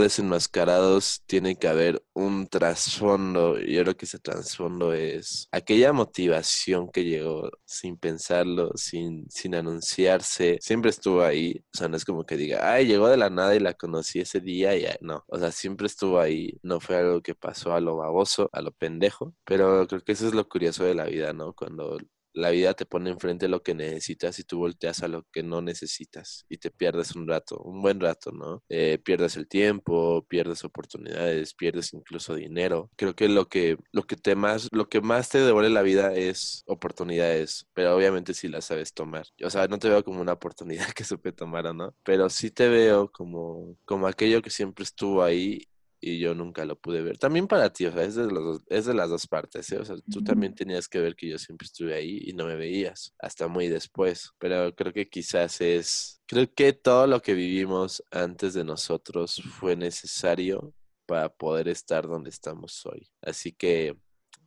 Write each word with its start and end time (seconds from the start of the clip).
desenmascarados 0.00 1.22
tiene 1.26 1.56
que 1.56 1.68
haber 1.68 2.02
un 2.14 2.46
trasfondo. 2.48 3.58
Yo 3.58 3.82
creo 3.82 3.96
que 3.96 4.04
ese 4.06 4.18
trasfondo 4.18 4.92
es 4.92 5.48
aquella 5.52 5.92
motivación 5.92 6.90
que 6.90 7.04
llegó 7.04 7.50
sin 7.64 7.96
pensarlo, 7.96 8.72
sin, 8.76 9.30
sin 9.30 9.54
anunciarse. 9.54 10.58
Siempre 10.60 10.90
estuvo 10.90 11.22
ahí. 11.22 11.64
O 11.74 11.78
sea, 11.78 11.88
no 11.88 11.96
es 11.96 12.04
como 12.04 12.24
que 12.24 12.36
diga, 12.36 12.72
ay, 12.72 12.86
llegó 12.86 13.08
de 13.08 13.16
la 13.16 13.30
nada 13.30 13.54
y 13.54 13.60
la 13.60 13.74
conocí 13.74 14.20
ese 14.20 14.40
día 14.40 14.76
y 14.76 14.86
no. 15.00 15.24
O 15.28 15.38
sea, 15.38 15.52
siempre 15.52 15.86
estuvo 15.86 16.20
ahí. 16.20 16.58
No 16.62 16.80
fue 16.80 16.96
algo 16.96 17.22
que 17.22 17.34
pasó 17.34 17.72
a 17.74 17.80
lo 17.80 17.96
baboso, 17.96 18.48
a 18.52 18.60
lo 18.62 18.72
pendejo. 18.72 19.34
Pero 19.44 19.86
creo 19.86 20.02
que 20.02 20.12
eso 20.12 20.26
es 20.26 20.34
lo 20.34 20.48
curioso 20.48 20.84
de 20.84 20.94
la 20.94 21.04
vida, 21.04 21.32
¿no? 21.32 21.52
Cuando 21.54 21.98
la 22.38 22.50
vida 22.50 22.74
te 22.74 22.86
pone 22.86 23.10
enfrente 23.10 23.48
lo 23.48 23.62
que 23.62 23.74
necesitas 23.74 24.38
y 24.38 24.44
tú 24.44 24.58
volteas 24.58 25.02
a 25.02 25.08
lo 25.08 25.24
que 25.32 25.42
no 25.42 25.60
necesitas 25.60 26.44
y 26.48 26.58
te 26.58 26.70
pierdes 26.70 27.14
un 27.16 27.26
rato, 27.28 27.58
un 27.58 27.82
buen 27.82 28.00
rato, 28.00 28.32
¿no? 28.32 28.62
Eh, 28.68 28.98
pierdes 29.04 29.36
el 29.36 29.48
tiempo, 29.48 30.24
pierdes 30.28 30.64
oportunidades, 30.64 31.54
pierdes 31.54 31.92
incluso 31.94 32.34
dinero. 32.34 32.90
Creo 32.96 33.14
que 33.14 33.28
lo 33.28 33.48
que 33.48 33.76
lo 33.92 34.04
que 34.04 34.16
te 34.16 34.34
más 34.36 34.68
lo 34.72 34.88
que 34.88 35.00
más 35.00 35.28
te 35.28 35.40
devuelve 35.40 35.70
la 35.70 35.82
vida 35.82 36.14
es 36.14 36.62
oportunidades, 36.66 37.66
pero 37.74 37.96
obviamente 37.96 38.34
si 38.34 38.48
las 38.48 38.66
sabes 38.66 38.94
tomar. 38.94 39.26
O 39.44 39.50
sea, 39.50 39.66
no 39.68 39.78
te 39.78 39.88
veo 39.88 40.04
como 40.04 40.20
una 40.20 40.32
oportunidad 40.34 40.86
que 40.94 41.04
supe 41.04 41.32
tomar 41.32 41.66
o 41.66 41.74
no, 41.74 41.94
pero 42.04 42.30
sí 42.30 42.50
te 42.50 42.68
veo 42.68 43.10
como 43.10 43.76
como 43.84 44.06
aquello 44.06 44.42
que 44.42 44.50
siempre 44.50 44.84
estuvo 44.84 45.22
ahí 45.22 45.66
y 46.00 46.18
yo 46.18 46.34
nunca 46.34 46.64
lo 46.64 46.78
pude 46.78 47.02
ver. 47.02 47.18
También 47.18 47.46
para 47.46 47.72
ti, 47.72 47.86
o 47.86 47.92
sea, 47.92 48.02
es 48.02 48.14
de, 48.14 48.26
los, 48.26 48.62
es 48.68 48.86
de 48.86 48.94
las 48.94 49.10
dos 49.10 49.26
partes, 49.26 49.70
¿eh? 49.72 49.78
O 49.78 49.84
sea, 49.84 49.96
tú 50.10 50.22
también 50.22 50.54
tenías 50.54 50.88
que 50.88 51.00
ver 51.00 51.16
que 51.16 51.28
yo 51.28 51.38
siempre 51.38 51.66
estuve 51.66 51.94
ahí 51.94 52.20
y 52.24 52.32
no 52.32 52.46
me 52.46 52.56
veías 52.56 53.14
hasta 53.18 53.48
muy 53.48 53.68
después. 53.68 54.30
Pero 54.38 54.74
creo 54.74 54.92
que 54.92 55.08
quizás 55.08 55.60
es, 55.60 56.20
creo 56.26 56.52
que 56.52 56.72
todo 56.72 57.06
lo 57.06 57.20
que 57.22 57.34
vivimos 57.34 58.02
antes 58.10 58.54
de 58.54 58.64
nosotros 58.64 59.42
fue 59.58 59.76
necesario 59.76 60.72
para 61.06 61.28
poder 61.28 61.68
estar 61.68 62.06
donde 62.06 62.30
estamos 62.30 62.84
hoy. 62.86 63.08
Así 63.22 63.52
que 63.52 63.96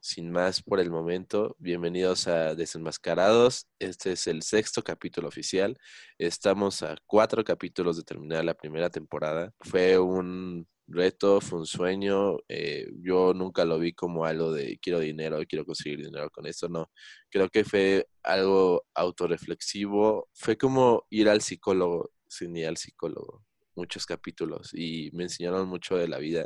sin 0.03 0.31
más 0.31 0.63
por 0.63 0.79
el 0.79 0.89
momento, 0.89 1.55
bienvenidos 1.59 2.27
a 2.27 2.55
Desenmascarados. 2.55 3.67
Este 3.77 4.13
es 4.13 4.25
el 4.25 4.41
sexto 4.41 4.81
capítulo 4.81 5.27
oficial. 5.27 5.77
Estamos 6.17 6.81
a 6.81 6.95
cuatro 7.05 7.43
capítulos 7.43 7.97
de 7.97 8.03
terminar 8.03 8.43
la 8.43 8.55
primera 8.55 8.89
temporada. 8.89 9.53
Fue 9.59 9.99
un 9.99 10.67
reto, 10.87 11.41
fue 11.41 11.59
un 11.59 11.65
sueño. 11.65 12.37
Eh, 12.47 12.87
yo 13.01 13.33
nunca 13.33 13.65
lo 13.65 13.79
vi 13.79 13.93
como 13.93 14.25
algo 14.25 14.51
de 14.51 14.77
quiero 14.81 14.99
dinero, 14.99 15.39
quiero 15.47 15.65
conseguir 15.65 16.03
dinero 16.03 16.29
con 16.29 16.45
esto, 16.47 16.69
no. 16.69 16.91
Creo 17.29 17.49
que 17.49 17.63
fue 17.63 18.07
algo 18.23 18.85
autorreflexivo. 18.93 20.29
Fue 20.33 20.57
como 20.57 21.05
ir 21.09 21.29
al 21.29 21.41
psicólogo 21.41 22.11
sin 22.27 22.55
ir 22.55 22.67
al 22.67 22.77
psicólogo. 22.77 23.43
Muchos 23.75 24.05
capítulos 24.05 24.71
y 24.73 25.11
me 25.13 25.23
enseñaron 25.23 25.67
mucho 25.67 25.95
de 25.97 26.07
la 26.07 26.17
vida. 26.17 26.45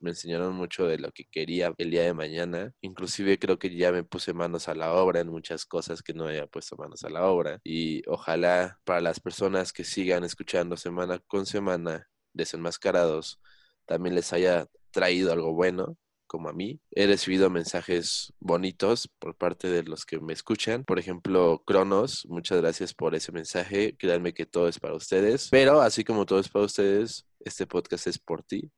Me 0.00 0.10
enseñaron 0.10 0.54
mucho 0.54 0.86
de 0.86 0.98
lo 0.98 1.12
que 1.12 1.24
quería 1.30 1.72
el 1.78 1.90
día 1.90 2.02
de 2.02 2.14
mañana. 2.14 2.72
Inclusive 2.82 3.38
creo 3.38 3.58
que 3.58 3.74
ya 3.74 3.90
me 3.92 4.04
puse 4.04 4.34
manos 4.34 4.68
a 4.68 4.74
la 4.74 4.92
obra 4.92 5.20
en 5.20 5.28
muchas 5.28 5.64
cosas 5.64 6.02
que 6.02 6.12
no 6.12 6.26
había 6.26 6.46
puesto 6.46 6.76
manos 6.76 7.04
a 7.04 7.10
la 7.10 7.24
obra. 7.26 7.60
Y 7.64 8.02
ojalá 8.08 8.78
para 8.84 9.00
las 9.00 9.20
personas 9.20 9.72
que 9.72 9.84
sigan 9.84 10.24
escuchando 10.24 10.76
semana 10.76 11.20
con 11.26 11.46
semana, 11.46 12.08
desenmascarados, 12.34 13.40
también 13.86 14.14
les 14.14 14.32
haya 14.32 14.66
traído 14.90 15.32
algo 15.32 15.52
bueno, 15.52 15.96
como 16.26 16.48
a 16.48 16.52
mí. 16.52 16.80
He 16.90 17.06
recibido 17.06 17.48
mensajes 17.50 18.32
bonitos 18.40 19.08
por 19.18 19.36
parte 19.36 19.68
de 19.68 19.84
los 19.84 20.04
que 20.04 20.20
me 20.20 20.32
escuchan. 20.32 20.84
Por 20.84 20.98
ejemplo, 20.98 21.62
Cronos, 21.64 22.26
muchas 22.28 22.60
gracias 22.60 22.92
por 22.92 23.14
ese 23.14 23.30
mensaje. 23.30 23.96
Créanme 23.96 24.34
que 24.34 24.46
todo 24.46 24.68
es 24.68 24.80
para 24.80 24.94
ustedes. 24.94 25.48
Pero 25.50 25.80
así 25.80 26.02
como 26.02 26.26
todo 26.26 26.40
es 26.40 26.48
para 26.48 26.64
ustedes, 26.64 27.24
este 27.38 27.66
podcast 27.66 28.08
es 28.08 28.18
por 28.18 28.42
ti 28.42 28.70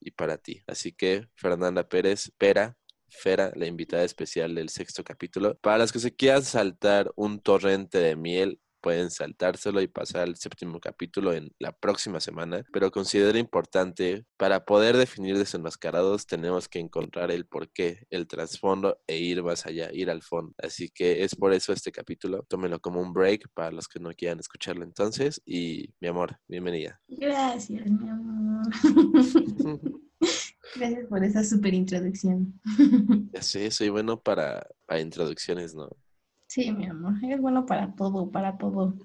y 0.00 0.10
para 0.10 0.36
ti. 0.38 0.62
Así 0.66 0.92
que, 0.92 1.28
Fernanda 1.36 1.88
Pérez, 1.88 2.32
Pera, 2.38 2.76
Fera, 3.08 3.52
la 3.54 3.66
invitada 3.66 4.02
especial 4.02 4.54
del 4.54 4.68
sexto 4.68 5.04
capítulo. 5.04 5.56
Para 5.58 5.78
los 5.78 5.92
que 5.92 6.00
se 6.00 6.14
quieran 6.14 6.42
saltar 6.42 7.12
un 7.14 7.40
torrente 7.40 7.98
de 7.98 8.16
miel, 8.16 8.60
pueden 8.86 9.10
saltárselo 9.10 9.80
y 9.80 9.88
pasar 9.88 10.22
al 10.22 10.36
séptimo 10.36 10.78
capítulo 10.78 11.32
en 11.32 11.50
la 11.58 11.72
próxima 11.72 12.20
semana, 12.20 12.62
pero 12.72 12.92
considero 12.92 13.36
importante 13.36 14.24
para 14.36 14.64
poder 14.64 14.96
definir 14.96 15.36
desenmascarados 15.36 16.24
tenemos 16.24 16.68
que 16.68 16.78
encontrar 16.78 17.32
el 17.32 17.46
porqué, 17.46 18.06
el 18.10 18.28
trasfondo 18.28 18.96
e 19.08 19.18
ir 19.18 19.42
más 19.42 19.66
allá, 19.66 19.90
ir 19.92 20.08
al 20.08 20.22
fondo. 20.22 20.54
Así 20.58 20.88
que 20.88 21.24
es 21.24 21.34
por 21.34 21.52
eso 21.52 21.72
este 21.72 21.90
capítulo. 21.90 22.44
Tómenlo 22.48 22.78
como 22.78 23.00
un 23.00 23.12
break 23.12 23.48
para 23.54 23.72
los 23.72 23.88
que 23.88 23.98
no 23.98 24.10
quieran 24.12 24.38
escucharlo 24.38 24.84
entonces 24.84 25.42
y 25.44 25.92
mi 26.00 26.06
amor, 26.06 26.38
bienvenida. 26.46 27.00
Gracias, 27.08 27.90
mi 27.90 28.08
amor. 28.08 28.68
Gracias 30.76 31.06
por 31.08 31.24
esa 31.24 31.42
super 31.42 31.74
introducción. 31.74 32.60
Sé, 33.40 33.68
soy 33.72 33.88
bueno 33.88 34.22
para, 34.22 34.64
para 34.86 35.00
introducciones, 35.00 35.74
¿no? 35.74 35.88
Sí, 36.56 36.72
mi 36.72 36.86
amor, 36.86 37.12
es 37.22 37.38
bueno 37.38 37.66
para 37.66 37.94
todo, 37.94 38.30
para 38.30 38.56
todo. 38.56 38.96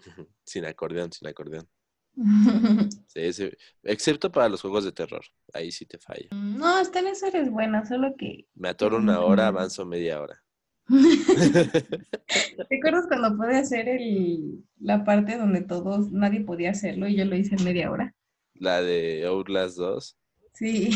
Sin 0.46 0.64
acordeón, 0.64 1.12
sin 1.12 1.28
acordeón. 1.28 1.68
Sí, 3.08 3.34
sí, 3.34 3.52
excepto 3.84 4.32
para 4.32 4.48
los 4.48 4.62
juegos 4.62 4.86
de 4.86 4.94
terror. 4.94 5.22
Ahí 5.54 5.70
sí 5.70 5.86
te 5.86 5.98
falla. 5.98 6.30
No, 6.32 6.78
hasta 6.78 7.00
en 7.00 7.08
eso 7.08 7.26
eres 7.26 7.52
buena, 7.52 7.86
solo 7.86 8.16
que... 8.18 8.48
Me 8.56 8.70
atoro 8.70 9.00
una 9.00 9.20
hora, 9.26 9.48
avanzo 9.48 9.86
media 9.86 10.22
hora. 10.22 10.42
¿Te 10.88 12.78
acuerdas 12.78 13.08
cuando 13.10 13.36
pude 13.36 13.58
hacer 13.58 13.90
el, 13.90 14.64
la 14.80 15.04
parte 15.04 15.38
donde 15.38 15.60
todos, 15.60 16.10
nadie 16.14 16.40
podía 16.46 16.72
hacerlo 16.72 17.10
y 17.10 17.18
yo 17.18 17.26
lo 17.26 17.36
hice 17.36 17.56
en 17.56 17.66
media 17.66 17.92
hora? 17.92 18.16
La 18.54 18.82
de 18.82 19.26
Outlast 19.26 19.76
2. 19.76 20.18
Sí. 20.54 20.92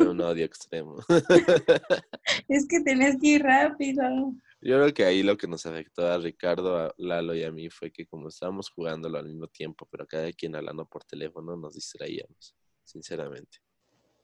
Un 0.00 0.22
odio 0.22 0.46
extremo. 0.46 1.00
es 2.48 2.66
que 2.66 2.80
tenías 2.80 3.16
que 3.20 3.26
ir 3.26 3.42
rápido. 3.42 4.32
Yo 4.60 4.76
creo 4.76 4.92
que 4.92 5.04
ahí 5.04 5.22
lo 5.22 5.36
que 5.36 5.46
nos 5.46 5.64
afectó 5.66 6.06
a 6.06 6.18
Ricardo, 6.18 6.76
a 6.76 6.94
Lalo 6.98 7.34
y 7.34 7.44
a 7.44 7.52
mí 7.52 7.70
fue 7.70 7.92
que 7.92 8.06
como 8.06 8.28
estábamos 8.28 8.70
jugándolo 8.70 9.18
al 9.18 9.26
mismo 9.26 9.46
tiempo, 9.46 9.86
pero 9.90 10.06
cada 10.06 10.32
quien 10.32 10.56
hablando 10.56 10.84
por 10.84 11.04
teléfono, 11.04 11.56
nos 11.56 11.74
distraíamos, 11.74 12.56
sinceramente. 12.82 13.58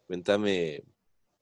Cuéntame 0.07 0.83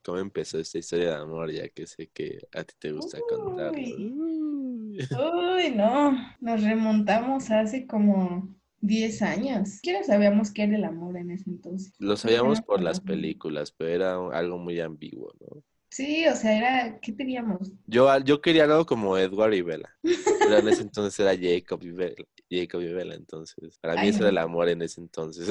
cómo 0.03 0.19
empezó 0.19 0.59
esta 0.59 0.77
historia 0.77 1.09
de 1.09 1.15
amor, 1.15 1.51
ya 1.51 1.67
que 1.69 1.87
sé 1.87 2.07
que 2.13 2.37
a 2.53 2.63
ti 2.63 2.75
te 2.77 2.91
gusta 2.91 3.19
contarlo. 3.27 3.95
Uy, 3.97 5.71
no, 5.75 6.15
nos 6.39 6.61
remontamos 6.61 7.49
hace 7.49 7.87
como 7.87 8.55
10 8.79 9.23
años. 9.23 9.79
¿Quién 9.81 10.03
sabíamos 10.03 10.51
qué 10.51 10.63
era 10.63 10.75
el 10.75 10.83
amor 10.83 11.17
en 11.17 11.31
ese 11.31 11.49
entonces? 11.49 11.95
Lo 11.97 12.15
sabíamos 12.15 12.61
por 12.61 12.81
las 12.81 12.99
películas, 12.99 13.71
pero 13.71 13.89
era 13.89 14.37
algo 14.37 14.59
muy 14.59 14.79
ambiguo, 14.79 15.33
¿no? 15.39 15.63
Sí, 15.93 16.25
o 16.25 16.35
sea, 16.35 16.57
era, 16.57 16.99
¿qué 16.99 17.11
teníamos? 17.11 17.71
Yo, 17.85 18.09
yo 18.21 18.41
quería 18.41 18.63
algo 18.63 18.83
como 18.83 19.15
Edward 19.15 19.53
y 19.53 19.61
Bella. 19.61 19.95
Pero 20.01 20.57
en 20.57 20.67
ese 20.67 20.81
entonces 20.81 21.19
era 21.19 21.37
Jacob 21.39 21.83
y 21.83 21.91
Bella. 21.91 22.25
Jacob 22.49 22.81
y 22.81 22.91
Bella, 22.91 23.13
entonces. 23.13 23.77
Para 23.79 24.01
mí 24.01 24.07
eso 24.07 24.21
era 24.21 24.29
el 24.29 24.39
amor 24.39 24.69
en 24.69 24.81
ese 24.81 25.01
entonces. 25.01 25.47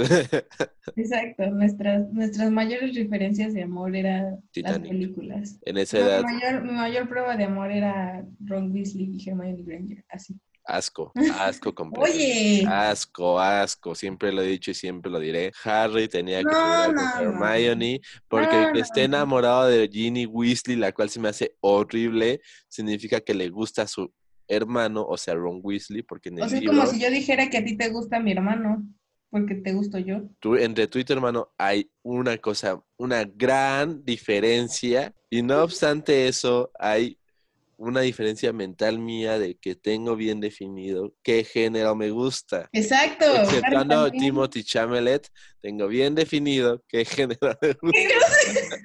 Exacto, 0.96 1.48
nuestras, 1.48 2.12
nuestras 2.12 2.50
mayores 2.50 2.92
referencias 2.96 3.54
de 3.54 3.62
amor 3.62 3.94
eran 3.94 4.42
las 4.56 4.80
películas. 4.80 5.60
En 5.64 5.78
esa 5.78 5.98
edad. 5.98 6.24
Mi 6.24 6.32
mayor, 6.32 6.64
mi 6.64 6.72
mayor 6.72 7.08
prueba 7.08 7.36
de 7.36 7.44
amor 7.44 7.70
era 7.70 8.26
Ron 8.40 8.72
Weasley 8.72 9.16
y 9.16 9.28
Hermione 9.28 9.62
Granger, 9.62 10.04
así. 10.08 10.40
Asco, 10.64 11.12
asco 11.38 11.74
completo. 11.74 12.10
Oye. 12.10 12.64
Asco, 12.66 13.40
asco. 13.40 13.94
Siempre 13.94 14.32
lo 14.32 14.42
he 14.42 14.46
dicho 14.46 14.70
y 14.70 14.74
siempre 14.74 15.10
lo 15.10 15.18
diré. 15.18 15.52
Harry 15.64 16.08
tenía 16.08 16.38
que 16.38 16.44
no, 16.44 16.94
con 16.94 17.42
Hermione 17.42 18.00
porque 18.28 18.62
el 18.62 18.72
que 18.72 18.80
esté 18.80 19.04
enamorado 19.04 19.66
de 19.66 19.88
Ginny 19.90 20.26
Weasley, 20.26 20.76
la 20.76 20.92
cual 20.92 21.10
se 21.10 21.20
me 21.20 21.28
hace 21.28 21.56
horrible, 21.60 22.40
significa 22.68 23.20
que 23.20 23.34
le 23.34 23.48
gusta 23.48 23.82
a 23.82 23.86
su 23.86 24.12
hermano, 24.48 25.04
o 25.06 25.16
sea, 25.16 25.34
Ron 25.34 25.60
Weasley, 25.62 26.02
porque 26.02 26.28
en 26.28 26.38
el 26.38 26.44
O 26.44 26.48
sea, 26.48 26.58
es 26.58 26.66
como 26.66 26.86
si 26.86 27.00
yo 27.00 27.10
dijera 27.10 27.48
que 27.48 27.58
a 27.58 27.64
ti 27.64 27.76
te 27.76 27.88
gusta 27.88 28.20
mi 28.20 28.32
hermano, 28.32 28.84
porque 29.30 29.54
te 29.54 29.72
gusto 29.72 29.98
yo. 29.98 30.22
Tú, 30.40 30.56
entre 30.56 30.86
tú 30.86 30.98
y 30.98 31.04
tu 31.04 31.12
hermano 31.12 31.52
hay 31.56 31.90
una 32.02 32.36
cosa, 32.38 32.82
una 32.96 33.24
gran 33.24 34.04
diferencia, 34.04 35.14
y 35.30 35.42
no 35.42 35.62
obstante 35.62 36.28
eso, 36.28 36.70
hay 36.78 37.18
una 37.76 38.00
diferencia 38.00 38.52
mental 38.52 38.98
mía 38.98 39.38
de 39.38 39.56
que 39.56 39.74
tengo 39.74 40.16
bien 40.16 40.40
definido 40.40 41.14
qué 41.22 41.44
género 41.44 41.94
me 41.94 42.10
gusta. 42.10 42.68
Exacto. 42.72 43.24
Exceptuando 43.24 44.10
Timothy 44.10 44.62
Chamelet, 44.64 45.28
tengo 45.60 45.88
bien 45.88 46.14
definido 46.14 46.82
qué 46.88 47.04
género 47.04 47.56
me 47.60 47.72
gusta. 47.82 48.80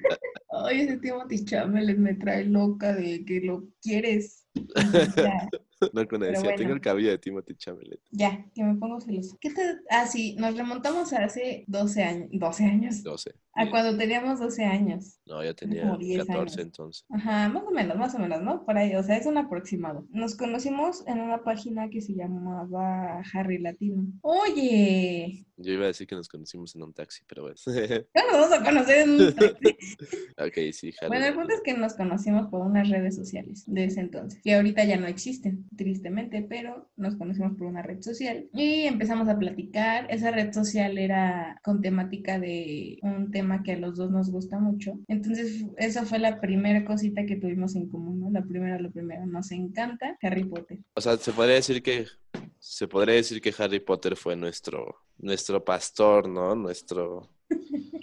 Ay, 0.50 0.80
ese 0.80 0.96
Timothy 0.98 1.44
Chamelet 1.44 1.98
me 1.98 2.14
trae 2.14 2.44
loca 2.44 2.94
de 2.94 3.24
que 3.24 3.40
lo 3.40 3.64
quieres. 3.80 4.46
no 5.92 6.08
conocía, 6.08 6.54
tengo 6.56 6.72
el 6.72 6.80
cabello 6.80 7.10
de 7.10 7.18
Timothy 7.18 7.54
Chamelet. 7.54 8.00
Ya, 8.10 8.44
que 8.54 8.64
me 8.64 8.74
pongo 8.76 9.00
celoso. 9.00 9.36
¿Qué 9.40 9.50
te... 9.50 9.76
Ah, 9.90 10.06
sí, 10.06 10.34
nos 10.36 10.56
remontamos 10.56 11.12
a 11.12 11.24
hace 11.24 11.64
12 11.68 12.02
años. 12.02 12.28
12 12.32 12.64
años. 12.64 13.02
12. 13.02 13.34
A 13.58 13.70
cuando 13.70 13.98
teníamos 13.98 14.38
12 14.38 14.64
años. 14.64 15.18
No, 15.26 15.42
yo 15.44 15.54
tenía 15.54 15.82
como 15.82 15.98
10 15.98 16.26
14 16.26 16.38
años. 16.40 16.58
entonces. 16.58 17.06
Ajá, 17.10 17.48
más 17.48 17.64
o 17.64 17.70
menos, 17.70 17.96
más 17.96 18.14
o 18.14 18.18
menos, 18.18 18.40
¿no? 18.40 18.64
Por 18.64 18.78
ahí, 18.78 18.94
o 18.94 19.02
sea, 19.02 19.16
es 19.16 19.26
un 19.26 19.36
aproximado. 19.36 20.06
Nos 20.10 20.36
conocimos 20.36 21.04
en 21.06 21.20
una 21.20 21.42
página 21.42 21.88
que 21.90 22.00
se 22.00 22.14
llamaba 22.14 23.20
Harry 23.32 23.58
Latino. 23.58 24.06
Oye, 24.22 25.44
Yo 25.56 25.72
iba 25.72 25.84
a 25.84 25.88
decir 25.88 26.06
que 26.06 26.14
nos 26.14 26.28
conocimos 26.28 26.76
en 26.76 26.84
un 26.84 26.94
taxi, 26.94 27.24
pero 27.26 27.42
bueno. 27.42 27.56
¿cómo 28.14 28.26
nos 28.26 28.50
vamos 28.50 28.52
a 28.52 28.64
conocer 28.64 28.98
en 29.00 29.10
un 29.10 29.34
taxi? 29.34 29.76
ok, 30.38 30.72
sí, 30.72 30.94
Harry. 31.00 31.08
Bueno, 31.08 31.26
el 31.26 31.34
punto 31.34 31.54
es 31.54 31.60
que 31.64 31.74
nos 31.74 31.94
conocimos 31.94 32.48
por 32.48 32.60
unas 32.60 32.88
redes 32.88 33.16
sociales 33.16 33.64
de 33.66 33.84
ese 33.84 34.00
entonces, 34.00 34.40
que 34.42 34.54
ahorita 34.54 34.84
ya 34.84 34.96
no 34.96 35.06
existen, 35.06 35.68
tristemente, 35.76 36.46
pero 36.48 36.88
nos 36.96 37.16
conocimos 37.16 37.56
por 37.56 37.66
una 37.66 37.82
red 37.82 38.02
social 38.02 38.48
y 38.52 38.82
empezamos 38.82 39.28
a 39.28 39.38
platicar. 39.38 40.06
Esa 40.10 40.30
red 40.30 40.52
social 40.52 40.96
era 40.96 41.60
con 41.64 41.80
temática 41.80 42.38
de 42.38 42.98
un 43.02 43.30
tema 43.30 43.47
que 43.62 43.72
a 43.72 43.78
los 43.78 43.96
dos 43.96 44.10
nos 44.10 44.30
gusta 44.30 44.58
mucho. 44.58 44.98
Entonces, 45.08 45.64
esa 45.76 46.04
fue 46.04 46.18
la 46.18 46.40
primera 46.40 46.84
cosita 46.84 47.26
que 47.26 47.36
tuvimos 47.36 47.74
en 47.74 47.88
común, 47.88 48.20
¿no? 48.20 48.30
La 48.30 48.42
primera, 48.42 48.78
lo 48.78 48.90
primero, 48.90 49.26
nos 49.26 49.50
encanta 49.50 50.16
Harry 50.22 50.44
Potter. 50.44 50.78
O 50.94 51.00
sea, 51.00 51.16
se 51.16 51.32
podría 51.32 51.56
decir 51.56 51.82
que 51.82 52.06
se 52.60 52.88
podría 52.88 53.16
decir 53.16 53.40
que 53.40 53.54
Harry 53.58 53.80
Potter 53.80 54.16
fue 54.16 54.36
nuestro 54.36 54.96
nuestro 55.18 55.64
pastor, 55.64 56.28
¿no? 56.28 56.54
Nuestro 56.54 57.28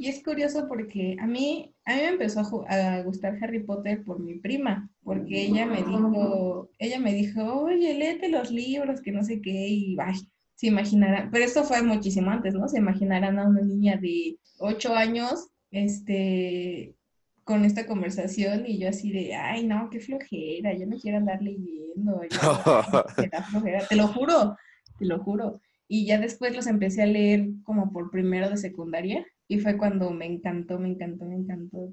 Y 0.00 0.06
es 0.06 0.22
curioso 0.22 0.68
porque 0.68 1.16
a 1.20 1.26
mí, 1.26 1.74
a 1.84 1.96
mí 1.96 2.02
me 2.02 2.08
empezó 2.08 2.64
a, 2.68 3.02
gustar 3.02 3.36
Harry 3.42 3.64
Potter 3.64 4.04
por 4.04 4.20
mi 4.20 4.38
prima, 4.38 4.88
porque 5.02 5.46
ella 5.46 5.66
me 5.66 5.78
dijo, 5.78 6.70
ella 6.78 7.00
me 7.00 7.12
dijo, 7.12 7.64
oye, 7.64 7.94
léete 7.94 8.28
los 8.28 8.52
libros, 8.52 9.00
que 9.00 9.10
no 9.10 9.24
sé 9.24 9.40
qué, 9.40 9.68
y 9.68 9.96
ay, 9.98 10.14
se 10.58 10.66
imaginarán, 10.66 11.30
pero 11.30 11.44
esto 11.44 11.62
fue 11.62 11.82
muchísimo 11.82 12.32
antes, 12.32 12.52
¿no? 12.52 12.68
Se 12.68 12.78
imaginarán 12.78 13.38
a 13.38 13.46
una 13.46 13.60
niña 13.60 13.96
de 13.96 14.38
ocho 14.58 14.92
años, 14.92 15.50
este, 15.70 16.96
con 17.44 17.64
esta 17.64 17.86
conversación, 17.86 18.66
y 18.66 18.80
yo 18.80 18.88
así 18.88 19.12
de, 19.12 19.36
ay, 19.36 19.64
no, 19.64 19.88
qué 19.88 20.00
flojera, 20.00 20.76
yo 20.76 20.84
no 20.86 20.96
quiero 20.96 21.18
andar 21.18 21.40
leyendo, 21.40 22.22
yo, 22.28 22.38
flojera, 23.50 23.86
te 23.86 23.94
lo 23.94 24.08
juro, 24.08 24.56
te 24.98 25.06
lo 25.06 25.20
juro. 25.20 25.60
Y 25.86 26.06
ya 26.06 26.18
después 26.18 26.56
los 26.56 26.66
empecé 26.66 27.04
a 27.04 27.06
leer 27.06 27.50
como 27.62 27.92
por 27.92 28.10
primero 28.10 28.50
de 28.50 28.56
secundaria 28.56 29.24
y 29.46 29.60
fue 29.60 29.78
cuando 29.78 30.10
me 30.10 30.26
encantó, 30.26 30.80
me 30.80 30.88
encantó, 30.88 31.24
me 31.24 31.36
encantó 31.36 31.92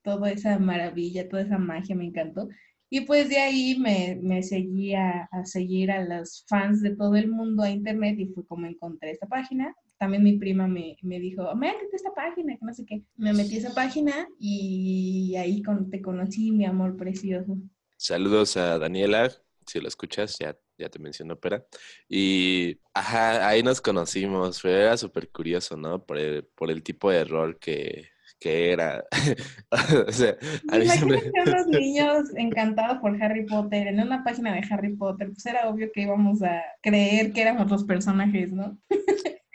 toda 0.00 0.30
esa 0.30 0.58
maravilla, 0.58 1.28
toda 1.28 1.42
esa 1.42 1.58
magia, 1.58 1.94
me 1.94 2.06
encantó. 2.06 2.48
Y 2.88 3.00
pues 3.00 3.28
de 3.28 3.38
ahí 3.38 3.76
me, 3.78 4.18
me 4.22 4.42
seguí 4.42 4.94
a, 4.94 5.28
seguir 5.44 5.90
a 5.90 6.04
los 6.04 6.44
fans 6.48 6.82
de 6.82 6.94
todo 6.94 7.16
el 7.16 7.28
mundo 7.28 7.62
a 7.62 7.70
internet 7.70 8.16
y 8.18 8.26
fue 8.26 8.46
como 8.46 8.66
encontré 8.66 9.10
esta 9.10 9.26
página. 9.26 9.74
También 9.98 10.22
mi 10.22 10.38
prima 10.38 10.68
me, 10.68 10.96
me 11.02 11.18
dijo, 11.18 11.52
métete 11.56 11.96
esta 11.96 12.12
página, 12.14 12.56
que 12.56 12.64
no 12.64 12.72
sé 12.72 12.84
qué. 12.84 13.02
Me 13.16 13.32
metí 13.32 13.56
a 13.56 13.58
esa 13.58 13.74
página 13.74 14.28
y 14.38 15.34
ahí 15.36 15.62
te 15.90 16.00
conocí, 16.00 16.52
mi 16.52 16.64
amor 16.64 16.96
precioso. 16.96 17.56
Saludos 17.96 18.56
a 18.56 18.78
Daniela, 18.78 19.32
si 19.66 19.80
lo 19.80 19.88
escuchas, 19.88 20.36
ya, 20.38 20.56
ya 20.78 20.88
te 20.88 20.98
mencionó 20.98 21.40
Pera. 21.40 21.66
Y 22.08 22.78
ajá, 22.94 23.48
ahí 23.48 23.62
nos 23.62 23.80
conocimos, 23.80 24.64
era 24.64 24.96
súper 24.96 25.30
curioso, 25.30 25.76
¿no? 25.76 26.04
Por 26.04 26.18
el, 26.18 26.44
por 26.44 26.70
el 26.70 26.82
tipo 26.82 27.10
de 27.10 27.24
rol 27.24 27.58
que, 27.58 28.10
que 28.38 28.72
era. 28.72 29.04
o 30.08 30.12
sea, 30.12 30.36
a 30.68 30.78
mí. 30.78 30.84
Imagínate 30.84 31.32
unos 31.46 31.66
niños 31.68 32.34
encantados 32.36 32.98
por 32.98 33.20
Harry 33.22 33.46
Potter 33.46 33.88
en 33.88 34.00
una 34.00 34.22
página 34.24 34.54
de 34.54 34.62
Harry 34.70 34.94
Potter, 34.96 35.28
pues 35.28 35.46
era 35.46 35.68
obvio 35.68 35.90
que 35.92 36.02
íbamos 36.02 36.42
a 36.42 36.62
creer 36.82 37.32
que 37.32 37.42
éramos 37.42 37.70
los 37.70 37.84
personajes, 37.84 38.52
¿no? 38.52 38.78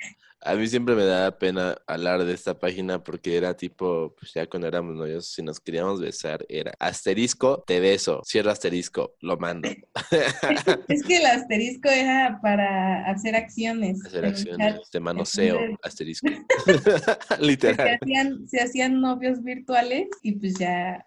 A 0.44 0.56
mí 0.56 0.68
siempre 0.68 0.96
me 0.96 1.06
daba 1.06 1.38
pena 1.38 1.78
hablar 1.86 2.26
de 2.26 2.34
esta 2.34 2.58
página 2.58 3.04
porque 3.04 3.38
era 3.38 3.56
tipo, 3.56 4.16
pues 4.20 4.34
ya 4.34 4.48
cuando 4.48 4.68
éramos 4.68 4.96
novios, 4.96 5.28
si 5.28 5.44
nos 5.44 5.60
queríamos 5.60 6.02
besar, 6.02 6.44
era 6.50 6.74
asterisco, 6.80 7.64
te 7.68 7.80
beso, 7.80 8.22
cierra 8.26 8.52
asterisco, 8.54 9.14
lo 9.22 9.38
mando. 9.38 9.70
Es 10.88 11.04
que 11.04 11.18
el 11.18 11.26
asterisco 11.28 11.90
era 11.90 12.40
para 12.42 13.06
hacer 13.06 13.36
acciones. 13.36 14.04
Hacer 14.06 14.26
acciones, 14.26 14.90
te 14.90 15.00
manoseo, 15.00 15.60
Entonces- 15.60 15.80
asterisco. 15.84 16.28
Se 16.66 17.38
Literal. 17.40 18.00
hacían, 18.02 18.48
se 18.48 18.62
hacían 18.62 19.00
novios 19.00 19.44
virtuales 19.44 20.08
y 20.24 20.34
pues 20.34 20.56
ya 20.56 21.06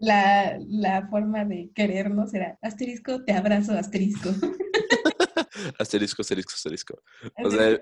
la, 0.00 0.58
la 0.68 1.06
forma 1.08 1.44
de 1.44 1.70
querernos 1.74 2.34
era 2.34 2.58
asterisco, 2.60 3.22
te 3.24 3.32
abrazo, 3.34 3.72
asterisco. 3.72 4.30
Asterisco, 5.78 6.22
asterisco, 6.22 6.52
asterisco. 6.54 7.02
O 7.42 7.50
sea, 7.50 7.68
el, 7.68 7.80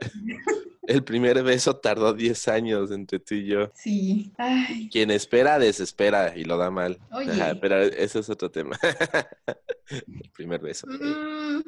el 0.86 1.04
primer 1.04 1.42
beso 1.42 1.76
tardó 1.76 2.12
10 2.12 2.48
años 2.48 2.90
entre 2.90 3.18
tú 3.20 3.34
y 3.34 3.46
yo. 3.46 3.70
Sí. 3.74 4.32
Ay, 4.38 4.88
Quien 4.90 5.10
espera, 5.10 5.58
desespera 5.58 6.36
y 6.36 6.44
lo 6.44 6.56
da 6.56 6.70
mal. 6.70 6.98
Oye. 7.12 7.30
Ajá, 7.30 7.54
pero 7.60 7.80
ese 7.80 8.18
es 8.18 8.28
otro 8.30 8.50
tema. 8.50 8.76
El 9.90 10.30
primer 10.34 10.60
beso. 10.60 10.86
mm, 10.86 11.62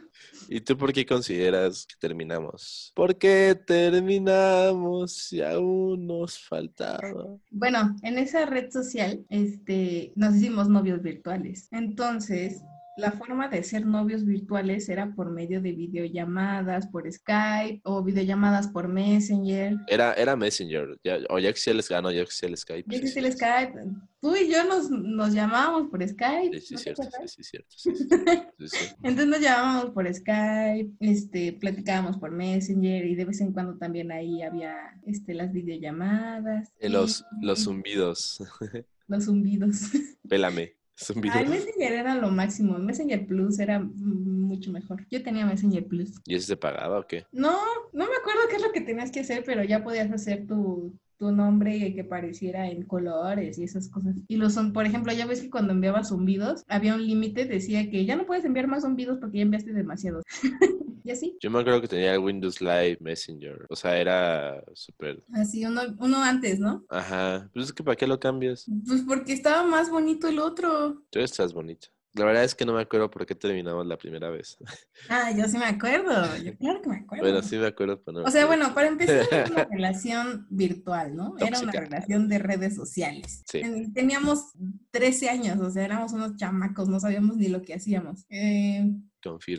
¿Y 0.48 0.60
tú 0.60 0.76
por 0.76 0.92
qué 0.92 1.04
consideras 1.04 1.86
que 1.86 1.96
terminamos? 1.98 2.92
Porque 2.94 3.60
terminamos 3.66 5.12
si 5.12 5.40
aún 5.42 6.06
nos 6.06 6.38
faltaba. 6.38 7.36
Bueno, 7.50 7.96
en 8.02 8.18
esa 8.18 8.46
red 8.46 8.70
social, 8.70 9.24
este, 9.28 10.12
nos 10.14 10.36
hicimos 10.36 10.68
novios 10.68 11.02
virtuales. 11.02 11.68
Entonces, 11.72 12.60
la 12.96 13.12
forma 13.12 13.48
de 13.48 13.62
ser 13.62 13.86
novios 13.86 14.24
virtuales 14.24 14.88
era 14.88 15.14
por 15.14 15.30
medio 15.30 15.62
de 15.62 15.72
videollamadas 15.72 16.86
por 16.88 17.10
Skype 17.10 17.80
o 17.84 18.02
videollamadas 18.02 18.68
por 18.68 18.88
Messenger. 18.88 19.76
Era, 19.88 20.12
era 20.14 20.36
Messenger, 20.36 20.98
ya, 21.02 21.18
o 21.30 21.38
ya 21.38 21.48
existía 21.48 21.72
el 21.72 21.82
Skype, 21.82 22.02
no, 22.02 22.10
ya 22.10 22.22
existía 22.22 22.48
el 22.50 22.56
Skype. 22.56 22.84
Ya 22.88 23.06
sí, 23.06 23.18
el. 23.18 23.32
Skype. 23.32 23.72
Tú 24.20 24.36
y 24.36 24.52
yo 24.52 24.64
nos, 24.64 24.90
nos 24.90 25.32
llamábamos 25.32 25.88
por 25.90 26.06
Skype. 26.06 26.60
Sí, 26.60 26.66
sí, 26.66 26.74
¿no 26.74 26.78
te 26.78 26.82
cierto, 26.84 27.02
sí, 27.26 27.42
cierto. 27.42 27.68
sí, 27.70 27.94
sí, 27.94 28.06
sí, 28.58 28.68
sí. 28.68 28.94
Entonces 29.02 29.26
nos 29.26 29.40
llamábamos 29.40 29.90
por 29.90 30.12
Skype, 30.14 30.92
este, 31.00 31.54
platicábamos 31.54 32.18
por 32.18 32.30
Messenger 32.30 33.06
y 33.06 33.14
de 33.14 33.24
vez 33.24 33.40
en 33.40 33.52
cuando 33.52 33.78
también 33.78 34.12
ahí 34.12 34.42
había 34.42 34.76
este, 35.06 35.34
las 35.34 35.52
videollamadas. 35.52 36.72
Eh, 36.78 36.88
Los, 36.88 37.24
y 37.40 37.46
los 37.46 37.58
zumbidos. 37.64 38.42
los 39.08 39.24
zumbidos. 39.24 39.90
Pélame. 40.28 40.81
Zumbido. 40.96 41.34
Ay, 41.36 41.48
Messenger 41.48 41.92
era 41.92 42.14
lo 42.14 42.30
máximo. 42.30 42.78
Messenger 42.78 43.26
Plus 43.26 43.58
era 43.58 43.80
mucho 43.80 44.70
mejor. 44.70 45.06
Yo 45.10 45.22
tenía 45.22 45.46
Messenger 45.46 45.86
Plus. 45.86 46.20
¿Y 46.26 46.34
ese 46.34 46.46
se 46.46 46.56
pagaba 46.56 47.00
o 47.00 47.06
qué? 47.06 47.24
No, 47.32 47.58
no 47.92 48.06
me 48.06 48.16
acuerdo 48.16 48.40
qué 48.50 48.56
es 48.56 48.62
lo 48.62 48.72
que 48.72 48.80
tenías 48.80 49.10
que 49.10 49.20
hacer, 49.20 49.42
pero 49.44 49.64
ya 49.64 49.82
podías 49.82 50.10
hacer 50.12 50.46
tu, 50.46 50.94
tu 51.16 51.30
nombre 51.30 51.94
que 51.94 52.02
pareciera 52.02 52.68
en 52.68 52.82
colores 52.82 53.58
y 53.58 53.64
esas 53.64 53.88
cosas. 53.88 54.16
Y 54.26 54.36
los 54.36 54.54
son, 54.54 54.72
por 54.72 54.86
ejemplo, 54.86 55.12
ya 55.12 55.24
ves 55.24 55.40
que 55.40 55.50
cuando 55.50 55.72
enviabas 55.72 56.08
zumbidos, 56.08 56.64
había 56.68 56.94
un 56.94 57.06
límite, 57.06 57.44
decía 57.44 57.88
que 57.88 58.04
ya 58.04 58.16
no 58.16 58.26
puedes 58.26 58.44
enviar 58.44 58.66
más 58.66 58.82
zumbidos 58.82 59.18
porque 59.18 59.38
ya 59.38 59.42
enviaste 59.44 59.72
demasiados. 59.72 60.24
y 61.04 61.10
así. 61.10 61.36
Yo 61.40 61.50
me 61.50 61.60
acuerdo 61.60 61.80
que 61.80 61.88
tenía 61.88 62.12
el 62.14 62.20
Windows 62.20 62.60
Live 62.60 62.98
Messenger. 63.00 63.66
O 63.68 63.76
sea, 63.76 63.96
era 63.98 64.62
súper. 64.74 65.22
Así, 65.32 65.64
uno, 65.64 65.80
uno 65.98 66.22
antes, 66.22 66.58
¿no? 66.58 66.84
Ajá. 66.88 67.50
Pues 67.52 67.66
es 67.66 67.72
que 67.72 67.82
¿para 67.82 67.96
qué 67.96 68.06
lo 68.06 68.18
cambias? 68.20 68.66
Pues 68.86 69.02
porque 69.02 69.32
estaba 69.32 69.64
más 69.64 69.90
bonito 69.90 70.28
el 70.28 70.38
otro. 70.38 71.02
Tú 71.10 71.18
estás 71.20 71.52
bonito. 71.52 71.88
La 72.14 72.26
verdad 72.26 72.44
es 72.44 72.54
que 72.54 72.66
no 72.66 72.74
me 72.74 72.82
acuerdo 72.82 73.10
por 73.10 73.24
qué 73.24 73.34
terminamos 73.34 73.86
la 73.86 73.96
primera 73.96 74.28
vez. 74.28 74.58
Ah, 75.08 75.30
yo 75.36 75.48
sí 75.48 75.56
me 75.58 75.64
acuerdo. 75.64 76.12
Yo 76.44 76.56
claro 76.58 76.80
que 76.82 76.88
me 76.90 76.96
acuerdo. 76.96 77.24
Bueno, 77.24 77.42
sí 77.42 77.56
me 77.56 77.66
acuerdo, 77.66 78.00
pero 78.04 78.20
no. 78.20 78.24
O 78.26 78.30
sea, 78.30 78.46
bueno, 78.46 78.72
para 78.74 78.88
empezar 78.88 79.26
era 79.32 79.50
una 79.50 79.64
relación 79.70 80.46
virtual, 80.50 81.16
¿no? 81.16 81.34
Era 81.38 81.58
una 81.58 81.72
relación 81.72 82.28
de 82.28 82.38
redes 82.38 82.76
sociales. 82.76 83.42
Sí. 83.50 83.60
Ten- 83.62 83.92
Teníamos 83.94 84.52
13 84.90 85.30
años, 85.30 85.58
o 85.58 85.70
sea, 85.70 85.84
éramos 85.84 86.12
unos 86.12 86.36
chamacos, 86.36 86.88
no 86.88 87.00
sabíamos 87.00 87.36
ni 87.38 87.48
lo 87.48 87.62
que 87.62 87.74
hacíamos. 87.74 88.24
Eh, 88.30 88.86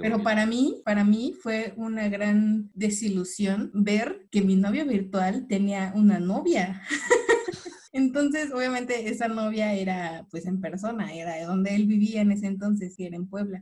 Pero 0.01 0.23
para 0.23 0.45
mí, 0.45 0.81
para 0.85 1.03
mí 1.03 1.33
fue 1.41 1.73
una 1.77 2.09
gran 2.09 2.69
desilusión 2.73 3.71
ver 3.73 4.27
que 4.31 4.41
mi 4.41 4.55
novio 4.55 4.85
virtual 4.85 5.47
tenía 5.47 5.91
una 5.95 6.19
novia. 6.19 6.81
Entonces, 7.93 8.51
obviamente, 8.51 9.09
esa 9.09 9.27
novia 9.27 9.73
era 9.73 10.25
pues 10.31 10.47
en 10.47 10.59
persona, 10.59 11.13
era 11.13 11.35
de 11.35 11.45
donde 11.45 11.75
él 11.75 11.85
vivía 11.85 12.21
en 12.21 12.31
ese 12.31 12.47
entonces, 12.47 12.95
que 12.97 13.05
era 13.05 13.15
en 13.15 13.27
Puebla. 13.27 13.61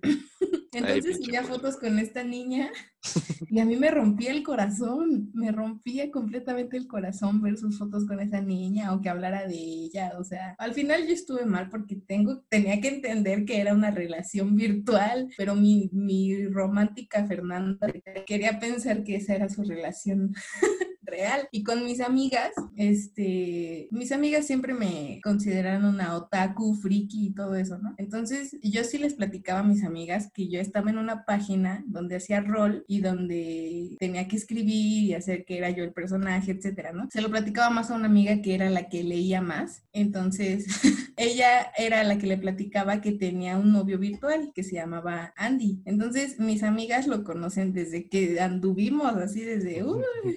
Entonces 0.74 1.04
pinche 1.04 1.26
subía 1.26 1.44
fotos 1.44 1.78
con 1.78 2.00
esta 2.00 2.24
niña 2.24 2.72
y 3.50 3.60
a 3.60 3.66
mí 3.66 3.76
me 3.76 3.92
rompía 3.92 4.32
el 4.32 4.42
corazón, 4.42 5.30
me 5.34 5.52
rompía 5.52 6.10
completamente 6.12 6.78
el 6.78 6.88
corazón 6.88 7.42
ver 7.42 7.58
sus 7.58 7.78
fotos 7.78 8.06
con 8.06 8.20
esa 8.22 8.42
niña 8.42 8.94
o 8.94 9.02
que 9.02 9.10
hablara 9.10 9.48
de 9.48 9.56
ella. 9.56 10.14
O 10.18 10.24
sea, 10.24 10.56
al 10.60 10.74
final 10.74 11.06
yo 11.06 11.14
estuve 11.14 11.46
mal 11.46 11.70
porque 11.70 11.96
tengo, 11.96 12.42
tenía 12.48 12.80
que 12.80 12.88
entender 12.88 13.44
que 13.44 13.60
era 13.60 13.74
una 13.74 13.92
relación 13.92 14.56
virtual, 14.56 15.30
pero 15.38 15.56
mi, 15.56 15.90
mi 15.92 16.48
romántica 16.48 17.28
Fernanda 17.28 17.92
quería 18.26 18.60
pensar 18.60 19.04
que 19.04 19.16
esa 19.16 19.36
era 19.36 19.50
su 19.50 19.64
relación 19.64 20.34
real. 21.02 21.48
Y 21.52 21.64
con 21.64 21.84
mis 21.84 22.02
amigas, 22.02 22.52
este, 22.76 23.88
mis 23.92 24.12
amigas 24.12 24.46
siempre 24.46 24.74
me 24.74 25.20
consideran 25.24 25.86
una 25.86 26.16
otaku, 26.16 26.76
friki 26.76 27.28
y 27.28 27.34
todo 27.34 27.56
eso, 27.56 27.78
¿no? 27.78 27.94
Entonces 27.98 28.58
yo 28.62 28.84
sí 28.84 28.98
les 28.98 29.16
platicaba 29.16 29.60
a 29.60 29.64
mis 29.64 29.84
amigas 29.84 30.30
que 30.34 30.48
yo 30.48 30.60
estaba 30.60 30.90
en 30.90 30.98
una 30.98 31.26
página 31.26 31.84
donde 31.88 32.18
hacía 32.18 32.42
rol 32.42 32.86
y 32.88 33.02
donde 33.02 33.96
tenía 34.00 34.28
que 34.28 34.36
escribir 34.36 35.04
y 35.04 35.14
hacer 35.14 35.46
que 35.46 35.58
era 35.58 35.70
yo 35.70 35.84
el 35.84 35.94
personaje, 35.94 36.52
etcétera, 36.52 36.94
¿no? 36.94 37.08
Se 37.12 37.22
lo 37.22 37.30
platicaba 37.30 37.70
más 37.70 37.92
a 37.92 37.96
una 37.96 38.08
amiga 38.08 38.42
que 38.42 38.56
era 38.56 38.70
la 38.70 38.90
que 38.90 39.04
leía 39.04 39.42
más. 39.42 39.84
Entonces 39.94 40.66
ella 41.18 41.72
era 41.78 42.04
la 42.04 42.18
que 42.18 42.28
le 42.28 42.38
platicaba 42.38 43.02
que 43.02 43.12
tenía 43.12 43.58
un 43.58 43.72
novio 43.72 43.98
virtual 43.98 44.52
que 44.54 44.64
se 44.64 44.76
llamaba 44.76 45.34
Andy. 45.36 45.82
Entonces 45.86 46.40
mis 46.40 46.64
amigas 46.64 47.08
lo 47.08 47.24
conocen 47.24 47.74
desde 47.74 48.08
que 48.10 48.40
anduvimos, 48.40 49.14
así 49.16 49.42
desde, 49.42 49.84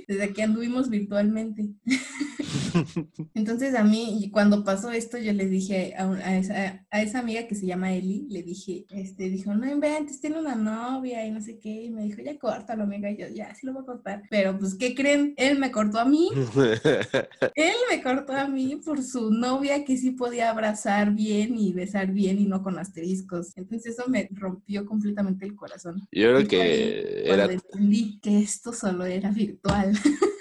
desde 0.09 0.33
que 0.33 0.43
anduvimos 0.43 0.54
virtualmente. 0.89 1.71
Entonces 3.35 3.75
a 3.75 3.85
mí, 3.85 4.31
cuando 4.33 4.65
pasó 4.65 4.91
esto, 4.91 5.19
yo 5.19 5.33
le 5.33 5.47
dije 5.47 5.95
a, 5.97 6.37
esa, 6.37 6.85
a, 6.91 7.03
esa, 7.03 7.19
amiga 7.21 7.47
que 7.47 7.55
se 7.55 7.67
llama 7.67 7.93
Eli, 7.93 8.27
le 8.29 8.43
dije, 8.43 8.85
este, 8.91 9.31
dijo, 9.31 9.55
no 9.55 9.71
inventes, 9.71 10.21
tiene 10.21 10.39
una 10.39 10.55
novia 10.55 11.25
y 11.27 11.31
no 11.31 11.41
sé 11.41 11.59
qué, 11.59 11.85
y 11.85 11.91
me 11.91 12.03
dijo, 12.05 12.23
ya 12.23 12.39
córtalo, 12.39 12.85
amiga, 12.85 13.11
y 13.11 13.17
yo, 13.17 13.29
ya, 13.29 13.55
sí 13.55 13.67
lo 13.67 13.73
voy 13.73 13.83
a 13.83 13.87
cortar. 13.87 14.23
Pero 14.31 14.59
pues, 14.59 14.75
¿qué 14.75 14.95
creen? 14.95 15.35
Él 15.37 15.59
me 15.59 15.71
cortó 15.71 15.99
a 15.99 16.05
mí. 16.05 16.31
Él 17.55 17.75
me 17.91 18.03
cortó 18.03 18.33
a 18.33 18.49
mí 18.49 18.77
por 18.85 19.03
su 19.03 19.31
novia 19.31 19.85
que 19.85 19.97
sí 19.97 20.13
podía 20.13 20.51
abrazar 20.51 21.13
bien 21.15 21.59
y 21.59 21.73
besar 21.73 22.13
bien 22.13 22.39
y 22.39 22.47
no 22.47 22.63
con 22.63 22.79
asteriscos. 22.79 23.57
Entonces 23.57 23.99
eso 23.99 24.09
me 24.09 24.29
rompió 24.33 24.85
completamente 24.87 25.45
el 25.45 25.55
corazón. 25.55 26.01
Yo 26.13 26.35
creo 26.35 26.49
que 26.49 27.25
era... 27.25 27.45
entendí 27.45 28.19
que 28.21 28.41
esto 28.41 28.73
solo 28.73 29.05
era 29.05 29.31
virtual. 29.31 29.93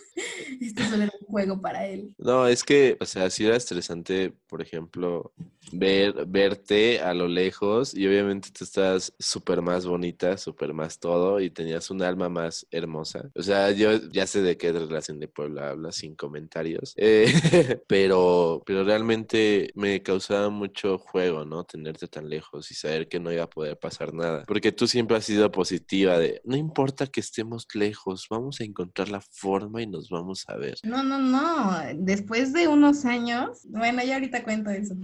él. 1.87 2.13
No, 2.17 2.47
es 2.47 2.63
que, 2.63 2.97
o 2.99 3.05
sea, 3.05 3.29
sí 3.29 3.45
era 3.45 3.55
estresante, 3.55 4.33
por 4.47 4.61
ejemplo, 4.61 5.33
ver, 5.73 6.25
verte 6.27 6.99
a 6.99 7.13
lo 7.13 7.27
lejos 7.27 7.93
y 7.95 8.07
obviamente 8.07 8.49
tú 8.51 8.63
estás 8.63 9.13
súper 9.19 9.61
más 9.61 9.85
bonita, 9.85 10.37
súper 10.37 10.73
más 10.73 10.99
todo 10.99 11.39
y 11.39 11.49
tenías 11.49 11.89
un 11.89 12.01
alma 12.01 12.29
más 12.29 12.65
hermosa. 12.71 13.29
O 13.35 13.43
sea, 13.43 13.71
yo 13.71 13.91
ya 14.11 14.27
sé 14.27 14.41
de 14.41 14.57
qué 14.57 14.71
relación 14.71 15.19
de 15.19 15.27
Puebla 15.27 15.69
habla 15.69 15.91
sin 15.91 16.15
comentarios, 16.15 16.93
eh, 16.97 17.81
pero, 17.87 18.61
pero 18.65 18.83
realmente 18.83 19.71
me 19.75 20.01
causaba 20.01 20.49
mucho 20.49 20.97
juego, 20.97 21.45
¿no? 21.45 21.63
Tenerte 21.63 22.07
tan 22.07 22.29
lejos 22.29 22.71
y 22.71 22.75
saber 22.75 23.07
que 23.07 23.19
no 23.19 23.31
iba 23.31 23.43
a 23.43 23.49
poder 23.49 23.77
pasar 23.77 24.13
nada. 24.13 24.45
Porque 24.45 24.71
tú 24.71 24.87
siempre 24.87 25.17
has 25.17 25.25
sido 25.25 25.51
positiva 25.51 26.17
de, 26.17 26.41
no 26.45 26.55
importa 26.55 27.07
que 27.07 27.19
estemos 27.19 27.67
lejos, 27.73 28.27
vamos 28.29 28.59
a 28.59 28.63
encontrar 28.63 29.09
la 29.09 29.21
forma 29.21 29.81
y 29.81 29.87
nos 29.87 30.09
vamos 30.09 30.45
a 30.47 30.57
ver. 30.57 30.75
No, 30.83 31.03
no, 31.03 31.19
no. 31.19 31.77
Después 31.95 32.53
de 32.53 32.67
unos 32.67 33.05
años, 33.05 33.59
bueno, 33.65 34.03
ya 34.03 34.15
ahorita 34.15 34.43
cuento 34.43 34.69
eso. 34.69 34.95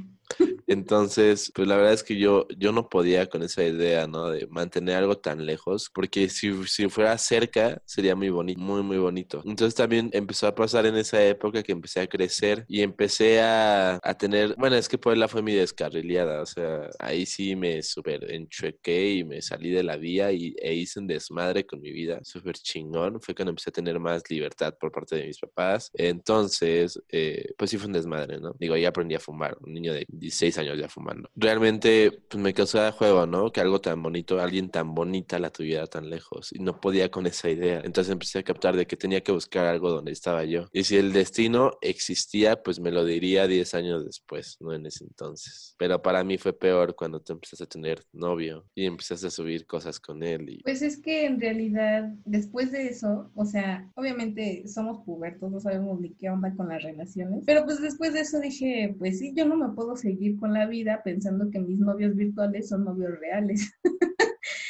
Entonces, 0.67 1.51
pues 1.55 1.67
la 1.67 1.77
verdad 1.77 1.93
es 1.93 2.03
que 2.03 2.17
yo, 2.17 2.47
yo 2.57 2.71
no 2.71 2.89
podía 2.89 3.27
con 3.27 3.43
esa 3.43 3.63
idea, 3.63 4.07
¿no? 4.07 4.29
De 4.29 4.47
mantener 4.47 4.97
algo 4.97 5.17
tan 5.17 5.45
lejos, 5.45 5.89
porque 5.93 6.29
si, 6.29 6.51
si 6.67 6.89
fuera 6.89 7.17
cerca 7.17 7.81
sería 7.85 8.15
muy 8.15 8.29
bonito, 8.29 8.59
muy, 8.59 8.83
muy 8.83 8.97
bonito. 8.97 9.41
Entonces 9.45 9.75
también 9.75 10.09
empezó 10.13 10.47
a 10.47 10.55
pasar 10.55 10.85
en 10.85 10.95
esa 10.95 11.23
época 11.25 11.63
que 11.63 11.71
empecé 11.71 12.01
a 12.01 12.07
crecer 12.07 12.65
y 12.67 12.81
empecé 12.81 13.41
a, 13.41 13.99
a 14.03 14.13
tener, 14.17 14.55
bueno, 14.57 14.75
es 14.75 14.87
que 14.87 14.97
Puebla 14.97 15.27
fue 15.27 15.41
mi 15.41 15.53
descarrileada, 15.53 16.41
o 16.41 16.45
sea, 16.45 16.89
ahí 16.99 17.25
sí 17.25 17.55
me 17.55 17.81
súper 17.81 18.31
enchuequé 18.31 19.13
y 19.15 19.23
me 19.23 19.41
salí 19.41 19.71
de 19.71 19.83
la 19.83 19.97
vía 19.97 20.31
y, 20.31 20.55
e 20.61 20.73
hice 20.73 20.99
un 20.99 21.07
desmadre 21.07 21.65
con 21.65 21.81
mi 21.81 21.91
vida, 21.91 22.19
súper 22.23 22.55
chingón. 22.55 23.19
Fue 23.21 23.33
cuando 23.35 23.51
empecé 23.51 23.69
a 23.69 23.73
tener 23.73 23.99
más 23.99 24.23
libertad 24.29 24.75
por 24.79 24.91
parte 24.91 25.15
de 25.15 25.25
mis 25.27 25.39
papás. 25.39 25.89
Entonces, 25.93 27.01
eh, 27.09 27.53
pues 27.57 27.71
sí 27.71 27.77
fue 27.77 27.87
un 27.87 27.93
desmadre, 27.93 28.39
¿no? 28.39 28.53
Digo, 28.59 28.73
ahí 28.75 28.85
aprendí 28.85 29.15
a 29.15 29.19
fumar, 29.19 29.57
un 29.61 29.73
niño 29.73 29.93
de 29.93 30.05
16 30.19 30.57
años 30.59 30.77
ya 30.77 30.89
fumando. 30.89 31.29
Realmente 31.35 32.11
pues, 32.29 32.41
me 32.41 32.53
causaba 32.53 32.91
juego, 32.91 33.25
¿no? 33.25 33.51
Que 33.51 33.61
algo 33.61 33.79
tan 33.79 34.03
bonito, 34.03 34.39
alguien 34.39 34.69
tan 34.69 34.93
bonita 34.93 35.39
la 35.39 35.49
tuviera 35.49 35.87
tan 35.87 36.09
lejos 36.09 36.51
y 36.53 36.59
no 36.59 36.79
podía 36.79 37.09
con 37.09 37.25
esa 37.25 37.49
idea. 37.49 37.81
Entonces 37.83 38.11
empecé 38.11 38.39
a 38.39 38.43
captar 38.43 38.75
de 38.75 38.85
que 38.85 38.97
tenía 38.97 39.21
que 39.21 39.31
buscar 39.31 39.65
algo 39.65 39.89
donde 39.89 40.11
estaba 40.11 40.43
yo. 40.45 40.67
Y 40.73 40.83
si 40.83 40.97
el 40.97 41.13
destino 41.13 41.71
existía, 41.81 42.61
pues 42.61 42.79
me 42.79 42.91
lo 42.91 43.05
diría 43.05 43.47
10 43.47 43.73
años 43.73 44.05
después, 44.05 44.57
no 44.59 44.73
en 44.73 44.85
ese 44.85 45.05
entonces. 45.05 45.75
Pero 45.77 46.01
para 46.01 46.23
mí 46.23 46.37
fue 46.37 46.53
peor 46.53 46.95
cuando 46.95 47.21
te 47.21 47.33
empezaste 47.33 47.63
a 47.63 47.67
tener 47.67 48.03
novio 48.11 48.65
y 48.75 48.85
empezaste 48.85 49.27
a 49.27 49.31
subir 49.31 49.65
cosas 49.65 49.99
con 49.99 50.23
él. 50.23 50.49
Y... 50.49 50.63
Pues 50.63 50.81
es 50.81 51.01
que 51.01 51.25
en 51.25 51.39
realidad, 51.39 52.09
después 52.25 52.71
de 52.71 52.87
eso, 52.87 53.31
o 53.35 53.45
sea, 53.45 53.89
obviamente 53.95 54.67
somos 54.67 55.03
pubertos, 55.05 55.51
no 55.51 55.59
sabemos 55.59 55.99
ni 55.99 56.13
qué 56.13 56.29
onda 56.29 56.53
con 56.55 56.69
las 56.69 56.83
relaciones, 56.83 57.43
pero 57.45 57.63
pues 57.65 57.81
después 57.81 58.13
de 58.13 58.21
eso 58.21 58.39
dije, 58.39 58.95
pues 58.97 59.19
sí, 59.19 59.33
yo 59.35 59.45
no 59.45 59.55
me 59.55 59.73
puedo 59.73 59.95
seguir 59.95 60.08
con 60.39 60.53
la 60.53 60.67
vida 60.67 61.01
pensando 61.03 61.49
que 61.49 61.59
mis 61.59 61.79
novios 61.79 62.15
virtuales 62.15 62.69
son 62.69 62.85
novios 62.85 63.19
reales. 63.19 63.71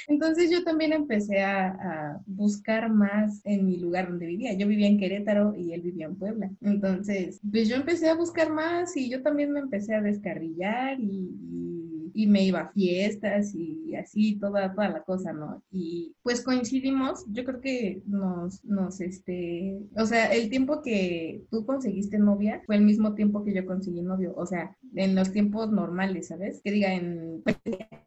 Entonces 0.08 0.50
yo 0.50 0.64
también 0.64 0.92
empecé 0.92 1.42
a, 1.44 2.20
buscar 2.26 2.90
más 2.90 3.42
en 3.46 3.66
mi 3.68 3.78
lugar 3.78 4.10
donde 4.10 4.26
vivía. 4.26 4.54
Yo 4.54 4.68
vivía 4.68 4.88
en 4.88 4.98
Querétaro 4.98 5.54
y 5.56 5.74
él 5.74 5.82
vivía 5.82 6.08
en 6.08 6.16
Puebla. 6.16 6.50
Entonces, 6.62 7.40
pues 7.50 7.70
yo 7.70 7.76
empecé 7.76 8.10
a 8.10 8.16
buscar 8.16 8.52
más 8.52 8.98
y 8.98 9.10
yo 9.10 9.22
también 9.22 9.52
me 9.52 9.60
empecé 9.60 9.94
a 9.94 10.02
descarrillar 10.02 11.00
y, 11.00 11.79
me 12.28 12.44
iba 12.44 12.62
a 12.62 12.72
fiestas 12.72 13.54
y 13.56 13.96
así 13.96 14.38
toda, 14.40 14.74
toda 14.74 14.90
la 14.90 15.04
cosa, 15.04 15.34
¿no? 15.34 15.64
Y 15.72 16.16
pues 16.24 16.44
coincidimos, 16.44 17.26
yo 17.32 17.44
creo 17.44 17.62
que 17.62 18.02
nos, 18.06 18.64
nos, 18.66 19.02
este, 19.02 19.80
o 19.98 20.06
sea, 20.06 20.34
el 20.34 20.50
tiempo 20.50 20.82
que 20.82 21.44
tú 21.50 21.66
conseguiste 21.66 22.18
novia 22.18 22.62
fue 22.66 22.76
el 22.76 22.84
mismo 22.84 23.14
tiempo 23.16 23.44
que 23.44 23.54
yo 23.54 23.66
conseguí 23.66 24.02
novio, 24.02 24.34
o 24.36 24.46
sea, 24.46 24.76
en 24.96 25.16
los 25.16 25.32
tiempos 25.32 25.72
normales, 25.72 26.28
¿sabes? 26.28 26.62
Que 26.64 26.72
diga 26.72 26.94
en 26.94 27.44
Ay, 27.46 27.99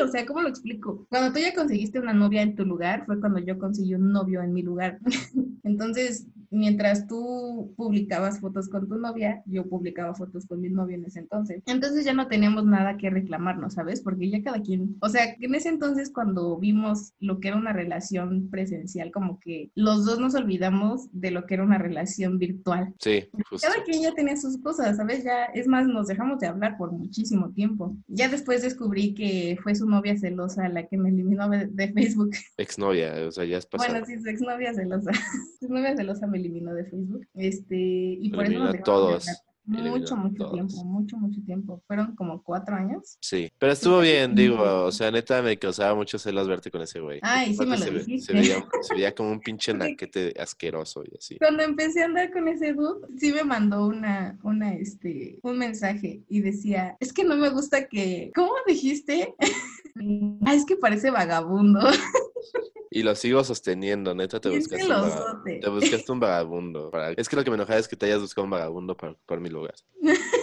o 0.00 0.08
sea, 0.08 0.26
¿cómo 0.26 0.42
lo 0.42 0.48
explico? 0.48 1.06
Cuando 1.10 1.32
tú 1.32 1.40
ya 1.40 1.54
conseguiste 1.54 1.98
una 1.98 2.12
novia 2.12 2.42
en 2.42 2.56
tu 2.56 2.64
lugar, 2.64 3.04
fue 3.06 3.20
cuando 3.20 3.38
yo 3.40 3.58
conseguí 3.58 3.94
un 3.94 4.12
novio 4.12 4.42
en 4.42 4.52
mi 4.52 4.62
lugar. 4.62 4.98
Entonces, 5.64 6.28
mientras 6.52 7.06
tú 7.06 7.72
publicabas 7.76 8.38
fotos 8.38 8.68
con 8.68 8.86
tu 8.86 8.96
novia, 8.96 9.42
yo 9.46 9.66
publicaba 9.66 10.14
fotos 10.14 10.46
con 10.46 10.60
mi 10.60 10.68
novio 10.68 10.96
en 10.96 11.06
ese 11.06 11.20
entonces. 11.20 11.62
Entonces 11.66 12.04
ya 12.04 12.12
no 12.12 12.28
teníamos 12.28 12.66
nada 12.66 12.98
que 12.98 13.10
reclamarnos, 13.10 13.74
¿sabes? 13.74 14.02
Porque 14.02 14.30
ya 14.30 14.42
cada 14.42 14.60
quien, 14.60 14.96
o 15.00 15.08
sea, 15.08 15.34
en 15.40 15.54
ese 15.54 15.70
entonces 15.70 16.10
cuando 16.12 16.58
vimos 16.58 17.14
lo 17.20 17.40
que 17.40 17.48
era 17.48 17.56
una 17.56 17.72
relación 17.72 18.48
presencial, 18.50 19.10
como 19.10 19.40
que 19.40 19.70
los 19.74 20.04
dos 20.04 20.18
nos 20.20 20.34
olvidamos 20.34 21.08
de 21.12 21.30
lo 21.30 21.46
que 21.46 21.54
era 21.54 21.64
una 21.64 21.78
relación 21.78 22.38
virtual. 22.38 22.92
Sí, 22.98 23.24
justo. 23.48 23.66
Cada 23.66 23.82
quien 23.82 24.02
ya 24.02 24.12
tenía 24.12 24.36
sus 24.36 24.58
cosas, 24.58 24.98
¿sabes? 24.98 25.24
Ya, 25.24 25.44
es 25.46 25.66
más, 25.66 25.86
nos 25.86 26.08
dejamos 26.08 26.38
de 26.38 26.48
hablar 26.48 26.76
por 26.76 26.92
muchísimo 26.92 27.50
tiempo. 27.52 27.96
Ya 28.08 28.28
después 28.28 28.62
descubrí 28.62 29.14
que 29.14 29.58
fue 29.62 29.74
su 29.82 29.88
novia 29.88 30.16
celosa 30.16 30.68
la 30.68 30.86
que 30.86 30.96
me 30.96 31.08
eliminó 31.08 31.48
de, 31.48 31.92
Facebook. 31.92 32.30
Exnovia, 32.56 33.26
o 33.26 33.32
sea, 33.32 33.44
ya 33.44 33.58
es 33.58 33.66
pasado. 33.66 33.90
Bueno, 33.90 34.06
sí, 34.06 34.20
su 34.20 34.28
exnovia 34.28 34.72
celosa. 34.72 35.10
su 35.60 35.68
novia 35.68 35.96
celosa 35.96 36.26
me 36.28 36.38
eliminó 36.38 36.72
de 36.72 36.84
Facebook. 36.84 37.26
Este, 37.34 37.76
y 37.76 38.30
por 38.30 38.46
eso 38.46 38.58
nos 38.58 38.82
todos. 38.82 39.26
Mucho, 39.64 40.16
mucho 40.16 40.50
tiempo, 40.50 40.84
mucho, 40.84 41.16
mucho 41.16 41.40
tiempo. 41.44 41.82
Fueron 41.86 42.16
como 42.16 42.42
cuatro 42.42 42.74
años. 42.74 43.16
Sí, 43.20 43.50
pero 43.58 43.72
estuvo 43.72 44.00
bien, 44.00 44.34
digo, 44.34 44.84
o 44.84 44.90
sea, 44.90 45.10
neta 45.10 45.40
me 45.40 45.56
causaba 45.56 45.94
mucho 45.94 46.18
celos 46.18 46.48
verte 46.48 46.70
con 46.70 46.82
ese 46.82 46.98
güey. 46.98 47.20
Ay, 47.22 47.54
sí 47.54 47.64
me 47.64 47.78
lo 47.78 47.84
se, 47.84 47.90
dijiste. 47.90 48.42
Se 48.82 48.94
veía, 48.94 49.14
como 49.14 49.30
un 49.30 49.40
pinche 49.40 49.72
naquete 49.74 50.34
asqueroso 50.38 51.04
y 51.04 51.16
así. 51.16 51.38
Cuando 51.38 51.62
empecé 51.62 52.02
a 52.02 52.06
andar 52.06 52.32
con 52.32 52.48
ese 52.48 52.72
dude, 52.72 53.06
sí 53.16 53.32
me 53.32 53.44
mandó 53.44 53.86
una, 53.86 54.36
una, 54.42 54.74
este, 54.74 55.38
un 55.42 55.58
mensaje 55.58 56.22
y 56.28 56.40
decía, 56.40 56.96
es 56.98 57.12
que 57.12 57.24
no 57.24 57.36
me 57.36 57.50
gusta 57.50 57.86
que, 57.86 58.32
¿cómo 58.34 58.52
dijiste? 58.66 59.34
ah, 60.44 60.54
es 60.54 60.64
que 60.66 60.76
parece 60.76 61.10
vagabundo. 61.10 61.80
Y 62.94 63.02
lo 63.02 63.14
sigo 63.14 63.42
sosteniendo, 63.42 64.14
neta, 64.14 64.40
te 64.40 64.50
buscaste, 64.50 64.84
un, 64.84 64.90
vagabundo, 64.90 65.42
te 65.60 65.70
buscaste 65.70 66.12
un 66.12 66.20
vagabundo. 66.20 66.90
Es 67.16 67.28
que 67.28 67.36
lo 67.36 67.44
que 67.44 67.50
me 67.50 67.56
enojaba 67.56 67.78
es 67.78 67.88
que 67.88 67.96
te 67.96 68.06
hayas 68.06 68.20
buscado 68.20 68.44
un 68.44 68.50
vagabundo 68.50 68.96
para 68.96 69.12
ocupar 69.12 69.40
mi 69.40 69.48
lugar. 69.48 69.74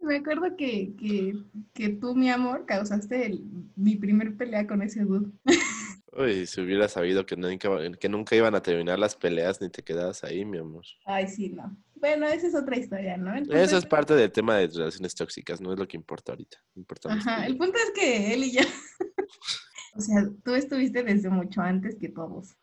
me 0.00 0.16
acuerdo 0.16 0.56
que, 0.56 0.92
que, 1.72 1.88
tú, 1.88 2.14
mi 2.14 2.30
amor, 2.30 2.66
causaste 2.66 3.40
mi 3.76 3.96
primer 3.96 4.36
pelea 4.36 4.66
con 4.66 4.82
ese 4.82 5.04
dude. 5.04 5.30
Uy, 6.12 6.46
si 6.46 6.60
hubiera 6.60 6.88
sabido 6.88 7.26
que 7.26 7.36
nunca, 7.36 7.68
que 7.98 8.08
nunca 8.08 8.36
iban 8.36 8.54
a 8.54 8.62
terminar 8.62 8.98
las 8.98 9.16
peleas 9.16 9.60
ni 9.60 9.68
te 9.68 9.82
quedabas 9.82 10.22
ahí, 10.22 10.44
mi 10.44 10.58
amor. 10.58 10.84
Ay, 11.06 11.26
sí, 11.26 11.48
no. 11.48 11.76
Bueno, 11.96 12.26
esa 12.26 12.46
es 12.46 12.54
otra 12.54 12.76
historia, 12.76 13.16
¿no? 13.16 13.34
Eso 13.34 13.78
es 13.78 13.86
parte 13.86 14.14
del 14.14 14.30
tema 14.30 14.58
de 14.58 14.66
relaciones 14.66 15.14
tóxicas, 15.14 15.60
no 15.60 15.72
es 15.72 15.78
lo 15.78 15.88
que 15.88 15.96
importa 15.96 16.32
ahorita. 16.32 16.58
Ajá, 17.08 17.46
el 17.46 17.56
punto 17.56 17.78
es 17.78 17.90
que 17.98 18.34
él 18.34 18.44
y 18.44 18.52
yo 18.52 18.60
O 19.96 20.00
sea, 20.00 20.28
tú 20.44 20.54
estuviste 20.54 21.02
desde 21.02 21.30
mucho 21.30 21.60
antes 21.62 21.96
que 21.96 22.08
todos. 22.08 22.56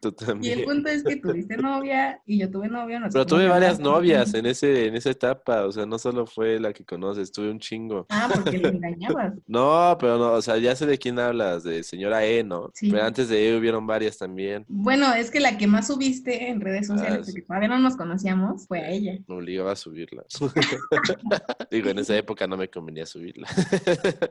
Tú 0.00 0.08
Y 0.08 0.24
también. 0.24 0.58
el 0.58 0.64
punto 0.66 0.88
es 0.90 1.02
que 1.02 1.16
tuviste 1.16 1.56
novia 1.56 2.20
y 2.26 2.38
yo 2.38 2.50
tuve 2.50 2.68
novio. 2.68 3.00
nos 3.00 3.12
Pero 3.12 3.24
tuve 3.24 3.48
varias 3.48 3.78
novias 3.80 4.34
en 4.34 4.44
ese, 4.44 4.86
en 4.86 4.96
esa 4.96 5.10
etapa, 5.10 5.64
o 5.64 5.72
sea, 5.72 5.86
no 5.86 5.98
solo 5.98 6.26
fue 6.26 6.58
la 6.60 6.72
que 6.74 6.84
conoces, 6.84 7.32
tuve 7.32 7.50
un 7.50 7.58
chingo. 7.58 8.04
Ah, 8.10 8.28
porque 8.32 8.58
le 8.58 8.68
engañabas. 8.68 9.32
No, 9.46 9.96
pero 10.00 10.18
no, 10.18 10.32
o 10.32 10.42
sea, 10.42 10.58
ya 10.58 10.74
sé 10.76 10.84
de 10.86 10.98
quién 10.98 11.18
hablas, 11.18 11.62
de 11.64 11.82
señora 11.84 12.24
E, 12.26 12.42
¿no? 12.44 12.70
Sí. 12.74 12.90
Pero 12.90 13.04
antes 13.04 13.28
de 13.28 13.48
E 13.48 13.56
hubieron 13.56 13.86
varias 13.86 14.18
también. 14.18 14.64
Bueno, 14.68 15.12
es 15.14 15.30
que 15.30 15.40
la 15.40 15.56
que 15.56 15.66
más 15.66 15.86
subiste 15.86 16.48
en 16.50 16.60
redes 16.60 16.86
sociales, 16.88 17.20
Ah, 17.20 17.24
sí. 17.24 17.32
porque 17.32 17.46
todavía 17.46 17.68
no 17.68 17.78
nos 17.78 17.96
conocíamos, 17.96 18.66
fue 18.66 18.80
a 18.80 18.90
ella. 18.90 19.18
Me 19.26 19.34
obligaba 19.36 19.72
a 19.72 19.76
subirla. 19.76 20.24
Digo, 21.70 21.88
en 21.90 21.98
esa 21.98 22.16
época 22.16 22.46
no 22.46 22.56
me 22.56 22.68
convenía 22.68 23.06
subirla. 23.06 23.48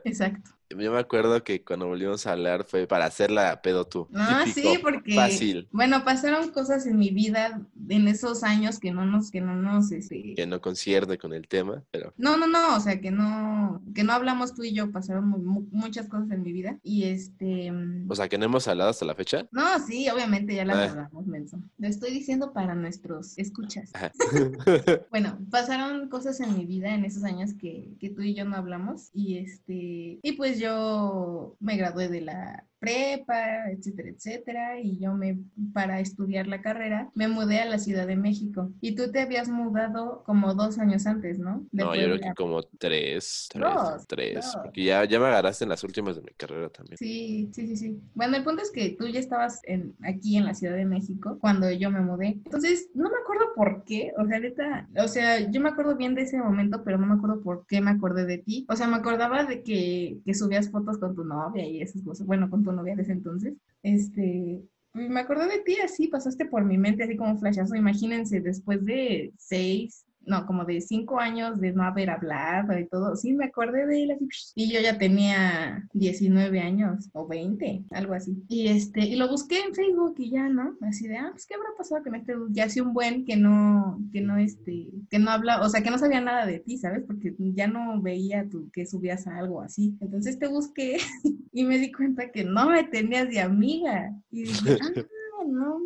Exacto. 0.04 0.50
Yo 0.70 0.90
me 0.92 0.98
acuerdo 0.98 1.42
que 1.44 1.62
cuando 1.64 1.86
volvimos 1.86 2.26
a 2.26 2.32
hablar 2.32 2.64
fue 2.64 2.86
para 2.86 3.04
hacerla 3.06 3.60
pedo 3.62 3.86
tú. 3.86 4.08
Ah, 4.14 4.42
Típico, 4.44 4.60
sí, 4.60 4.63
porque 4.82 5.14
Fácil. 5.14 5.68
bueno, 5.72 6.04
pasaron 6.04 6.50
cosas 6.50 6.86
en 6.86 6.98
mi 6.98 7.10
vida 7.10 7.60
en 7.88 8.08
esos 8.08 8.42
años 8.42 8.78
que 8.78 8.92
no 8.92 9.04
nos, 9.04 9.30
que 9.30 9.40
no 9.40 9.54
nos, 9.56 9.92
este, 9.92 10.34
Que 10.34 10.46
no 10.46 10.60
concierne 10.60 11.18
con 11.18 11.32
el 11.32 11.46
tema, 11.48 11.82
pero 11.90 12.12
no, 12.16 12.36
no, 12.36 12.46
no, 12.46 12.76
o 12.76 12.80
sea, 12.80 13.00
que 13.00 13.10
no, 13.10 13.82
que 13.94 14.04
no 14.04 14.12
hablamos 14.12 14.54
tú 14.54 14.62
y 14.64 14.72
yo, 14.72 14.90
pasaron 14.90 15.28
mu- 15.28 15.38
mu- 15.38 15.66
muchas 15.70 16.08
cosas 16.08 16.30
en 16.30 16.42
mi 16.42 16.52
vida 16.52 16.78
y 16.82 17.04
este, 17.04 17.70
mm, 17.72 18.10
o 18.10 18.14
sea, 18.14 18.28
que 18.28 18.38
no 18.38 18.44
hemos 18.46 18.66
hablado 18.68 18.90
hasta 18.90 19.04
la 19.04 19.14
fecha. 19.14 19.46
no, 19.52 19.62
sí, 19.86 20.08
obviamente 20.08 20.54
ya 20.54 20.64
las 20.64 20.76
Ah. 20.76 20.90
hablamos, 20.90 21.26
menso. 21.26 21.58
Lo 21.78 21.88
estoy 21.88 22.10
diciendo 22.12 22.52
para 22.52 22.74
nuestros 22.74 23.36
escuchas. 23.38 23.90
Bueno, 25.10 25.38
pasaron 25.50 26.08
cosas 26.08 26.40
en 26.40 26.56
mi 26.56 26.64
vida 26.66 26.94
en 26.94 27.04
esos 27.04 27.24
años 27.24 27.52
que, 27.54 27.94
que 28.00 28.10
tú 28.10 28.22
y 28.22 28.34
yo 28.34 28.44
no 28.44 28.56
hablamos 28.56 29.10
y 29.12 29.38
este 29.38 30.18
y 30.22 30.32
pues 30.36 30.58
yo 30.58 31.56
me 31.60 31.76
gradué 31.76 32.08
de 32.08 32.20
la 32.20 32.64
prepa, 32.84 33.70
etcétera, 33.70 34.08
etcétera, 34.10 34.80
y 34.80 34.98
yo 34.98 35.14
me 35.14 35.38
para 35.72 36.00
estudiar 36.00 36.46
la 36.46 36.60
carrera 36.60 37.10
me 37.14 37.28
mudé 37.28 37.60
a 37.60 37.64
la 37.66 37.78
Ciudad 37.78 38.06
de 38.06 38.16
México 38.16 38.70
y 38.80 38.94
tú 38.94 39.10
te 39.10 39.20
habías 39.20 39.48
mudado 39.48 40.22
como 40.24 40.54
dos 40.54 40.78
años 40.78 41.06
antes, 41.06 41.38
¿no? 41.38 41.66
De 41.72 41.82
No, 41.84 41.94
yo 41.94 42.02
creo 42.04 42.18
que 42.20 42.34
como 42.34 42.62
tres, 42.62 43.48
tres, 43.50 43.62
Dos, 43.62 44.06
tres. 44.06 44.34
dos. 44.34 44.56
Porque 44.62 44.84
ya, 44.84 45.04
ya 45.04 45.18
me 45.18 45.26
agarraste 45.26 45.64
en 45.64 45.70
las 45.70 45.84
últimas 45.84 46.16
de 46.16 46.22
mi 46.22 46.32
carrera 46.36 46.68
también. 46.68 46.96
Sí, 46.98 47.50
sí, 47.52 47.66
sí, 47.66 47.76
sí. 47.76 48.00
Bueno, 48.14 48.36
el 48.36 48.44
punto 48.44 48.62
es 48.62 48.70
que 48.70 48.90
tú 48.98 49.06
ya 49.08 49.20
estabas 49.20 49.60
en, 49.64 49.94
aquí 50.02 50.36
en 50.36 50.44
la 50.44 50.54
Ciudad 50.54 50.76
de 50.76 50.84
México 50.84 51.38
cuando 51.40 51.70
yo 51.70 51.90
me 51.90 52.00
mudé. 52.00 52.40
Entonces, 52.44 52.90
no 52.94 53.08
me 53.10 53.16
acuerdo 53.22 53.54
por 53.56 53.84
qué, 53.84 54.12
o 54.18 54.26
sea, 54.26 54.40
neta, 54.40 54.88
o 54.96 55.08
sea, 55.08 55.50
yo 55.50 55.60
me 55.60 55.68
acuerdo 55.70 55.96
bien 55.96 56.14
de 56.14 56.22
ese 56.22 56.38
momento, 56.38 56.82
pero 56.84 56.98
no 56.98 57.06
me 57.06 57.14
acuerdo 57.14 57.40
por 57.42 57.66
qué 57.66 57.80
me 57.80 57.90
acordé 57.90 58.26
de 58.26 58.38
ti. 58.38 58.66
O 58.68 58.76
sea, 58.76 58.86
me 58.86 58.96
acordaba 58.96 59.44
de 59.44 59.62
que, 59.62 60.18
que 60.24 60.34
subías 60.34 60.70
fotos 60.70 60.98
con 60.98 61.14
tu 61.14 61.24
novia 61.24 61.66
y 61.66 61.80
esas 61.80 62.02
cosas, 62.02 62.26
bueno, 62.26 62.50
con 62.50 62.62
tu 62.64 62.72
novia 62.74 62.96
de 62.96 63.02
ese 63.02 63.12
entonces. 63.12 63.54
Este, 63.82 64.62
me 64.92 65.20
acordé 65.20 65.48
de 65.48 65.62
ti 65.62 65.76
así, 65.82 66.08
pasaste 66.08 66.46
por 66.46 66.64
mi 66.64 66.78
mente 66.78 67.04
así 67.04 67.16
como 67.16 67.38
flashazo. 67.38 67.74
Imagínense, 67.74 68.40
después 68.40 68.84
de 68.84 69.32
seis, 69.36 70.06
no, 70.26 70.46
como 70.46 70.64
de 70.64 70.80
cinco 70.80 71.18
años 71.18 71.60
de 71.60 71.72
no 71.72 71.82
haber 71.82 72.10
hablado 72.10 72.78
y 72.78 72.86
todo, 72.86 73.16
sí, 73.16 73.32
me 73.32 73.46
acordé 73.46 73.86
de 73.86 74.02
él 74.04 74.10
así. 74.12 74.28
Y 74.54 74.72
yo 74.72 74.80
ya 74.80 74.98
tenía 74.98 75.88
19 75.92 76.60
años 76.60 77.08
o 77.12 77.26
20, 77.26 77.84
algo 77.90 78.14
así. 78.14 78.44
Y 78.48 78.68
este, 78.68 79.00
y 79.00 79.16
lo 79.16 79.28
busqué 79.28 79.60
en 79.60 79.74
Facebook 79.74 80.14
y 80.18 80.30
ya, 80.30 80.48
¿no? 80.48 80.76
Así 80.82 81.08
de, 81.08 81.16
ah, 81.16 81.28
pues, 81.32 81.46
¿qué 81.46 81.54
habrá 81.54 81.68
pasado 81.76 82.02
con 82.02 82.14
este? 82.14 82.34
Ya 82.50 82.64
hace 82.64 82.82
un 82.82 82.92
buen 82.92 83.24
que 83.24 83.36
no, 83.36 84.00
que 84.12 84.20
no, 84.20 84.36
este, 84.36 84.90
que 85.10 85.18
no 85.18 85.30
habla, 85.30 85.60
o 85.60 85.68
sea, 85.68 85.82
que 85.82 85.90
no 85.90 85.98
sabía 85.98 86.20
nada 86.20 86.46
de 86.46 86.60
ti, 86.60 86.78
¿sabes? 86.78 87.04
Porque 87.06 87.34
ya 87.38 87.66
no 87.66 88.00
veía 88.00 88.48
tú 88.48 88.70
que 88.72 88.86
subías 88.86 89.26
a 89.26 89.38
algo 89.38 89.60
así. 89.60 89.96
Entonces 90.00 90.38
te 90.38 90.46
busqué 90.46 90.98
y 91.52 91.64
me 91.64 91.78
di 91.78 91.92
cuenta 91.92 92.30
que 92.30 92.44
no 92.44 92.70
me 92.70 92.84
tenías 92.84 93.28
de 93.28 93.40
amiga. 93.40 94.14
Y 94.30 94.44
dije, 94.44 94.78
ah, 94.82 95.44
no 95.46 95.78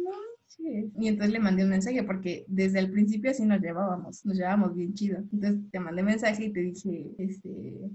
Y 0.99 1.09
entonces 1.09 1.33
le 1.33 1.41
mandé 1.41 1.65
un 1.65 1.71
mensaje 1.71 2.03
porque 2.03 2.45
desde 2.49 2.79
el 2.79 2.91
principio 2.91 3.31
así 3.31 3.45
nos 3.45 3.61
llevábamos, 3.61 4.25
nos 4.25 4.37
llevábamos 4.37 4.75
bien 4.75 4.95
chido. 4.95 5.19
Entonces 5.33 5.61
te 5.71 5.81
mandé 5.81 6.03
mensaje 6.03 6.47
y 6.47 6.53
te 6.53 6.61
dije, 6.61 7.07
este, 7.19 7.49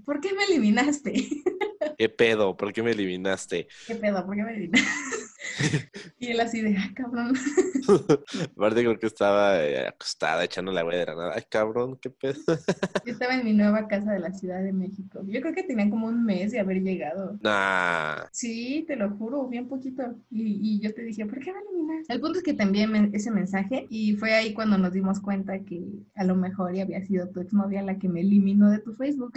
¿por 0.04 0.20
qué 0.20 0.30
me 0.34 0.44
eliminaste? 0.44 1.14
¿Qué 1.98 2.08
pedo? 2.08 2.56
¿Por 2.56 2.72
qué 2.72 2.82
me 2.82 2.92
eliminaste? 2.92 3.68
¿Qué 3.86 3.94
pedo? 3.94 4.24
¿Por 4.26 4.36
qué 4.36 4.42
me 4.42 4.56
eliminaste? 4.56 5.13
y 6.18 6.28
él 6.28 6.40
así 6.40 6.60
de, 6.60 6.76
ah, 6.76 6.90
cabrón. 6.94 7.34
Aparte 8.56 8.80
creo 8.80 8.98
que 8.98 9.06
estaba 9.06 9.62
eh, 9.62 9.86
acostada 9.88 10.44
echando 10.44 10.72
la 10.72 10.82
güey 10.82 10.98
de 10.98 11.06
la 11.06 11.14
nada. 11.14 11.32
Ay, 11.36 11.42
cabrón, 11.48 11.98
qué 12.00 12.10
pedo. 12.10 12.34
Yo 12.46 12.54
estaba 13.12 13.34
en 13.34 13.44
mi 13.44 13.52
nueva 13.52 13.86
casa 13.88 14.12
de 14.12 14.20
la 14.20 14.32
Ciudad 14.32 14.62
de 14.62 14.72
México. 14.72 15.20
Yo 15.26 15.40
creo 15.40 15.54
que 15.54 15.62
tenía 15.62 15.88
como 15.90 16.06
un 16.06 16.24
mes 16.24 16.52
de 16.52 16.60
haber 16.60 16.82
llegado. 16.82 17.38
Nah. 17.42 18.24
Sí, 18.32 18.84
te 18.86 18.96
lo 18.96 19.10
juro, 19.16 19.46
bien 19.48 19.68
poquito. 19.68 20.02
Y, 20.30 20.76
y 20.76 20.80
yo 20.80 20.94
te 20.94 21.02
dije, 21.02 21.26
¿por 21.26 21.38
qué 21.40 21.52
me 21.52 21.58
eliminas? 21.60 22.06
El 22.08 22.20
punto 22.20 22.38
es 22.38 22.44
que 22.44 22.54
te 22.54 22.62
envié 22.62 22.86
men- 22.86 23.10
ese 23.14 23.30
mensaje 23.30 23.86
y 23.90 24.14
fue 24.16 24.32
ahí 24.34 24.54
cuando 24.54 24.78
nos 24.78 24.92
dimos 24.92 25.20
cuenta 25.20 25.58
que 25.60 25.82
a 26.14 26.24
lo 26.24 26.34
mejor 26.36 26.74
ya 26.74 26.82
había 26.82 27.04
sido 27.04 27.28
tu 27.28 27.40
exnovia 27.40 27.82
la 27.82 27.98
que 27.98 28.08
me 28.08 28.20
eliminó 28.20 28.70
de 28.70 28.78
tu 28.78 28.94
Facebook. 28.94 29.32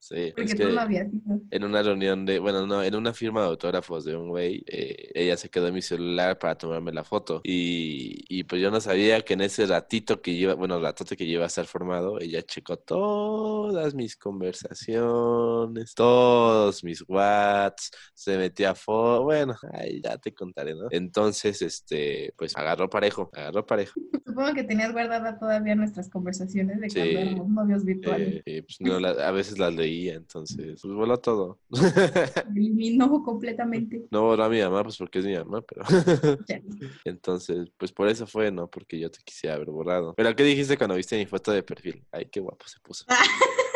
Sí, 0.00 0.32
Porque 0.34 0.52
es 0.52 0.56
tú 0.58 0.68
no 0.70 0.80
habías 0.80 1.10
sido. 1.10 1.40
en 1.50 1.64
una 1.64 1.82
reunión 1.82 2.24
de, 2.24 2.38
bueno, 2.38 2.66
no, 2.66 2.82
en 2.82 2.94
una 2.94 3.12
firma 3.12 3.42
de 3.42 3.48
autógrafos 3.48 4.04
de 4.04 4.16
un 4.16 4.28
güey, 4.28 4.62
eh, 4.66 5.10
ella 5.14 5.36
se 5.38 5.48
quedó 5.48 5.68
en 5.68 5.74
mi 5.74 5.82
celular 5.82 6.38
para 6.38 6.56
tomarme 6.58 6.92
la 6.92 7.04
foto. 7.04 7.40
Y, 7.44 8.24
y 8.28 8.44
pues 8.44 8.60
yo 8.60 8.70
no 8.70 8.80
sabía 8.80 9.22
que 9.22 9.32
en 9.34 9.40
ese 9.42 9.64
ratito 9.66 10.20
que 10.20 10.34
lleva, 10.34 10.54
bueno, 10.54 10.78
ratote 10.80 11.16
que 11.16 11.26
lleva 11.26 11.44
a 11.44 11.46
estar 11.46 11.64
formado, 11.66 12.20
ella 12.20 12.42
checó 12.42 12.76
todas 12.78 13.94
mis 13.94 14.16
conversaciones, 14.16 15.94
todos 15.94 16.84
mis 16.84 17.04
whats, 17.08 17.90
se 18.14 18.36
metió 18.38 18.70
a 18.70 18.74
foto, 18.74 19.24
bueno, 19.24 19.54
ay, 19.72 20.00
ya 20.02 20.18
te 20.18 20.32
contaré, 20.34 20.74
¿no? 20.74 20.88
Entonces, 20.90 21.62
este, 21.62 22.32
pues 22.36 22.56
agarró 22.56 22.88
parejo, 22.90 23.30
agarró 23.32 23.64
parejo. 23.64 23.94
Supongo 24.26 24.52
que 24.54 24.64
tenías 24.64 24.92
guardada 24.92 25.38
todavía 25.38 25.74
nuestras 25.74 26.08
conversaciones 26.10 26.80
de 26.80 26.90
Sí. 26.90 27.00
cuando 27.00 27.18
éramos 27.20 27.48
novios 27.48 27.84
virtuales. 27.84 28.42
Eh, 28.46 28.62
pues 28.62 28.80
no, 28.80 29.00
la- 29.00 29.10
a 29.26 29.30
veces 29.32 29.58
las 29.58 29.74
leía, 29.74 30.14
entonces, 30.14 30.80
pues 30.82 30.94
voló 30.94 31.18
todo. 31.18 31.58
Eliminó 32.54 33.22
completamente. 33.22 34.04
No 34.10 34.22
borró 34.22 34.44
a 34.44 34.48
mi 34.48 34.60
mamá, 34.60 34.82
pues 34.84 34.96
porque 34.96 35.20
es 35.20 35.26
mamá, 35.36 35.62
pero 35.62 35.82
entonces, 37.04 37.68
pues 37.76 37.92
por 37.92 38.08
eso 38.08 38.26
fue, 38.26 38.50
¿no? 38.50 38.68
Porque 38.68 38.98
yo 38.98 39.10
te 39.10 39.18
quisiera 39.24 39.56
haber 39.56 39.70
borrado. 39.70 40.14
Pero 40.14 40.34
¿qué 40.34 40.42
dijiste 40.44 40.76
cuando 40.76 40.96
viste 40.96 41.16
mi 41.16 41.26
foto 41.26 41.52
de 41.52 41.62
perfil? 41.62 42.04
Ay, 42.12 42.26
qué 42.30 42.40
guapo 42.40 42.66
se 42.66 42.80
puso. 42.80 43.04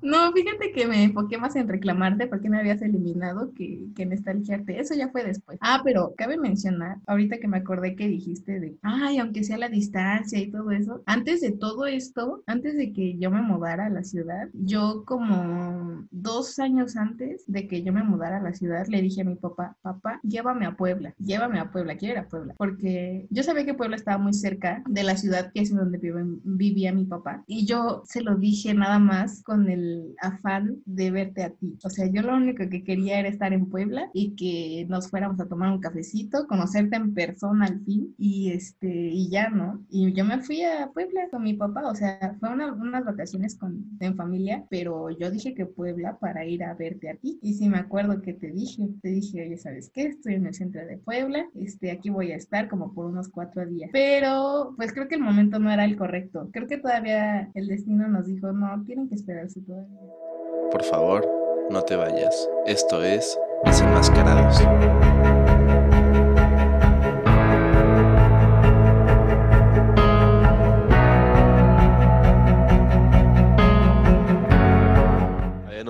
No, 0.00 0.32
fíjate 0.32 0.72
que 0.72 0.86
me 0.86 1.02
enfoqué 1.04 1.38
más 1.38 1.56
en 1.56 1.68
reclamarte 1.68 2.28
porque 2.28 2.48
me 2.48 2.58
habías 2.58 2.80
eliminado 2.82 3.52
que, 3.54 3.88
que 3.96 4.04
en 4.04 4.12
estalquearte. 4.12 4.78
Eso 4.78 4.94
ya 4.94 5.08
fue 5.08 5.24
después. 5.24 5.58
Ah, 5.60 5.80
pero 5.84 6.14
cabe 6.16 6.38
mencionar, 6.38 6.98
ahorita 7.06 7.38
que 7.38 7.48
me 7.48 7.58
acordé 7.58 7.96
que 7.96 8.06
dijiste 8.06 8.60
de, 8.60 8.78
ay, 8.82 9.18
aunque 9.18 9.42
sea 9.42 9.58
la 9.58 9.68
distancia 9.68 10.38
y 10.38 10.50
todo 10.50 10.70
eso, 10.70 11.02
antes 11.06 11.40
de 11.40 11.52
todo 11.52 11.86
esto, 11.86 12.42
antes 12.46 12.76
de 12.76 12.92
que 12.92 13.18
yo 13.18 13.30
me 13.30 13.42
mudara 13.42 13.86
a 13.86 13.90
la 13.90 14.04
ciudad, 14.04 14.48
yo 14.52 15.04
como 15.04 16.06
dos 16.10 16.58
años 16.60 16.96
antes 16.96 17.44
de 17.46 17.66
que 17.66 17.82
yo 17.82 17.92
me 17.92 18.04
mudara 18.04 18.38
a 18.38 18.42
la 18.42 18.54
ciudad, 18.54 18.86
le 18.86 19.02
dije 19.02 19.22
a 19.22 19.24
mi 19.24 19.34
papá, 19.34 19.76
papá, 19.82 20.20
llévame 20.22 20.66
a 20.66 20.76
Puebla, 20.76 21.14
llévame 21.18 21.58
a 21.58 21.72
Puebla, 21.72 21.96
quiero 21.96 22.14
ir 22.14 22.20
a 22.20 22.28
Puebla, 22.28 22.54
porque 22.56 23.26
yo 23.30 23.42
sabía 23.42 23.64
que 23.64 23.74
Puebla 23.74 23.96
estaba 23.96 24.18
muy 24.18 24.32
cerca 24.32 24.82
de 24.88 25.02
la 25.02 25.16
ciudad 25.16 25.50
que 25.52 25.62
es 25.62 25.70
en 25.70 25.78
donde 25.78 25.98
vivía 26.44 26.92
mi 26.92 27.04
papá. 27.04 27.42
Y 27.46 27.66
yo 27.66 28.02
se 28.06 28.22
lo 28.22 28.36
dije 28.36 28.74
nada 28.74 28.98
más 28.98 29.42
con 29.42 29.68
el 29.68 29.87
afán 30.20 30.82
de 30.86 31.10
verte 31.10 31.42
a 31.42 31.50
ti. 31.50 31.78
O 31.84 31.90
sea, 31.90 32.06
yo 32.06 32.22
lo 32.22 32.36
único 32.36 32.68
que 32.68 32.84
quería 32.84 33.18
era 33.20 33.28
estar 33.28 33.52
en 33.52 33.68
Puebla 33.68 34.10
y 34.14 34.34
que 34.36 34.86
nos 34.88 35.10
fuéramos 35.10 35.40
a 35.40 35.48
tomar 35.48 35.72
un 35.72 35.80
cafecito, 35.80 36.46
conocerte 36.46 36.96
en 36.96 37.14
persona 37.14 37.66
al 37.66 37.80
fin 37.84 38.14
y 38.18 38.50
este 38.52 38.88
y 38.88 39.30
ya, 39.30 39.50
¿no? 39.50 39.84
Y 39.90 40.12
yo 40.12 40.24
me 40.24 40.40
fui 40.40 40.62
a 40.62 40.90
Puebla 40.92 41.28
con 41.30 41.42
mi 41.42 41.54
papá, 41.54 41.82
o 41.90 41.94
sea, 41.94 42.36
fue 42.40 42.50
una- 42.52 42.72
unas 42.72 43.04
vacaciones 43.04 43.56
con, 43.56 43.84
en 44.00 44.16
familia, 44.16 44.64
pero 44.70 45.10
yo 45.10 45.30
dije 45.30 45.54
que 45.54 45.66
Puebla 45.66 46.18
para 46.18 46.44
ir 46.46 46.64
a 46.64 46.74
verte 46.74 47.10
a 47.10 47.16
ti. 47.16 47.38
Y 47.42 47.54
sí 47.54 47.68
me 47.68 47.78
acuerdo 47.78 48.20
que 48.22 48.32
te 48.34 48.50
dije, 48.50 48.88
te 49.02 49.08
dije, 49.10 49.42
oye, 49.42 49.56
¿sabes 49.56 49.90
qué? 49.94 50.06
Estoy 50.06 50.34
en 50.34 50.46
el 50.46 50.54
centro 50.54 50.84
de 50.86 50.98
Puebla, 50.98 51.46
este, 51.54 51.90
aquí 51.90 52.10
voy 52.10 52.32
a 52.32 52.36
estar 52.36 52.68
como 52.68 52.92
por 52.94 53.06
unos 53.06 53.28
cuatro 53.28 53.66
días. 53.66 53.90
Pero, 53.92 54.74
pues 54.76 54.92
creo 54.92 55.08
que 55.08 55.14
el 55.16 55.22
momento 55.22 55.58
no 55.58 55.70
era 55.70 55.84
el 55.84 55.96
correcto. 55.96 56.48
Creo 56.52 56.66
que 56.66 56.78
todavía 56.78 57.50
el 57.54 57.66
destino 57.68 58.08
nos 58.08 58.26
dijo, 58.26 58.52
no, 58.52 58.82
tienen 58.84 59.08
que 59.08 59.14
esperarse 59.16 59.60
todavía. 59.62 59.77
Por 60.70 60.82
favor, 60.84 61.28
no 61.70 61.82
te 61.82 61.96
vayas. 61.96 62.48
Esto 62.66 63.02
es 63.02 63.38
Desenmascarados. 63.64 64.62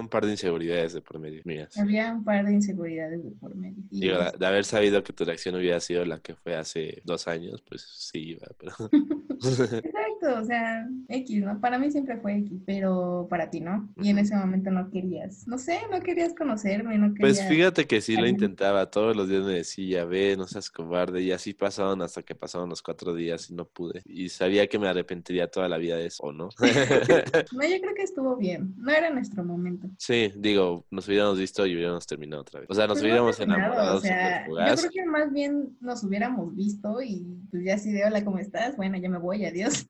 Un 0.08 0.10
par 0.10 0.24
de 0.24 0.32
inseguridades 0.32 0.94
de 0.94 1.02
por 1.02 1.18
medio 1.18 1.42
mías. 1.44 1.76
Había 1.76 2.12
un 2.12 2.24
par 2.24 2.44
de 2.46 2.54
inseguridades 2.54 3.22
de 3.22 3.30
por 3.32 3.54
medio. 3.54 3.82
Y 3.90 4.00
Digo, 4.00 4.18
de 4.18 4.38
de 4.38 4.46
haber 4.46 4.64
sabido 4.64 5.02
que 5.02 5.12
tu 5.12 5.24
reacción 5.24 5.54
hubiera 5.54 5.78
sido 5.80 6.04
la 6.06 6.20
que 6.20 6.34
fue 6.34 6.56
hace 6.56 7.02
dos 7.04 7.28
años, 7.28 7.62
pues 7.68 7.82
sí 7.82 8.30
iba, 8.30 8.46
pero... 8.58 8.72
Exacto, 9.38 10.40
o 10.40 10.44
sea, 10.44 10.88
X, 11.08 11.44
¿no? 11.44 11.60
Para 11.60 11.78
mí 11.78 11.90
siempre 11.90 12.16
fue 12.16 12.38
X, 12.38 12.60
pero 12.66 13.26
para 13.30 13.50
ti 13.50 13.60
no. 13.60 13.88
Y 13.96 14.10
en 14.10 14.18
ese 14.18 14.34
momento 14.34 14.70
no 14.70 14.90
querías, 14.90 15.46
no 15.46 15.58
sé, 15.58 15.80
no 15.90 16.00
querías 16.00 16.34
conocerme, 16.34 16.98
no 16.98 17.14
Pues 17.18 17.38
querías... 17.38 17.48
fíjate 17.48 17.86
que 17.86 18.00
sí 18.00 18.16
lo 18.16 18.26
intentaba, 18.26 18.90
todos 18.90 19.14
los 19.14 19.28
días 19.28 19.44
me 19.44 19.52
decía, 19.52 20.04
ve, 20.04 20.36
no 20.36 20.46
seas 20.46 20.70
cobarde, 20.70 21.22
y 21.22 21.32
así 21.32 21.54
pasaron 21.54 22.02
hasta 22.02 22.22
que 22.22 22.34
pasaron 22.34 22.68
los 22.68 22.82
cuatro 22.82 23.14
días 23.14 23.50
y 23.50 23.54
no 23.54 23.66
pude. 23.66 24.02
Y 24.06 24.28
sabía 24.28 24.66
que 24.66 24.78
me 24.78 24.88
arrepentiría 24.88 25.48
toda 25.48 25.68
la 25.68 25.78
vida 25.78 25.96
de 25.96 26.06
eso, 26.06 26.24
¿o 26.24 26.32
no? 26.32 26.48
No, 27.52 27.64
yo 27.64 27.80
creo 27.80 27.94
que 27.94 28.02
estuvo 28.02 28.36
bien, 28.36 28.74
no 28.76 28.90
era 28.90 29.10
nuestro 29.10 29.44
momento. 29.44 29.88
Sí, 30.00 30.32
digo, 30.36 30.86
nos 30.92 31.08
hubiéramos 31.08 31.36
visto 31.36 31.66
y 31.66 31.74
hubiéramos 31.74 32.06
terminado 32.06 32.42
otra 32.42 32.60
vez. 32.60 32.70
O 32.70 32.74
sea, 32.74 32.86
nos 32.86 32.94
Pues 32.94 33.02
hubiéramos 33.02 33.40
enamorado 33.40 33.96
O 33.96 34.00
sea, 34.00 34.46
yo 34.46 34.54
creo 34.54 34.90
que 34.90 35.04
más 35.04 35.32
bien 35.32 35.76
nos 35.80 36.04
hubiéramos 36.04 36.54
visto 36.54 37.02
y 37.02 37.26
pues 37.50 37.64
ya 37.64 37.74
así 37.74 37.90
de 37.90 38.04
hola, 38.04 38.24
¿cómo 38.24 38.38
estás? 38.38 38.76
Bueno, 38.76 38.96
ya 38.96 39.08
me 39.08 39.18
voy, 39.18 39.44
adiós. 39.44 39.86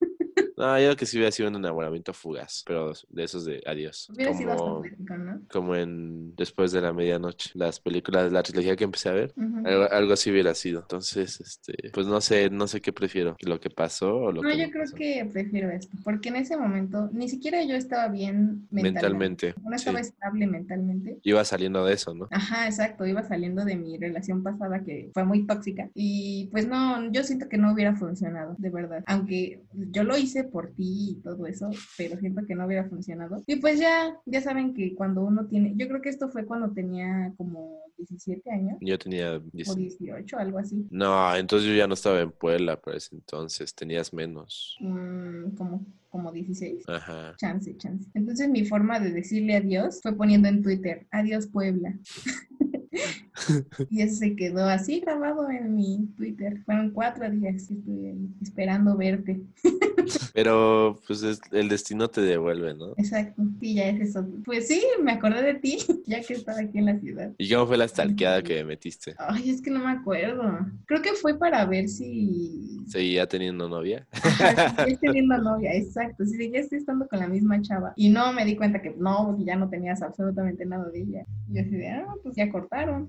No, 0.59 0.77
yo 0.79 0.87
creo 0.87 0.97
que 0.97 1.07
sí 1.07 1.17
hubiera 1.17 1.31
sido 1.31 1.49
un 1.49 1.57
enamoramiento 1.57 2.13
fugaz, 2.13 2.63
pero 2.67 2.93
de 3.11 3.25
esos 3.25 3.45
de 3.45 3.63
adiós. 3.65 4.09
Hubiera 4.13 4.35
sido 4.35 4.57
Como, 4.57 4.81
poético, 4.81 5.17
¿no? 5.17 5.41
como 5.51 5.77
en 5.77 6.35
Después 6.37 6.73
de 6.73 6.81
la 6.81 6.93
Medianoche, 6.93 7.51
las 7.55 7.79
películas, 7.81 8.33
la 8.33 8.43
trilogía 8.43 8.75
que 8.77 8.85
empecé 8.85 9.09
a 9.09 9.13
ver. 9.13 9.33
Algo, 9.65 9.85
algo 9.91 10.13
así 10.15 10.31
hubiera 10.31 10.55
sido. 10.55 10.81
Entonces, 10.81 11.41
este, 11.41 11.91
pues 11.93 12.07
no 12.09 12.21
sé, 12.21 12.51
no 12.51 12.67
sé 12.67 12.81
qué 12.81 12.93
prefiero, 12.93 13.37
lo 13.41 13.61
que 13.61 13.71
pasó 13.71 14.17
o 14.17 14.33
lo 14.33 14.43
No, 14.43 14.49
que 14.49 14.59
yo 14.59 14.67
no 14.67 14.73
creo 14.73 14.83
pasó. 14.85 14.97
que 14.97 15.29
prefiero 15.33 15.71
esto, 15.71 15.97
porque 16.05 16.29
en 16.31 16.37
ese 16.37 16.57
momento 16.57 17.09
ni 17.13 17.29
siquiera 17.29 17.63
yo 17.65 17.75
estaba 17.77 18.09
bien 18.09 18.67
mentalmente. 18.71 19.49
mentalmente. 19.49 19.55
No 19.63 19.71
sí. 19.71 19.75
estaba 19.77 20.01
estable 20.01 20.47
mentalmente. 20.49 21.19
Iba 21.23 21.45
saliendo 21.45 21.85
de 21.85 21.95
eso, 21.95 22.15
¿no? 22.15 22.27
Ajá, 22.33 22.67
exacto, 22.67 23.07
iba 23.07 23.23
saliendo 23.23 23.65
de 23.65 23.77
mi 23.77 23.97
relación 23.97 24.43
pasada 24.43 24.83
que 24.83 25.11
fue 25.15 25.25
muy 25.25 25.47
tóxica 25.47 25.89
y 25.95 26.49
pues 26.51 26.67
no, 26.67 27.11
yo 27.13 27.23
siento 27.23 27.49
que 27.49 27.59
no 27.59 27.73
hubiera 27.73 27.95
funcionado, 27.95 28.57
de 28.59 28.71
verdad. 28.71 29.05
Aunque 29.07 29.63
yo 29.73 30.03
lo 30.05 30.17
hice 30.19 30.45
por 30.51 30.73
ti 30.73 31.11
y 31.11 31.15
todo 31.23 31.47
eso, 31.47 31.71
pero 31.97 32.19
siento 32.19 32.45
que 32.47 32.55
no 32.55 32.67
hubiera 32.67 32.89
funcionado. 32.89 33.43
Y 33.47 33.57
pues 33.57 33.79
ya, 33.79 34.17
ya 34.27 34.41
saben 34.41 34.75
que 34.75 34.95
cuando 34.95 35.23
uno 35.23 35.47
tiene, 35.47 35.75
yo 35.77 35.89
creo 35.89 36.03
que 36.03 36.09
esto 36.09 36.29
fue 36.29 36.45
cuando 36.47 36.73
tenía 36.73 37.33
como 37.37 37.83
17 37.99 38.51
años 38.51 38.79
Yo 38.81 38.99
tenía 38.99 39.35
o 39.35 39.41
10. 39.41 39.77
18, 39.77 40.39
algo 40.39 40.59
así. 40.59 40.87
No, 40.91 41.35
entonces 41.35 41.69
yo 41.69 41.75
ya 41.75 41.87
no 41.87 41.95
estaba 41.95 42.21
en 42.21 42.31
Puebla 42.31 42.81
para 42.81 42.97
ese 42.97 43.15
entonces, 43.15 43.75
tenías 43.75 44.13
menos. 44.13 44.77
Mm, 44.81 45.51
como, 45.57 45.85
como 46.11 46.33
16. 46.33 46.85
Ajá. 46.89 47.35
Chance, 47.37 47.77
chance. 47.77 48.09
Entonces 48.15 48.49
mi 48.49 48.65
forma 48.65 49.01
de 49.01 49.13
decirle 49.13 49.57
adiós 49.57 50.01
fue 50.03 50.15
poniendo 50.17 50.49
en 50.49 50.63
Twitter, 50.63 51.07
adiós 51.11 51.47
Puebla. 51.47 51.99
y 53.91 54.03
eso 54.03 54.17
se 54.17 54.37
quedó 54.37 54.67
así 54.67 55.01
grabado 55.01 55.49
en 55.51 55.75
mi 55.75 56.09
Twitter. 56.17 56.61
Fueron 56.65 56.91
cuatro 56.91 57.31
días 57.31 57.67
que 57.67 57.75
estuve 57.75 58.11
ahí 58.11 58.29
esperando 58.43 58.97
verte. 58.97 59.41
Pero 60.35 61.01
pues 61.07 61.23
es- 61.23 61.41
el 61.53 61.69
destino 61.69 62.09
te 62.09 62.21
devuelve, 62.21 62.75
¿no? 62.75 62.93
Exacto. 62.97 63.43
Y 63.61 63.75
ya 63.75 63.89
es 63.89 64.01
eso. 64.01 64.27
Pues 64.45 64.69
sí, 64.69 64.83
me 65.03 65.13
acordé 65.13 65.43
de 65.43 65.55
ti, 65.55 65.79
ya 66.07 66.21
que 66.21 66.35
estaba 66.35 66.61
aquí 66.61 66.79
en 66.79 66.87
la 66.87 66.99
ciudad. 66.99 67.33
¿Y 67.39 67.51
cómo 67.53 67.67
fue 67.67 67.77
la 67.77 67.89
stalkeada 67.89 68.43
que 68.43 68.57
me 68.57 68.65
metiste? 68.65 69.15
Ay, 69.19 69.51
es 69.51 69.61
que 69.61 69.71
no 69.71 69.81
me 69.81 69.91
acuerdo. 69.91 70.59
Creo 70.87 71.03
que 71.03 71.13
fue 71.13 71.39
para 71.39 71.65
ver 71.67 71.89
si... 71.89 72.81
¿Seguía 72.87 73.27
teniendo 73.27 73.69
novia? 73.69 74.07
Ajá, 74.13 74.87
teniendo 75.01 75.37
novia, 75.39 75.75
exacto. 75.75 76.25
Si 76.25 76.37
seguías 76.37 76.73
estando 76.73 77.07
con 77.07 77.19
la 77.19 77.29
misma 77.29 77.61
chava. 77.61 77.93
Y 77.97 78.09
no 78.09 78.33
me 78.33 78.45
di 78.45 78.57
cuenta 78.57 78.81
que 78.81 78.95
no, 78.97 79.27
porque 79.27 79.45
ya 79.45 79.57
no 79.57 79.69
tenías 79.69 80.01
absolutamente 80.03 80.65
nada 80.65 80.89
de 80.91 81.01
ella. 81.03 81.27
Y 81.49 81.55
yo 81.57 81.61
así 81.61 81.71
de, 81.71 81.89
ah, 81.89 82.07
pues 82.23 82.35
ya 82.37 82.51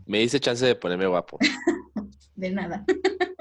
Me 0.06 0.22
hice 0.22 0.40
chance 0.40 0.66
de 0.66 0.76
ponerme 0.76 1.08
guapo. 1.08 1.38
De 2.36 2.52
nada. 2.52 2.86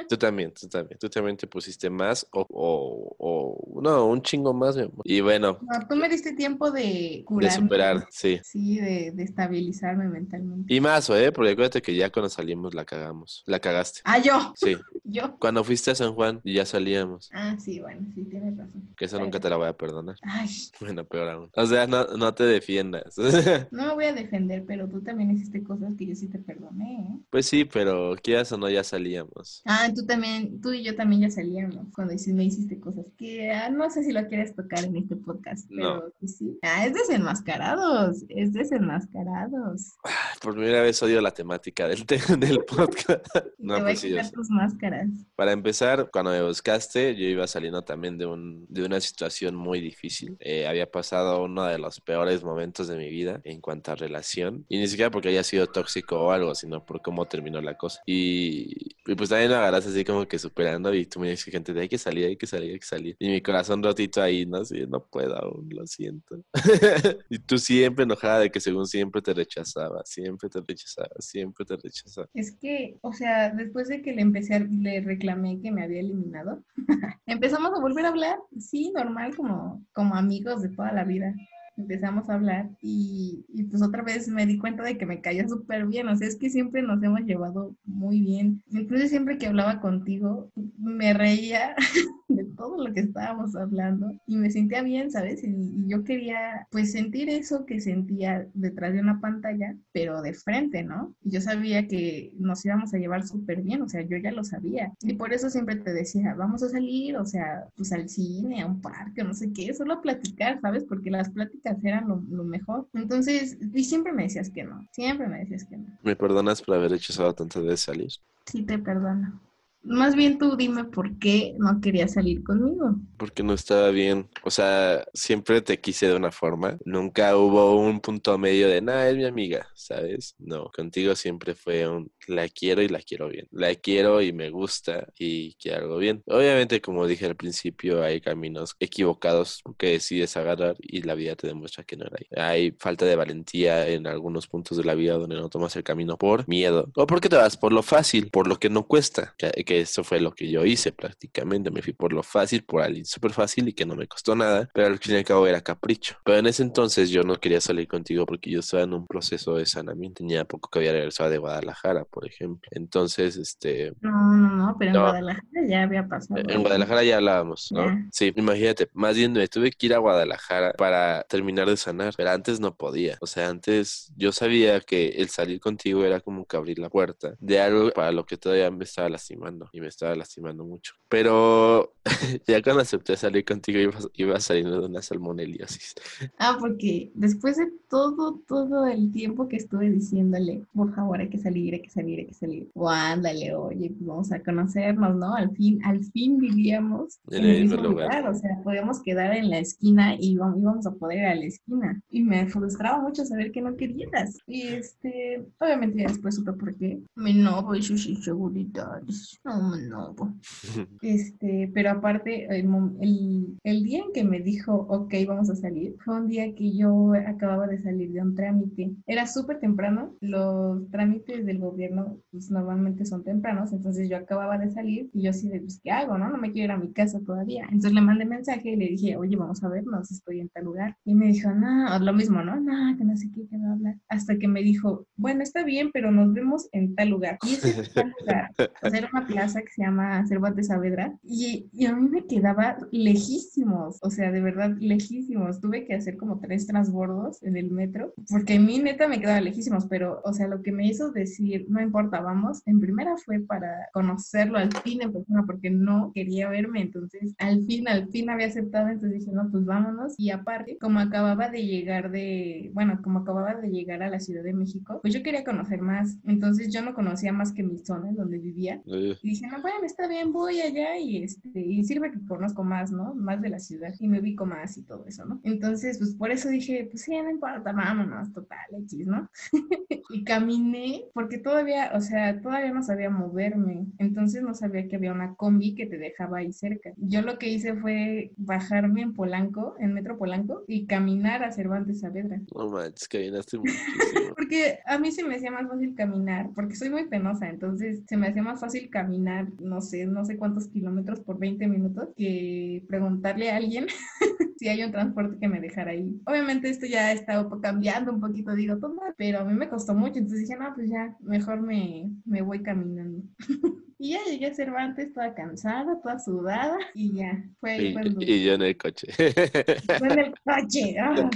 Tú 0.09 0.17
también, 0.17 0.53
tú 0.53 0.69
también. 0.69 0.99
Tú 0.99 1.09
también 1.09 1.37
te 1.37 1.47
pusiste 1.47 1.91
más 1.91 2.27
o, 2.33 2.47
o, 2.51 3.17
o- 3.19 3.81
no, 3.83 4.07
un 4.07 4.23
chingo 4.23 4.55
más, 4.55 4.77
mi 4.77 4.83
amor. 4.83 5.03
Y 5.05 5.21
bueno, 5.21 5.59
No, 5.61 5.87
tú 5.89 5.97
me 5.97 6.09
diste 6.09 6.33
tiempo 6.35 6.71
de 6.71 6.83
de 6.83 7.25
curarme. 7.27 7.67
superar, 7.67 8.07
sí. 8.11 8.41
Sí, 8.43 8.79
de, 8.81 9.13
de 9.13 9.23
estabilizarme 9.23 10.09
mentalmente. 10.09 10.75
Y 10.75 10.81
más, 10.81 11.09
¿eh? 11.11 11.33
Porque 11.33 11.53
acuérdate 11.53 11.83
que 11.83 11.95
ya 11.95 12.11
cuando 12.11 12.29
salimos 12.29 12.75
la 12.75 12.85
cagamos. 12.85 13.43
La 13.47 13.61
cagaste. 13.61 14.01
Ah, 14.05 14.19
yo. 14.19 14.53
Sí. 14.57 14.77
Yo. 15.11 15.39
Cuando 15.39 15.65
fuiste 15.65 15.91
a 15.91 15.95
San 15.95 16.15
Juan 16.15 16.41
y 16.45 16.55
ya 16.55 16.67
salíamos. 16.67 17.31
Ah, 17.33 17.57
sí, 17.59 17.81
bueno, 17.81 18.07
sí, 18.15 18.25
tienes 18.25 18.57
razón. 18.59 18.95
Que 18.97 19.07
eso 19.07 19.19
nunca 19.19 19.41
te 19.41 19.49
la 19.49 19.57
voy 19.57 19.69
a 19.69 19.73
perdonar. 19.77 20.17
Ay, 20.23 20.49
Bueno, 20.81 21.05
peor 21.07 21.29
aún. 21.31 21.51
O 21.57 21.67
sea, 21.67 21.87
no, 21.87 22.05
no 22.17 22.35
te 22.35 22.45
defiendas. 22.45 23.15
no 23.71 23.87
me 23.87 23.95
voy 23.95 24.05
a 24.07 24.13
defender, 24.13 24.65
pero 24.67 24.89
tú 24.89 25.01
también 25.03 25.31
hiciste 25.31 25.63
cosas 25.63 25.95
que 25.97 26.07
yo 26.07 26.15
sí 26.15 26.29
te 26.29 26.39
perdoné, 26.39 27.01
¿eh? 27.01 27.21
Pues 27.31 27.47
sí, 27.47 27.65
pero 27.65 28.15
quieras 28.23 28.51
o 28.53 28.59
no, 28.59 28.69
ya 28.71 28.83
salíamos. 28.85 29.63
Ah, 29.65 29.89
tú 29.99 30.07
también, 30.07 30.61
tú 30.61 30.73
y 30.73 30.85
yo 30.85 30.95
también 30.95 31.23
ya 31.23 31.31
salíamos 31.31 31.87
cuando 31.93 32.15
me 32.29 32.45
hiciste 32.45 32.79
cosas 32.79 33.07
que 33.19 33.51
ah, 33.51 33.69
no 33.69 33.91
sé 33.91 34.05
si 34.05 34.13
lo 34.13 34.27
quieres 34.29 34.55
tocar 34.55 34.85
en 34.85 34.97
este 34.97 35.17
podcast, 35.17 35.67
pero 35.69 35.97
No. 36.21 36.27
sí. 36.27 36.57
Ah, 36.63 36.87
es 36.87 36.95
desenmascarados, 36.95 38.25
es 38.29 38.53
desenmascarados. 38.53 39.97
Por 40.43 40.55
primera 40.55 40.83
vez 40.83 41.03
odio 41.03 41.21
la 41.21 41.33
temática 41.33 41.89
del, 41.89 42.07
te- 42.07 42.19
del 42.39 42.61
podcast. 42.65 43.27
No, 43.59 43.75
te 43.75 43.83
voy 43.83 43.91
pues 43.93 44.05
a 44.05 44.07
quitar 44.07 44.31
tus 44.31 44.49
máscaras. 44.51 45.09
Para 45.35 45.53
empezar, 45.53 46.09
cuando 46.13 46.31
me 46.31 46.43
buscaste, 46.43 47.15
yo 47.17 47.27
iba 47.27 47.47
saliendo 47.47 47.83
también 47.83 48.17
de, 48.17 48.25
un, 48.25 48.65
de 48.69 48.85
una 48.85 49.01
situación 49.01 49.57
muy 49.57 49.81
difícil. 49.81 50.37
Eh, 50.41 50.67
había 50.67 50.91
pasado 50.91 51.45
uno 51.45 51.65
de 51.65 51.77
los 51.79 52.01
peores 52.01 52.45
momentos 52.45 52.87
de 52.89 52.97
mi 52.97 53.11
vida 53.11 53.41
en 53.45 53.61
cuanto 53.61 53.91
a 53.93 53.95
relación. 53.97 54.65
Y 54.69 54.79
ni 54.79 54.87
siquiera 54.87 55.11
porque 55.11 55.29
haya 55.29 55.43
sido 55.43 55.67
tóxico 55.67 56.19
o 56.19 56.31
algo, 56.31 56.55
sino 56.55 56.87
por 56.87 57.03
cómo 57.03 57.27
terminó 57.27 57.61
la 57.61 57.77
cosa. 57.77 58.01
Y, 58.07 58.95
y 59.05 59.15
pues 59.17 59.29
también 59.29 59.53
agarraste 59.53 59.88
así 59.89 60.05
como 60.05 60.27
que 60.27 60.39
superando 60.39 60.93
y 60.95 61.07
tú 61.07 61.21
me 61.21 61.31
dices, 61.31 61.53
gente, 61.53 61.73
de 61.73 61.83
hay 61.83 61.89
que 61.89 61.99
salir, 61.99 62.27
hay 62.27 62.37
que 62.37 62.47
salir, 62.47 62.73
hay 62.73 62.79
que 62.79 62.87
salir. 62.87 63.17
Y 63.19 63.29
mi 63.29 63.41
corazón 63.41 63.83
rotito 63.83 64.23
ahí, 64.23 64.47
no 64.47 64.65
sé, 64.65 64.87
no 64.87 65.05
puedo 65.05 65.37
aún, 65.37 65.69
lo 65.71 65.87
siento. 65.87 66.43
y 67.31 67.39
tú 67.39 67.59
siempre 67.59 68.05
enojada 68.05 68.41
de 68.41 68.51
que 68.51 68.61
según 68.61 68.87
siempre 68.87 69.23
te 69.23 69.35
rechazaba, 69.35 70.03
siempre 70.05 70.49
te 70.49 70.61
rechazaba, 70.67 71.11
siempre 71.19 71.65
te 71.65 71.77
rechazaba. 71.77 72.29
Es 72.35 72.57
que, 72.57 72.97
o 73.03 73.13
sea, 73.13 73.51
después 73.51 73.89
de 73.89 74.03
que 74.03 74.13
le 74.13 74.23
empecé, 74.23 74.55
a- 74.55 74.61
le 74.61 75.01
reclamé 75.01 75.61
que 75.61 75.71
me 75.71 75.83
había 75.83 76.01
eliminado, 76.01 76.63
empezamos 77.27 77.73
a 77.77 77.81
volver 77.81 78.05
a 78.07 78.09
hablar, 78.09 78.39
sí, 78.59 78.93
normal, 78.95 79.35
como, 79.37 79.85
como 79.93 80.15
amigos 80.15 80.63
de 80.63 80.69
toda 80.71 80.93
la 80.93 81.05
vida. 81.05 81.35
Empezamos 81.79 82.29
a 82.29 82.35
hablar 82.35 82.71
y, 82.83 83.45
y 83.49 83.65
pues 83.65 83.83
otra 83.83 84.03
vez 84.03 84.29
me 84.29 84.47
di 84.47 84.59
cuenta 84.59 84.83
de 84.83 84.99
que 84.99 85.07
me 85.07 85.21
caía 85.21 85.49
súper 85.49 85.87
bien, 85.87 86.09
o 86.09 86.17
sea, 86.17 86.29
es 86.29 86.37
que 86.37 86.51
siempre 86.51 86.83
nos 86.83 87.03
hemos 87.03 87.21
llevado 87.21 87.75
muy 87.85 88.21
bien. 88.21 88.63
Entonces 88.73 89.11
siempre 89.11 89.39
que 89.39 89.47
hablaba 89.47 89.81
contigo, 89.81 90.51
me 90.79 91.15
reía 91.15 91.75
de 92.29 92.45
todo 92.45 92.85
lo 92.85 92.93
que 92.93 93.01
estábamos 93.01 93.57
hablando 93.57 94.13
y 94.27 94.37
me 94.37 94.51
sentía 94.51 94.83
bien, 94.83 95.11
¿sabes? 95.11 95.43
Y, 95.45 95.49
y 95.49 95.89
yo 95.89 96.05
quería 96.05 96.67
pues 96.71 96.93
sentir 96.93 97.29
eso 97.29 97.65
que 97.65 97.81
sentía 97.81 98.47
detrás 98.55 98.93
de 98.93 99.01
una 99.01 99.21
pantalla, 99.21 99.77
pero 99.93 100.23
de 100.23 100.35
frente, 100.35 100.83
¿no? 100.83 101.15
Y 101.23 101.31
yo 101.31 101.41
sabía 101.41 101.87
que 101.87 102.33
nos 102.39 102.65
íbamos 102.65 102.93
a 102.95 102.99
llevar 102.99 103.27
súper 103.27 103.63
bien, 103.63 103.83
o 103.83 103.89
sea, 103.89 104.03
yo 104.03 104.17
ya 104.17 104.33
lo 104.33 104.45
sabía. 104.45 104.93
Y 105.01 105.15
por 105.15 105.33
eso 105.33 105.51
siempre 105.51 105.77
te 105.77 105.93
decía, 105.93 106.35
vamos 106.35 106.63
a 106.63 106.69
salir, 106.69 107.17
o 107.17 107.25
sea, 107.25 107.65
pues 107.77 107.93
al 107.93 108.09
cine, 108.09 108.63
a 108.63 108.67
un 108.67 108.81
parque, 108.81 109.25
no 109.25 109.35
sé 109.35 109.53
qué, 109.53 109.73
solo 109.75 109.95
a 109.95 110.03
platicar, 110.03 110.61
¿sabes? 110.61 110.85
Porque 110.85 111.11
las 111.11 111.31
pláticas 111.31 111.68
eran 111.83 112.09
lo, 112.09 112.23
lo 112.29 112.45
mejor. 112.45 112.89
Entonces, 112.95 113.59
y 113.75 113.85
siempre 113.85 114.13
me 114.13 114.25
decías 114.25 114.51
que 114.51 114.65
no, 114.65 114.87
siempre 114.93 115.29
me 115.29 115.39
decías 115.39 115.65
que 115.65 115.77
no. 115.77 115.87
¿Me 116.03 116.17
perdonas 116.17 116.63
por 116.63 116.77
haber 116.77 116.93
rechazado 116.93 117.35
tantas 117.35 117.63
veces 117.63 117.81
salir? 117.81 118.11
Sí, 118.47 118.63
te 118.63 118.79
perdono. 118.79 119.41
Más 119.83 120.17
bien 120.17 120.39
tú 120.39 120.57
dime 120.57 120.85
por 120.85 121.19
qué 121.19 121.55
no 121.59 121.81
querías 121.81 122.13
salir 122.15 122.43
conmigo. 122.43 122.97
Porque 123.17 123.43
no 123.43 123.55
estaba 123.55 123.91
bien. 123.91 124.29
O 124.43 124.51
sea, 124.51 125.05
siempre 125.15 125.63
te 125.63 125.81
quise 125.81 126.09
de 126.09 126.17
una 126.17 126.33
forma. 126.33 126.77
Nunca 126.85 127.37
hubo 127.37 127.77
un 127.81 128.01
punto 128.01 128.37
medio 128.39 128.69
de, 128.69 128.83
nada, 128.83 129.09
es 129.09 129.17
mi 129.17 129.25
amiga, 129.25 129.69
¿sabes? 129.75 130.35
No, 130.39 130.71
contigo 130.75 131.15
siempre 131.15 131.55
fue 131.55 131.89
un, 131.89 132.11
la 132.29 132.49
quiero 132.49 132.83
y 132.83 132.89
la 132.89 133.01
quiero 133.01 133.29
bien. 133.29 133.49
La 133.51 133.75
quiero 133.75 134.23
y 134.23 134.33
me 134.33 134.51
gusta 134.51 135.09
y 135.19 135.55
quiero 135.55 135.79
algo 135.79 135.99
bien. 135.99 136.23
Obviamente, 136.27 136.81
como 136.81 137.07
dije 137.07 137.27
al 137.27 137.37
principio, 137.37 138.03
hay 138.03 138.21
caminos 138.21 138.77
equivocados 138.79 139.63
que 139.79 139.93
decides 139.93 140.37
agarrar 140.37 140.77
y 140.81 141.03
la 141.03 141.15
vida 141.15 141.37
te 141.37 141.47
demuestra 141.47 141.85
que 141.85 141.97
no 141.97 142.07
era 142.07 142.17
ahí. 142.19 142.27
Hay 142.43 142.77
falta 142.79 143.05
de 143.07 143.17
valentía 143.17 143.89
en 143.89 144.07
algunos 144.07 144.47
puntos 144.47 144.77
de 144.79 144.85
la 144.85 144.95
vida 144.95 145.15
donde 145.15 145.37
no 145.37 145.49
tomas 145.49 145.75
el 145.77 145.85
camino 145.85 146.17
por 146.17 146.47
miedo. 146.49 146.91
O 146.95 147.07
porque 147.07 147.29
te 147.29 147.37
vas 147.37 147.57
por 147.57 147.73
lo 147.73 147.83
fácil, 147.83 148.31
por 148.31 148.47
lo 148.47 148.57
que 148.57 148.71
no 148.71 148.87
cuesta. 148.87 149.35
Que, 149.39 149.81
eso 149.81 150.05
fue 150.05 150.21
lo 150.21 150.33
que 150.33 150.51
yo 150.51 150.65
hice 150.65 150.93
prácticamente. 150.93 151.71
Me 151.71 151.83
fui 151.83 151.93
por 151.93 152.13
lo 152.13 152.23
fácil, 152.23 152.65
por 152.65 152.83
alguien 152.83 153.05
súper 153.05 153.33
fácil 153.33 153.69
y 153.69 153.73
que 153.73 153.87
no 153.87 153.97
me 153.97 154.07
costó 154.07 154.35
nada. 154.35 154.71
Pero 154.75 154.89
al 154.89 154.99
fin 154.99 155.15
y 155.15 155.19
al 155.19 155.25
cabo 155.25 155.47
era 155.47 155.61
capricho. 155.61 156.17
Pero 156.25 156.39
en 156.39 156.47
ese 156.47 156.63
entonces 156.63 157.11
yo 157.11 157.23
no 157.23 157.37
quería 157.37 157.61
salir 157.61 157.89
contigo 157.89 158.27
porque 158.27 158.51
yo 158.51 158.61
estaba 158.61 158.83
en 158.83 158.95
un 158.95 159.07
proceso 159.07 159.55
de 159.55 159.67
sanamiento. 159.67 160.19
Tenía 160.19 160.45
poco 160.45 160.69
que 160.71 160.81
había 160.81 160.93
regresado 160.93 161.31
de 161.31 161.39
Guadalajara, 161.39 162.05
por 162.19 162.27
ejemplo. 162.27 162.69
Entonces, 162.73 163.37
este... 163.37 163.93
No, 164.01 164.11
no, 164.11 164.57
no, 164.57 164.77
pero 164.77 164.91
en 164.91 165.01
Guadalajara 165.01 165.67
ya 165.69 165.83
había 165.85 166.09
pasado. 166.09 166.43
En 166.49 166.63
Guadalajara 166.63 167.05
ya 167.05 167.17
hablábamos, 167.19 167.71
¿no? 167.71 168.09
Sí, 168.11 168.33
imagínate, 168.35 168.89
más 168.93 169.15
bien 169.15 169.33
me 169.33 169.47
tuve 169.47 169.71
que 169.71 169.87
ir 169.87 169.95
a 169.95 169.99
Guadalajara 169.99 170.73
para 170.73 171.23
terminar 171.29 171.69
de 171.69 171.77
sanar, 171.77 172.13
pero 172.17 172.31
antes 172.31 172.59
no 172.59 172.75
podía. 172.75 173.19
O 173.21 173.29
sea, 173.29 173.49
antes 173.49 174.13
yo 174.17 174.33
sabía 174.33 174.81
que 174.81 175.11
el 175.11 175.29
salir 175.29 175.61
contigo 175.61 176.05
era 176.05 176.19
como 176.19 176.45
que 176.45 176.57
abrir 176.57 176.81
la 176.81 176.91
puerta 176.91 177.37
de 177.39 177.61
algo 177.61 177.93
para 177.93 178.11
lo 178.11 178.27
que 178.27 178.37
todavía 178.37 178.69
me 178.73 178.83
estaba 178.83 179.09
lastimando 179.09 179.69
y 179.73 179.81
me 179.81 179.87
estaba 179.87 180.17
lastimando 180.17 180.65
mucho. 180.65 180.95
Pero 181.09 181.95
ya 182.49 182.61
cuando 182.63 182.83
acepté 182.83 183.17
salir 183.17 183.45
contigo 183.45 183.79
iba, 183.79 183.99
iba 184.15 184.41
saliendo 184.41 184.81
de 184.81 184.87
una 184.87 185.03
salmoneliosis. 185.03 185.95
Ah, 186.37 186.57
porque 186.59 187.13
después 187.15 187.59
de 187.59 187.71
todo, 187.89 188.41
todo 188.49 188.87
el 188.87 189.13
tiempo 189.13 189.49
que 189.49 189.57
estuve 189.57 189.89
diciéndole, 189.91 190.65
por 190.75 190.95
favor, 190.95 191.21
hay 191.21 191.29
que 191.29 191.39
salir, 191.39 191.75
hay 191.75 191.83
que 191.83 191.91
salir, 191.91 192.08
hay 192.17 192.27
que 192.27 192.35
salir. 192.35 192.69
O 192.75 192.89
ándale, 192.89 193.55
oye, 193.55 193.91
pues 193.91 194.07
vamos 194.07 194.33
a 194.33 194.43
conocernos, 194.43 195.17
¿no? 195.17 195.35
Al 195.35 195.51
fin, 195.53 195.81
al 195.85 196.05
fin 196.05 196.39
vivíamos 196.39 197.19
en, 197.31 197.45
el 197.45 197.63
mismo 197.63 197.83
lugar. 197.83 198.29
O 198.29 198.35
sea, 198.35 198.61
podíamos 198.63 199.03
quedar 199.03 199.35
en 199.35 199.51
la 199.51 199.59
esquina 199.59 200.15
y 200.15 200.33
íbamos 200.33 200.87
a 200.87 200.93
poder 200.93 201.19
ir 201.19 201.25
a 201.25 201.35
la 201.35 201.45
esquina. 201.45 202.03
Y 202.11 202.23
me 202.23 202.47
frustraba 202.47 203.01
mucho 203.01 203.25
saber 203.25 203.53
que 203.53 203.61
no 203.61 203.77
querías. 203.77 204.39
Y 204.47 204.63
este, 204.63 205.45
obviamente 205.61 205.99
ya 205.99 206.09
después 206.09 206.37
supe 206.37 206.53
por 206.53 206.75
qué. 206.77 207.01
Me 207.15 207.31
enojo 207.31 207.75
y 207.75 207.83
sus 207.83 208.07
inseguridades. 208.07 209.41
No 209.45 209.75
enojo. 209.75 210.33
Este, 211.01 211.71
pero 211.73 211.91
aparte, 211.91 212.47
el, 212.47 212.69
el, 213.01 213.59
el 213.63 213.83
día 213.85 214.03
en 214.05 214.13
que 214.13 214.25
me 214.25 214.41
dijo, 214.41 214.75
ok, 214.89 215.15
vamos 215.27 215.51
a 215.51 215.55
salir, 215.55 215.97
fue 216.05 216.17
un 216.17 216.29
día 216.29 216.55
que 216.55 216.77
yo 216.77 217.13
acababa 217.27 217.67
de 217.67 217.81
salir 217.83 218.13
de 218.13 218.21
un 218.21 218.35
trámite. 218.35 218.93
Era 219.07 219.27
súper 219.27 219.61
temprano, 219.61 220.15
los 220.21 220.89
trámites 220.91 221.45
del 221.45 221.59
gobierno 221.59 221.88
pues 222.31 222.51
normalmente 222.51 223.05
son 223.05 223.25
tempranos, 223.25 223.73
entonces 223.73 224.09
yo 224.09 224.17
acababa 224.17 224.59
de 224.59 224.71
salir 224.71 225.11
y 225.13 225.23
yo 225.23 225.31
así 225.31 225.49
de, 225.49 225.61
pues, 225.61 225.81
¿qué 225.83 225.91
hago? 225.91 226.19
No, 226.19 226.29
no 226.29 226.39
me 226.39 226.53
quiero 226.53 226.67
ir 226.67 226.71
a 226.73 226.77
mi 226.77 226.93
casa 226.93 227.21
todavía. 227.21 227.65
Entonces 227.65 227.93
le 227.93 228.01
mandé 228.01 228.25
mensaje 228.25 228.71
y 228.71 228.77
le 228.77 228.89
dije, 228.89 229.17
oye, 229.17 229.37
vamos 229.37 229.63
a 229.63 229.69
vernos, 229.69 230.11
estoy 230.11 230.41
en 230.41 230.49
tal 230.49 230.65
lugar. 230.65 230.97
Y 231.05 231.15
me 231.15 231.27
dijo, 231.27 231.51
no, 231.53 231.99
lo 231.99 232.13
mismo, 232.13 232.43
¿no? 232.43 232.61
No, 232.61 232.97
que 232.97 233.05
no 233.05 233.17
sé 233.17 233.29
qué, 233.35 233.47
que 233.49 233.57
no 233.57 233.73
hablar. 233.73 233.97
Hasta 234.09 234.37
que 234.39 234.49
me 234.49 234.63
dijo, 234.63 235.07
bueno, 235.17 235.43
está 235.43 235.65
bien, 235.65 235.91
pero 235.93 236.11
nos 236.11 236.33
vemos 236.33 236.69
en 236.73 236.95
tal 236.95 237.09
lugar. 237.11 237.39
Y 237.43 237.55
ese 237.55 237.81
es 237.81 237.93
tal 237.93 238.15
lugar. 238.21 238.51
O 238.83 238.91
sea, 238.91 238.99
era 238.99 239.09
una 239.13 239.27
plaza 239.27 239.61
que 239.63 239.69
se 239.69 239.83
llama 239.83 240.27
Cervantes 240.27 240.69
Saavedra 240.69 241.17
y, 241.23 241.69
y 241.73 241.87
a 241.87 241.95
mí 241.95 242.09
me 242.09 242.27
quedaba 242.27 242.77
lejísimos, 242.91 243.99
o 244.03 244.11
sea, 244.11 244.31
de 244.31 244.41
verdad 244.41 244.77
lejísimos. 244.79 245.61
Tuve 245.61 245.85
que 245.85 245.95
hacer 245.95 246.17
como 246.17 246.41
tres 246.41 246.67
transbordos 246.67 247.43
en 247.43 247.57
el 247.57 247.71
metro, 247.71 248.13
porque 248.29 248.57
a 248.57 248.61
mí 248.61 248.79
neta 248.79 249.09
me 249.09 249.21
quedaba 249.21 249.41
lejísimos, 249.41 249.87
pero, 249.87 250.21
o 250.25 250.33
sea, 250.33 250.49
lo 250.49 250.63
que 250.63 250.73
me 250.73 250.87
hizo 250.87 251.11
decir, 251.11 251.67
no 251.69 251.78
importa, 251.83 252.21
vamos, 252.21 252.63
en 252.67 252.81
primera 252.81 253.17
fue 253.17 253.41
para 253.41 253.89
conocerlo 253.93 254.59
al 254.59 254.73
fin 254.73 255.03
en 255.03 255.13
persona, 255.13 255.45
porque 255.47 255.71
no 255.71 256.13
quería 256.15 256.49
verme, 256.49 256.83
entonces 256.83 257.35
al 257.39 257.65
fin, 257.65 257.89
al 257.89 258.09
fin 258.09 258.31
había 258.31 258.47
aceptado, 258.47 258.89
entonces 258.89 259.21
dije, 259.21 259.33
no, 259.33 259.51
pues 259.51 259.65
vámonos, 259.65 260.15
y 260.19 260.31
aparte, 260.31 260.79
como 260.79 261.01
acababa 261.01 261.49
de 261.49 261.65
llegar 261.65 262.11
de, 262.11 262.71
bueno, 262.75 263.01
como 263.03 263.21
acababa 263.21 263.55
de 263.55 263.71
llegar 263.71 264.03
a 264.03 264.11
la 264.11 264.21
Ciudad 264.21 264.43
de 264.43 264.55
México, 264.55 265.01
pues 265.03 265.15
yo 265.15 265.23
quería 265.23 265.45
conocer 265.45 265.81
más, 265.81 266.19
entonces 266.25 266.73
yo 266.73 266.83
no 266.83 266.95
conocía 266.95 267.33
más 267.33 267.53
que 267.53 267.63
mi 267.63 267.79
zona 267.79 268.13
donde 268.13 268.39
vivía, 268.39 268.81
y 268.85 269.17
dije, 269.23 269.47
no, 269.47 269.61
bueno, 269.61 269.85
está 269.85 270.09
bien, 270.09 270.33
voy 270.33 270.61
allá, 270.61 270.99
y 270.99 271.23
este, 271.23 271.61
y 271.61 271.85
sirve 271.85 272.11
que 272.11 272.25
conozco 272.27 272.65
más, 272.65 272.93
¿no? 272.93 273.15
Más 273.15 273.41
de 273.41 273.51
la 273.51 273.59
ciudad, 273.59 273.95
y 273.99 274.09
me 274.09 274.21
ubico 274.21 274.47
más 274.47 274.77
y 274.77 274.83
todo 274.83 275.07
eso, 275.07 275.25
¿no? 275.25 275.41
Entonces, 275.43 275.99
pues 275.99 276.15
por 276.15 276.31
eso 276.31 276.49
dije, 276.49 276.89
pues 276.91 277.03
sí, 277.03 277.13
no 277.13 277.31
importa, 277.31 277.73
vámonos, 277.73 278.33
total, 278.33 278.67
X, 278.85 279.07
¿no? 279.07 279.29
y 280.11 280.25
caminé, 280.25 281.05
porque 281.15 281.39
todavía, 281.39 281.68
o 281.95 282.01
sea, 282.01 282.41
todavía 282.41 282.73
no 282.73 282.83
sabía 282.83 283.11
moverme, 283.11 283.87
entonces 283.99 284.43
no 284.43 284.55
sabía 284.55 284.89
que 284.89 284.97
había 284.97 285.13
una 285.13 285.35
combi 285.35 285.75
que 285.75 285.87
te 285.87 285.99
dejaba 285.99 286.39
ahí 286.39 286.53
cerca. 286.53 286.93
Yo 286.97 287.23
lo 287.23 287.39
que 287.39 287.49
hice 287.49 287.75
fue 287.75 288.33
bajarme 288.37 289.03
en 289.03 289.15
Polanco, 289.15 289.75
en 289.79 289.95
Metro 289.95 290.19
Polanco, 290.19 290.65
y 290.67 290.87
caminar 290.87 291.43
a 291.45 291.53
Cervantes 291.53 292.01
Saavedra. 292.01 292.41
No 292.55 292.69
manches, 292.69 293.09
caminaste 293.09 293.59
muchísimo. 293.59 294.35
porque 294.37 294.81
a 294.87 294.99
mí 294.99 295.13
se 295.13 295.25
me 295.25 295.37
hacía 295.37 295.51
más 295.51 295.69
fácil 295.69 295.95
caminar, 295.95 296.51
porque 296.55 296.77
soy 296.77 296.91
muy 296.91 297.07
penosa, 297.07 297.49
entonces 297.49 298.03
se 298.07 298.17
me 298.17 298.29
hacía 298.29 298.43
más 298.43 298.61
fácil 298.61 298.91
caminar, 298.91 299.49
no 299.61 299.81
sé, 299.81 300.07
no 300.07 300.25
sé 300.25 300.37
cuántos 300.37 300.69
kilómetros 300.69 301.21
por 301.21 301.39
20 301.39 301.67
minutos, 301.67 302.09
que 302.17 302.85
preguntarle 302.89 303.51
a 303.51 303.57
alguien 303.57 303.87
si 304.59 304.69
hay 304.69 304.83
un 304.83 304.91
transporte 304.91 305.39
que 305.39 305.49
me 305.49 305.61
dejara 305.61 305.93
ahí. 305.93 306.21
Obviamente 306.27 306.69
esto 306.69 306.87
ya 306.87 307.13
está 307.13 307.49
cambiando 307.63 308.13
un 308.13 308.21
poquito, 308.21 308.55
digo, 308.55 308.79
toma, 308.79 309.15
pero 309.17 309.41
a 309.41 309.45
mí 309.45 309.55
me 309.55 309.69
costó 309.69 309.95
mucho, 309.95 310.19
entonces 310.19 310.41
dije, 310.41 310.59
no, 310.59 310.75
pues 310.75 310.91
ya, 310.91 311.17
mejor 311.21 311.58
me, 311.61 312.11
me 312.25 312.43
voy 312.43 312.63
caminando. 312.63 313.25
Y 314.01 314.11
ya 314.11 314.25
llegué 314.25 314.47
a 314.47 314.55
Cervantes 314.55 315.13
toda 315.13 315.35
cansada, 315.35 316.01
toda 316.01 316.21
sudada 316.21 316.79
y 316.95 317.15
ya. 317.15 317.45
Fue 317.59 317.79
y, 317.79 317.97
y 318.21 318.45
yo 318.45 318.55
en 318.55 318.63
el 318.63 318.77
coche. 318.77 319.13
Fue 319.13 320.09
en 320.09 320.19
el 320.19 320.35
coche. 320.45 320.97
Ah. 321.09 321.31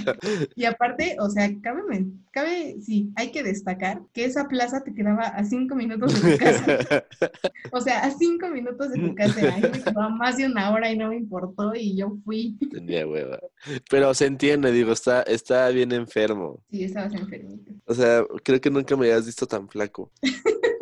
Y 0.55 0.65
aparte, 0.65 1.15
o 1.19 1.29
sea, 1.29 1.49
cabe, 1.61 1.81
cabe, 2.31 2.75
sí, 2.81 3.11
hay 3.15 3.31
que 3.31 3.43
destacar 3.43 4.01
que 4.13 4.25
esa 4.25 4.47
plaza 4.47 4.83
te 4.83 4.93
quedaba 4.93 5.23
a 5.23 5.43
cinco 5.43 5.75
minutos 5.75 6.21
de 6.21 6.31
tu 6.31 6.37
casa. 6.37 7.05
O 7.71 7.81
sea, 7.81 8.03
a 8.03 8.11
cinco 8.11 8.49
minutos 8.49 8.91
de 8.91 8.99
tu 8.99 9.15
casa. 9.15 9.53
Ahí 9.53 9.61
me 9.61 9.71
quedaba 9.71 10.09
más 10.09 10.37
de 10.37 10.45
una 10.45 10.71
hora 10.71 10.91
y 10.91 10.97
no 10.97 11.09
me 11.09 11.17
importó 11.17 11.73
y 11.75 11.97
yo 11.97 12.17
fui. 12.23 12.57
Tenía 12.71 13.07
hueva. 13.07 13.39
Pero 13.89 14.13
se 14.13 14.25
entiende, 14.25 14.71
digo, 14.71 14.91
está, 14.91 15.23
está 15.23 15.69
bien 15.69 15.91
enfermo. 15.91 16.61
Sí, 16.69 16.83
estabas 16.83 17.13
enfermito. 17.13 17.71
O 17.85 17.93
sea, 17.93 18.23
creo 18.43 18.61
que 18.61 18.69
nunca 18.69 18.95
me 18.95 19.07
habías 19.07 19.25
visto 19.25 19.45
tan 19.47 19.67
flaco. 19.67 20.11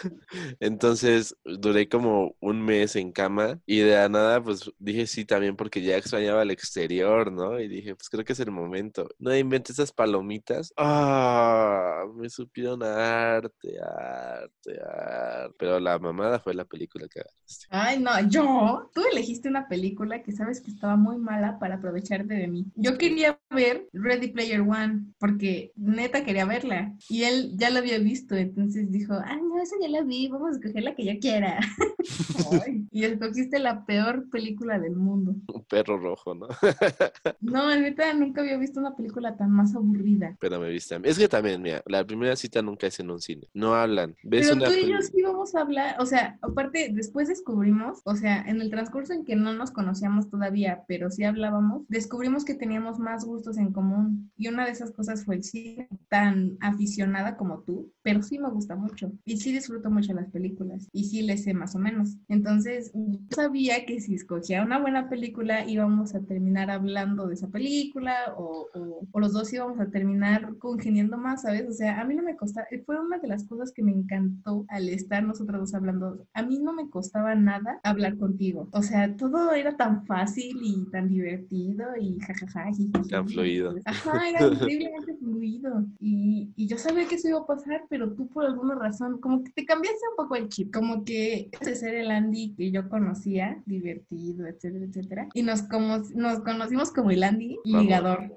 Entonces 0.60 1.36
duré 1.44 1.88
como 1.88 2.36
un 2.40 2.62
mes 2.62 2.96
en 2.96 3.12
cama 3.12 3.60
y 3.66 3.80
de 3.80 3.94
la 3.94 4.08
nada 4.08 4.42
pues 4.42 4.70
dije 4.78 5.06
sí 5.06 5.24
también 5.24 5.56
porque 5.56 5.82
ya 5.82 5.96
extrañaba 5.96 6.42
el 6.42 6.50
exterior, 6.50 7.32
¿no? 7.32 7.58
Y 7.60 7.68
dije 7.68 7.94
pues 7.94 8.08
creo 8.08 8.24
que 8.24 8.32
es 8.32 8.40
el 8.40 8.50
momento. 8.50 9.08
No 9.18 9.34
inventes 9.36 9.78
esas 9.78 9.92
palomitas. 9.92 10.72
Ah, 10.76 12.04
me 12.14 12.28
supieron 12.30 12.82
arte, 12.82 13.78
arte, 13.80 14.80
arte. 14.82 15.54
Pero 15.58 15.80
la 15.80 15.98
mamada 15.98 16.40
fue 16.40 16.54
la 16.54 16.64
película 16.64 17.06
que 17.08 17.20
agarraste. 17.20 17.66
Ay, 17.70 17.98
no, 18.00 18.28
yo, 18.28 18.90
tú 18.94 19.02
elegiste 19.10 19.48
una 19.48 19.68
película 19.68 20.22
que 20.22 20.32
sabes 20.32 20.60
que 20.60 20.70
estaba 20.70 20.96
muy 20.96 21.18
mala 21.18 21.58
para 21.58 21.76
aprovecharte 21.76 22.34
de 22.34 22.48
mí. 22.48 22.66
Yo 22.74 22.98
quería 22.98 23.38
ver 23.50 23.88
Ready 23.92 24.28
Player 24.28 24.60
One 24.60 25.06
porque 25.18 25.72
neta 25.76 26.24
quería 26.24 26.44
verla 26.44 26.94
y 27.08 27.24
él 27.24 27.52
ya 27.56 27.70
la 27.70 27.80
había 27.80 27.98
visto, 27.98 28.36
entonces 28.36 28.90
dijo, 28.90 29.14
ay, 29.24 29.38
no, 29.42 29.60
esa 29.60 29.76
ya 29.80 29.88
la 29.90 30.02
vi, 30.02 30.28
vamos 30.28 30.48
a 30.48 30.58
escoger 30.58 30.82
la 30.82 30.94
que 30.94 31.04
yo 31.04 31.18
quiera. 31.20 31.60
y 32.90 33.04
escogiste 33.04 33.58
la 33.58 33.84
peor 33.84 34.28
película 34.30 34.78
del 34.78 34.96
mundo. 34.96 35.34
Un 35.52 35.64
perro 35.64 35.98
rojo, 35.98 36.34
¿no? 36.34 36.48
no, 37.40 37.74
neta, 37.76 38.12
nunca 38.14 38.40
había 38.40 38.56
visto 38.56 38.80
una 38.80 38.96
película 38.96 39.36
tan 39.36 39.50
más 39.50 39.74
aburrida. 39.74 40.36
Pero 40.40 40.60
me 40.60 40.70
viste. 40.70 40.98
Es 41.04 41.18
que 41.18 41.28
también, 41.28 41.62
mira, 41.62 41.82
la 41.86 42.04
primera 42.04 42.36
cita 42.36 42.62
nunca 42.62 42.86
es 42.86 42.98
en 43.00 43.10
un 43.10 43.20
cine. 43.20 43.48
No 43.54 43.74
hablan. 43.74 44.16
¿Ves 44.22 44.48
Pero 44.48 44.64
tú 44.64 44.72
y 44.72 44.90
yo 44.90 45.00
sí 45.02 45.22
vamos 45.22 45.54
a 45.54 45.60
hablar, 45.60 45.96
o 45.98 46.06
sea, 46.06 46.38
aparte, 46.42 46.90
después 46.92 47.28
descubrimos, 47.28 48.00
o 48.04 48.16
sea, 48.16 48.42
en 48.42 48.60
el 48.60 48.70
transcurso 48.70 49.12
en 49.12 49.24
que 49.24 49.36
no 49.36 49.52
nos 49.52 49.70
conocíamos 49.70 50.30
todavía, 50.30 50.84
pero 50.88 51.10
sí 51.10 51.24
hablábamos, 51.24 51.82
descubrimos 51.88 52.44
que 52.44 52.54
teníamos 52.54 52.98
más 52.98 53.24
gustos 53.24 53.58
en 53.58 53.72
común. 53.72 54.30
Y 54.36 54.48
una 54.48 54.64
de 54.64 54.72
esas 54.72 54.92
cosas 54.92 55.24
fue 55.24 55.36
el 55.36 55.44
cine, 55.44 55.88
tan 56.08 56.56
aficionada 56.60 57.36
como 57.36 57.60
tú, 57.60 57.92
pero 58.02 58.22
sí 58.22 58.38
me 58.38 58.50
gusta 58.50 58.76
mucho. 58.76 59.12
Y 59.24 59.36
sí 59.36 59.52
disfruto 59.52 59.90
mucho 59.90 60.12
las 60.12 60.30
películas 60.30 60.88
y 60.92 61.04
sí 61.04 61.22
les 61.22 61.44
sé 61.44 61.54
más 61.54 61.74
o 61.74 61.78
menos. 61.78 62.16
Entonces, 62.28 62.92
yo 62.94 63.18
sabía 63.30 63.84
que 63.86 64.00
si 64.00 64.14
escogía 64.14 64.62
una 64.62 64.78
buena 64.78 65.08
película 65.08 65.66
íbamos 65.66 66.14
a 66.14 66.20
terminar 66.20 66.70
hablando 66.70 67.26
de 67.26 67.34
esa 67.34 67.48
película 67.48 68.34
o, 68.36 68.68
o, 69.12 69.20
los 69.20 69.32
dos 69.32 69.52
íbamos 69.52 69.78
a 69.80 69.90
terminar 69.90 70.56
congeniando 70.58 71.18
más, 71.18 71.42
¿sabes? 71.42 71.68
O 71.68 71.72
sea, 71.72 72.00
a 72.00 72.04
mí 72.04 72.14
no 72.14 72.22
me 72.22 72.36
costaba, 72.36 72.66
fue 72.86 72.98
una 72.98 73.18
de 73.18 73.28
las 73.28 73.44
cosas 73.44 73.72
que 73.72 73.82
me 73.82 73.92
encantó 73.92 74.64
al 74.68 74.88
estar 74.88 75.22
nosotros 75.22 75.60
dos 75.60 75.74
hablando. 75.74 76.26
A 76.32 76.42
mí 76.42 76.58
no 76.58 76.72
me 76.72 76.88
costaba 76.88 77.34
nada 77.34 77.80
hablar 77.82 78.16
contigo. 78.16 78.68
O 78.72 78.82
sea, 78.82 79.14
todo 79.16 79.52
era 79.52 79.76
tan 79.76 80.06
fácil 80.06 80.58
y 80.62 80.86
tan 80.90 81.08
divertido 81.08 81.84
y 82.00 82.18
jajaja. 82.20 82.70
Tan 83.08 83.28
fluido. 83.28 83.74
Ajá, 83.84 84.28
era 84.28 84.46
increíblemente 84.52 85.16
fluido. 85.16 85.86
Y, 85.98 86.52
y 86.56 86.66
yo 86.66 86.78
sabía 86.78 87.06
que 87.06 87.16
eso 87.16 87.28
iba 87.28 87.40
a 87.40 87.46
pasar, 87.46 87.82
pero 87.90 88.12
tú 88.12 88.28
por 88.28 88.46
alguna 88.46 88.76
razón, 88.76 89.20
como 89.20 89.42
que 89.42 89.50
te 89.50 89.66
cambiaste 89.66 90.00
un 90.10 90.16
poco 90.16 90.36
el 90.36 90.48
chip, 90.48 90.72
como 90.72 91.04
que 91.04 91.50
ese 91.60 91.74
ser 91.74 91.96
el 91.96 92.10
Andy 92.10 92.54
que 92.56 92.70
yo 92.70 92.88
conocía, 92.88 93.60
divertido, 93.66 94.46
etcétera, 94.46 94.84
etcétera, 94.84 95.28
y 95.34 95.42
nos, 95.42 95.62
como, 95.62 95.98
nos 96.14 96.40
conocimos 96.40 96.92
como 96.92 97.10
el 97.10 97.24
Andy 97.24 97.58
ligador. 97.64 98.32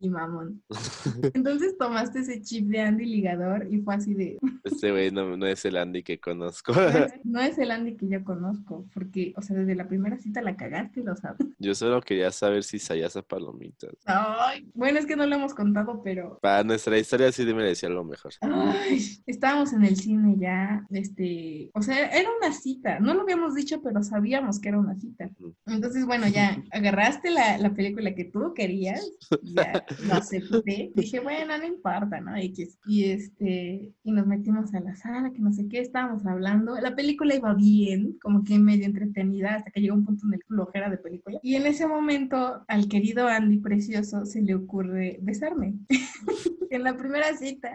Y 0.00 0.08
mamón. 0.08 0.62
Entonces 1.34 1.76
tomaste 1.78 2.20
ese 2.20 2.40
chip 2.42 2.68
de 2.68 2.80
Andy 2.80 3.04
ligador 3.04 3.66
y 3.70 3.78
fue 3.78 3.94
así 3.94 4.14
de... 4.14 4.38
Este 4.64 4.90
güey 4.90 5.10
no, 5.10 5.36
no 5.36 5.46
es 5.46 5.64
el 5.64 5.76
Andy 5.76 6.02
que 6.02 6.20
conozco. 6.20 6.72
No 7.24 7.40
es 7.40 7.58
el 7.58 7.70
Andy 7.70 7.96
que 7.96 8.08
yo 8.08 8.24
conozco, 8.24 8.86
porque, 8.94 9.34
o 9.36 9.42
sea, 9.42 9.56
desde 9.56 9.74
la 9.74 9.88
primera 9.88 10.18
cita 10.18 10.40
la 10.40 10.56
cagaste, 10.56 11.02
lo 11.02 11.14
sabes. 11.16 11.46
Yo 11.58 11.74
solo 11.74 12.00
quería 12.00 12.30
saber 12.30 12.64
si 12.64 12.78
sabías 12.78 13.16
a 13.16 13.22
palomitas. 13.22 13.90
Ay, 14.06 14.68
bueno, 14.74 14.98
es 14.98 15.06
que 15.06 15.16
no 15.16 15.26
lo 15.26 15.34
hemos 15.34 15.54
contado, 15.54 16.00
pero... 16.02 16.38
Para 16.40 16.64
nuestra 16.64 16.98
historia 16.98 17.30
sí 17.32 17.44
me 17.44 17.62
decía 17.62 17.88
algo 17.88 18.04
mejor. 18.04 18.32
Ay, 18.40 19.00
estábamos 19.26 19.72
en 19.72 19.84
el 19.84 19.96
cine 19.96 20.36
ya, 20.38 20.86
este, 20.90 21.70
o 21.74 21.82
sea, 21.82 22.08
era 22.08 22.28
una 22.40 22.52
cita, 22.52 22.98
no 23.00 23.14
lo 23.14 23.22
habíamos 23.22 23.54
dicho, 23.54 23.82
pero 23.82 24.02
sabíamos 24.02 24.58
que 24.60 24.68
era 24.68 24.78
una 24.78 24.96
cita. 24.96 25.30
Entonces, 25.66 26.06
bueno, 26.06 26.28
ya 26.28 26.62
agarraste 26.70 27.30
la, 27.30 27.58
la 27.58 27.74
película 27.74 28.14
que 28.14 28.24
tú 28.24 28.54
querías, 28.54 29.10
ya 29.42 29.84
lo 30.06 30.14
acepté, 30.14 30.92
dije, 30.94 31.20
bueno, 31.20 31.56
no 31.58 31.66
importa, 31.66 32.20
¿no? 32.20 32.32
Y 32.38 33.04
este, 33.04 33.92
y 34.02 34.12
nos 34.12 34.26
metimos 34.26 34.74
a 34.74 34.80
la 34.80 34.94
sala, 34.96 35.32
que 35.32 35.40
no 35.40 35.52
sé 35.52 35.68
qué, 35.68 35.80
estábamos 35.80 36.26
hablando, 36.26 36.78
la 36.80 36.94
película 36.94 37.34
iba 37.34 37.54
bien, 37.54 38.18
como 38.20 38.44
que 38.44 38.58
medio 38.58 38.86
entretenida, 38.86 39.56
hasta 39.56 39.70
que 39.70 39.80
llegó 39.80 39.94
un 39.94 40.04
punto 40.04 40.26
en 40.26 40.34
el 40.34 40.42
flojera 40.44 40.90
de 40.90 40.98
película. 40.98 41.38
Y 41.42 41.54
en 41.54 41.66
ese 41.66 41.86
momento, 41.86 42.64
al 42.68 42.88
querido 42.88 43.28
Andy 43.28 43.58
Precioso 43.58 44.24
se 44.24 44.42
le 44.42 44.54
ocurre 44.54 45.18
besarme. 45.22 45.74
en 46.70 46.84
la 46.84 46.96
primera 46.96 47.36
cita. 47.36 47.70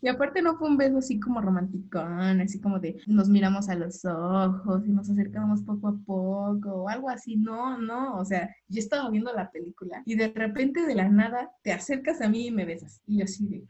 Y 0.00 0.08
aparte 0.08 0.42
no 0.42 0.56
fue 0.56 0.68
un 0.68 0.76
beso 0.76 0.98
así 0.98 1.18
como 1.18 1.40
romanticón, 1.40 2.40
así 2.40 2.60
como 2.60 2.78
de 2.78 3.00
nos 3.06 3.28
miramos 3.28 3.68
a 3.68 3.74
los 3.74 4.04
ojos 4.04 4.86
y 4.86 4.90
nos 4.90 5.10
acercamos 5.10 5.62
poco 5.62 5.88
a 5.88 5.96
poco 6.06 6.70
o 6.70 6.88
algo 6.88 7.08
así. 7.08 7.36
No, 7.36 7.78
no, 7.78 8.16
o 8.16 8.24
sea, 8.24 8.54
yo 8.68 8.78
estaba 8.78 9.10
viendo 9.10 9.32
la 9.32 9.50
película 9.50 10.02
y 10.04 10.14
de 10.14 10.28
repente 10.28 10.86
de 10.86 10.94
la 10.94 11.08
nada 11.08 11.27
te 11.62 11.72
acercas 11.72 12.20
a 12.20 12.28
mí 12.28 12.46
y 12.46 12.50
me 12.50 12.64
besas. 12.64 13.00
Y 13.06 13.18
yo 13.18 13.24
así 13.24 13.46
de... 13.46 13.66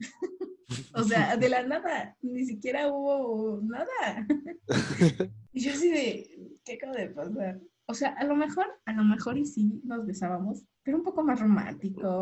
o 0.94 1.02
sea, 1.02 1.36
de 1.36 1.48
la 1.48 1.62
nada, 1.62 2.16
ni 2.22 2.44
siquiera 2.44 2.88
hubo 2.88 3.60
nada. 3.62 4.26
y 5.52 5.60
yo 5.60 5.72
así 5.72 5.90
de, 5.90 6.58
¿qué 6.64 6.74
acaba 6.74 6.94
de 6.94 7.08
pasar? 7.10 7.60
O 7.86 7.94
sea, 7.94 8.10
a 8.10 8.24
lo 8.24 8.36
mejor, 8.36 8.66
a 8.84 8.92
lo 8.92 9.02
mejor 9.02 9.38
y 9.38 9.46
sí 9.46 9.80
nos 9.84 10.04
besábamos, 10.06 10.62
pero 10.82 10.98
un 10.98 11.04
poco 11.04 11.22
más 11.24 11.40
romántico. 11.40 12.20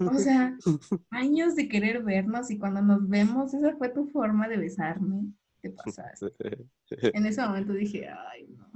O 0.00 0.18
sea, 0.18 0.56
años 1.10 1.56
de 1.56 1.68
querer 1.68 2.04
vernos 2.04 2.50
y 2.52 2.58
cuando 2.58 2.82
nos 2.82 3.08
vemos, 3.08 3.52
esa 3.52 3.76
fue 3.76 3.88
tu 3.88 4.06
forma 4.06 4.48
de 4.48 4.58
besarme. 4.58 5.32
¿Qué 5.60 5.70
pasaste? 5.70 6.32
En 7.14 7.26
ese 7.26 7.40
momento 7.40 7.72
dije, 7.72 8.08
ay, 8.08 8.46
no. 8.48 8.70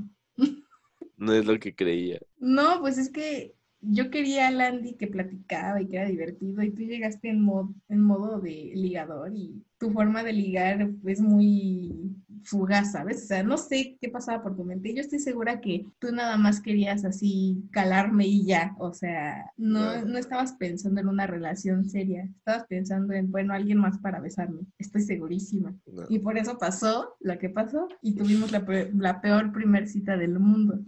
No 1.16 1.32
es 1.32 1.46
lo 1.46 1.58
que 1.58 1.74
creía. 1.74 2.20
No, 2.38 2.80
pues 2.80 2.98
es 2.98 3.10
que 3.10 3.54
yo 3.88 4.10
quería 4.10 4.48
a 4.48 4.50
Landy 4.50 4.94
que 4.94 5.06
platicaba 5.06 5.80
y 5.80 5.86
que 5.86 5.96
era 5.96 6.06
divertido 6.06 6.62
y 6.62 6.70
tú 6.70 6.82
llegaste 6.82 7.28
en, 7.28 7.40
mod, 7.40 7.70
en 7.88 8.02
modo 8.02 8.40
de 8.40 8.72
ligador 8.74 9.32
y 9.34 9.62
tu 9.78 9.90
forma 9.90 10.22
de 10.22 10.32
ligar 10.32 10.90
es 11.04 11.20
muy 11.20 12.16
fugaz, 12.46 12.92
¿sabes? 12.92 13.24
O 13.24 13.26
sea, 13.26 13.42
no 13.42 13.58
sé 13.58 13.98
qué 14.00 14.08
pasaba 14.08 14.42
por 14.42 14.56
tu 14.56 14.64
mente. 14.64 14.94
Yo 14.94 15.00
estoy 15.00 15.18
segura 15.18 15.60
que 15.60 15.86
tú 15.98 16.12
nada 16.12 16.36
más 16.36 16.60
querías 16.60 17.04
así 17.04 17.62
calarme 17.72 18.26
y 18.26 18.46
ya. 18.46 18.74
O 18.78 18.94
sea, 18.94 19.50
no, 19.56 20.04
no 20.04 20.16
estabas 20.18 20.52
pensando 20.54 21.00
en 21.00 21.08
una 21.08 21.26
relación 21.26 21.84
seria. 21.88 22.24
Estabas 22.38 22.66
pensando 22.68 23.12
en, 23.14 23.30
bueno, 23.30 23.52
alguien 23.52 23.78
más 23.78 23.98
para 23.98 24.20
besarme. 24.20 24.62
Estoy 24.78 25.02
segurísima. 25.02 25.74
No. 25.86 26.04
Y 26.08 26.20
por 26.20 26.38
eso 26.38 26.56
pasó 26.58 27.16
lo 27.20 27.38
que 27.38 27.50
pasó 27.50 27.88
y 28.00 28.14
tuvimos 28.16 28.52
la, 28.52 28.64
pe- 28.64 28.90
la 28.96 29.20
peor 29.20 29.52
primer 29.52 29.88
cita 29.88 30.16
del 30.16 30.38
mundo. 30.38 30.80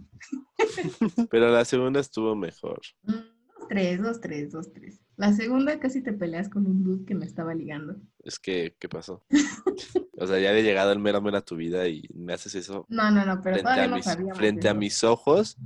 Pero 1.29 1.49
la 1.51 1.65
segunda 1.65 1.99
estuvo 1.99 2.35
mejor. 2.35 2.79
Mm, 3.03 3.11
Dos, 3.11 3.67
tres, 3.69 4.01
dos, 4.01 4.19
tres, 4.21 4.51
dos, 4.51 4.73
tres. 4.73 4.99
La 5.15 5.31
segunda 5.33 5.79
casi 5.79 6.01
te 6.01 6.13
peleas 6.13 6.49
con 6.49 6.65
un 6.65 6.83
dude 6.83 7.05
que 7.05 7.13
me 7.13 7.25
estaba 7.25 7.53
ligando. 7.53 7.97
Es 8.23 8.39
que, 8.39 8.75
¿qué 8.79 8.89
pasó? 8.89 9.23
O 10.17 10.27
sea, 10.27 10.39
ya 10.39 10.49
había 10.49 10.61
llegado 10.63 10.91
el 10.91 10.99
mero 10.99 11.21
mero 11.21 11.37
a 11.37 11.41
tu 11.45 11.55
vida 11.55 11.87
y 11.87 12.09
me 12.13 12.33
haces 12.33 12.53
eso 12.55 12.85
No, 12.89 13.09
no, 13.09 13.25
no, 13.25 13.41
pero 13.41 13.55
frente, 13.55 13.71
a 13.81 13.87
no 13.87 13.95
mis, 13.95 14.05
sabíamos. 14.05 14.37
frente 14.37 14.67
a 14.69 14.73
mis 14.73 15.03
ojos. 15.03 15.57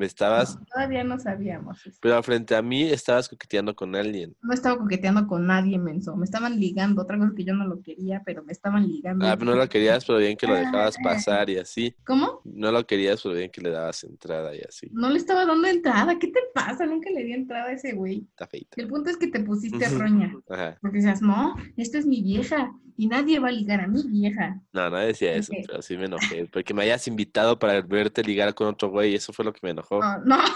Me 0.00 0.06
estabas, 0.06 0.58
No, 0.58 0.64
todavía 0.64 1.04
no 1.04 1.18
sabíamos 1.18 1.86
eso. 1.86 1.98
pero 2.00 2.22
frente 2.22 2.54
a 2.56 2.62
mí 2.62 2.84
estabas 2.84 3.28
coqueteando 3.28 3.76
con 3.76 3.94
alguien. 3.94 4.34
No 4.40 4.54
estaba 4.54 4.78
coqueteando 4.78 5.26
con 5.26 5.46
nadie, 5.46 5.78
menso. 5.78 6.16
Me 6.16 6.24
estaban 6.24 6.58
ligando. 6.58 7.02
Otra 7.02 7.18
cosa 7.18 7.32
que 7.36 7.44
yo 7.44 7.52
no 7.54 7.66
lo 7.66 7.82
quería, 7.82 8.22
pero 8.24 8.42
me 8.42 8.52
estaban 8.52 8.88
ligando. 8.88 9.26
Ah, 9.26 9.36
pero 9.38 9.50
no 9.50 9.58
lo 9.58 9.68
querías, 9.68 10.06
pero 10.06 10.18
bien 10.18 10.38
que 10.38 10.46
lo 10.46 10.54
dejabas 10.54 10.96
Ah. 10.98 11.02
pasar 11.04 11.50
y 11.50 11.58
así. 11.58 11.94
¿Cómo? 12.06 12.40
No 12.44 12.72
lo 12.72 12.86
querías, 12.86 13.22
pero 13.22 13.34
bien 13.34 13.50
que 13.50 13.60
le 13.60 13.68
dabas 13.70 14.02
entrada 14.04 14.56
y 14.56 14.60
así. 14.66 14.88
No 14.92 15.10
le 15.10 15.18
estaba 15.18 15.44
dando 15.44 15.68
entrada. 15.68 16.18
¿Qué 16.18 16.28
te 16.28 16.40
pasa? 16.54 16.86
Nunca 16.86 17.10
le 17.10 17.22
di 17.24 17.34
entrada 17.34 17.66
a 17.66 17.72
ese 17.72 17.92
güey. 17.92 18.24
Está 18.30 18.46
feita. 18.46 18.80
El 18.80 18.88
punto 18.88 19.10
es 19.10 19.18
que 19.18 19.26
te 19.26 19.40
pusiste 19.40 19.86
roña. 19.90 20.34
Ajá. 20.48 20.78
Porque 20.80 20.96
decías, 20.96 21.20
no, 21.20 21.54
esta 21.76 21.98
es 21.98 22.06
mi 22.06 22.22
vieja. 22.22 22.72
Y 22.96 23.06
nadie 23.06 23.38
va 23.38 23.48
a 23.48 23.52
ligar 23.52 23.80
a 23.80 23.86
mi 23.88 24.02
vieja. 24.08 24.60
No, 24.74 24.90
no 24.90 24.98
decía 24.98 25.32
eso, 25.34 25.54
pero 25.66 25.80
sí 25.80 25.96
me 25.96 26.04
enojé. 26.04 26.44
Porque 26.52 26.74
me 26.74 26.82
hayas 26.82 27.08
invitado 27.08 27.58
para 27.58 27.80
verte 27.80 28.22
ligar 28.22 28.54
con 28.54 28.66
otro 28.66 28.90
güey, 28.90 29.14
eso 29.14 29.32
fue 29.32 29.42
lo 29.46 29.54
que 29.54 29.60
me 29.62 29.70
enojó. 29.70 29.89
No, 29.90 30.18
no, 30.24 30.36
claro 30.38 30.54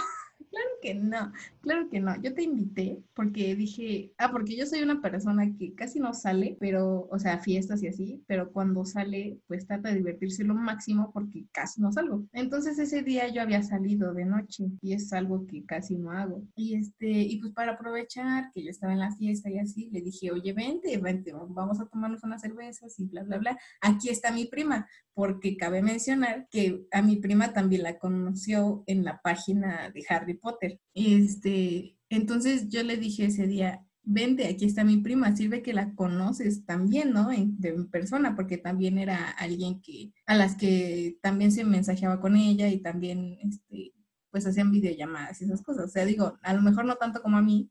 que 0.85 0.95
no, 0.95 1.33
claro 1.63 1.89
que 1.89 1.99
no. 1.99 2.15
Yo 2.21 2.35
te 2.35 2.43
invité 2.43 3.03
porque 3.15 3.57
dije, 3.57 4.13
ah, 4.19 4.31
porque 4.31 4.55
yo 4.55 4.67
soy 4.67 4.83
una 4.83 5.01
persona 5.01 5.51
que 5.59 5.75
casi 5.75 5.99
no 5.99 6.13
sale, 6.13 6.59
pero, 6.61 7.09
o 7.11 7.19
sea, 7.19 7.39
fiestas 7.39 7.83
y 7.83 7.89
así, 7.89 8.23
pero 8.27 8.53
cuando 8.53 8.85
sale, 8.85 9.39
pues 9.47 9.67
trata 9.67 9.89
de 9.89 9.97
divertirse 9.97 10.45
lo 10.45 10.55
máximo 10.55 11.11
porque 11.11 11.47
casi 11.53 11.81
no 11.81 11.91
salgo. 11.91 12.27
Entonces 12.35 12.79
ese 12.79 13.03
día 13.03 13.29
yo 13.29 13.41
había 13.41 13.63
salido 13.63 14.13
de 14.13 14.27
noche 14.27 14.67
y 14.83 14.93
es 14.93 15.11
algo 15.15 15.47
que 15.47 15.65
casi 15.65 15.97
no 15.97 16.11
hago. 16.11 16.43
Y 16.55 16.75
este, 16.75 17.09
y 17.09 17.41
pues 17.41 17.55
para 17.55 17.73
aprovechar 17.73 18.53
que 18.53 18.63
yo 18.63 18.69
estaba 18.69 18.93
en 18.93 19.01
la 19.01 19.17
fiesta 19.17 19.51
y 19.51 19.59
así, 19.59 19.89
le 19.91 20.03
dije, 20.03 20.33
oye, 20.33 20.53
vente, 20.53 20.99
vente, 20.99 21.33
vamos 21.33 21.81
a 21.81 21.87
tomarnos 21.87 22.23
unas 22.25 22.43
cervezas 22.43 23.01
y 23.01 23.07
bla, 23.07 23.23
bla, 23.23 23.39
bla. 23.39 23.59
Aquí 23.81 24.11
está 24.11 24.31
mi 24.33 24.45
prima 24.45 24.87
porque 25.15 25.57
cabe 25.57 25.81
mencionar 25.81 26.47
que 26.51 26.85
a 26.91 27.01
mi 27.01 27.17
prima 27.17 27.53
también 27.53 27.85
la 27.85 27.99
conoció 27.99 28.83
en 28.87 29.05
la 29.05 29.23
página 29.23 29.91
de 29.91 30.05
Harry 30.09 30.35
Potter. 30.35 30.74
Este, 30.95 31.99
entonces 32.09 32.69
yo 32.69 32.83
le 32.83 32.97
dije 32.97 33.27
ese 33.27 33.47
día, 33.47 33.85
vente, 34.03 34.47
aquí 34.47 34.67
está 34.67 34.85
mi 34.85 34.99
prima, 34.99 35.35
sirve 35.35 35.63
que 35.63 35.73
la 35.73 35.95
conoces 35.95 36.65
también, 36.65 37.13
¿no? 37.13 37.33
En, 37.33 37.59
de 37.61 37.73
persona, 37.85 38.37
porque 38.37 38.59
también 38.59 38.99
era 38.99 39.31
alguien 39.31 39.81
que, 39.81 40.13
a 40.27 40.35
las 40.35 40.57
que 40.57 41.19
también 41.23 41.53
se 41.53 41.65
mensajeaba 41.65 42.21
con 42.21 42.37
ella 42.37 42.69
y 42.69 42.79
también, 42.79 43.39
este, 43.43 43.95
pues 44.31 44.47
hacían 44.47 44.73
videollamadas 44.73 45.41
y 45.41 45.45
esas 45.45 45.63
cosas. 45.63 45.87
O 45.87 45.89
sea, 45.89 46.05
digo, 46.05 46.39
a 46.43 46.55
lo 46.55 46.63
mejor 46.63 46.85
no 46.85 46.97
tanto 46.97 47.23
como 47.23 47.39
a 47.39 47.43
mí, 47.43 47.71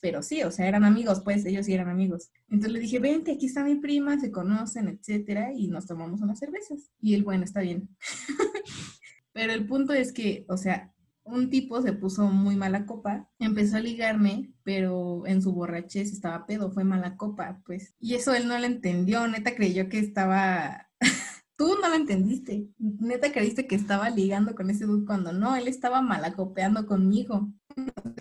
pero 0.00 0.22
sí, 0.22 0.42
o 0.42 0.50
sea, 0.50 0.68
eran 0.68 0.84
amigos, 0.84 1.22
pues 1.24 1.44
ellos 1.44 1.66
sí 1.66 1.72
eran 1.74 1.88
amigos. 1.88 2.30
Entonces 2.48 2.72
le 2.72 2.80
dije, 2.80 2.98
vente, 2.98 3.32
aquí 3.32 3.46
está 3.46 3.64
mi 3.64 3.76
prima, 3.76 4.20
se 4.20 4.30
conocen, 4.30 4.88
etcétera, 4.88 5.52
y 5.52 5.68
nos 5.68 5.86
tomamos 5.86 6.20
unas 6.20 6.38
cervezas. 6.38 6.90
Y 7.00 7.14
él, 7.14 7.24
bueno, 7.24 7.44
está 7.44 7.62
bien. 7.62 7.88
pero 9.32 9.52
el 9.52 9.66
punto 9.66 9.92
es 9.92 10.12
que, 10.12 10.44
o 10.48 10.56
sea, 10.56 10.93
un 11.24 11.50
tipo 11.50 11.82
se 11.82 11.92
puso 11.92 12.28
muy 12.28 12.56
mala 12.56 12.86
copa, 12.86 13.30
empezó 13.38 13.76
a 13.76 13.80
ligarme, 13.80 14.52
pero 14.62 15.26
en 15.26 15.42
su 15.42 15.52
borrachez 15.52 16.12
estaba 16.12 16.46
pedo, 16.46 16.70
fue 16.70 16.84
mala 16.84 17.16
copa, 17.16 17.62
pues. 17.66 17.94
Y 17.98 18.14
eso 18.14 18.34
él 18.34 18.46
no 18.46 18.58
lo 18.58 18.66
entendió, 18.66 19.26
neta 19.26 19.54
creyó 19.54 19.88
que 19.88 19.98
estaba... 19.98 20.88
Tú 21.56 21.76
no 21.80 21.88
lo 21.88 21.94
entendiste, 21.94 22.68
neta 22.78 23.30
creíste 23.30 23.68
que 23.68 23.76
estaba 23.76 24.10
ligando 24.10 24.56
con 24.56 24.70
ese 24.70 24.86
dude 24.86 25.06
cuando 25.06 25.32
no, 25.32 25.54
él 25.54 25.68
estaba 25.68 26.02
malacopeando 26.02 26.84
conmigo 26.84 27.48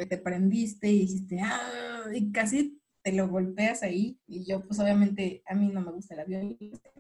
te 0.08 0.18
prendiste 0.18 0.92
y 0.92 1.00
dijiste, 1.00 1.40
ah, 1.42 2.04
y 2.14 2.32
casi 2.32 2.82
te 3.04 3.12
lo 3.14 3.28
golpeas 3.28 3.84
ahí. 3.84 4.20
Y 4.28 4.46
yo, 4.46 4.66
pues 4.66 4.80
obviamente, 4.80 5.44
a 5.46 5.56
mí 5.56 5.68
no 5.68 5.82
me 5.82 5.92
gusta 5.92 6.16
la 6.16 6.26
violencia. 6.26 6.92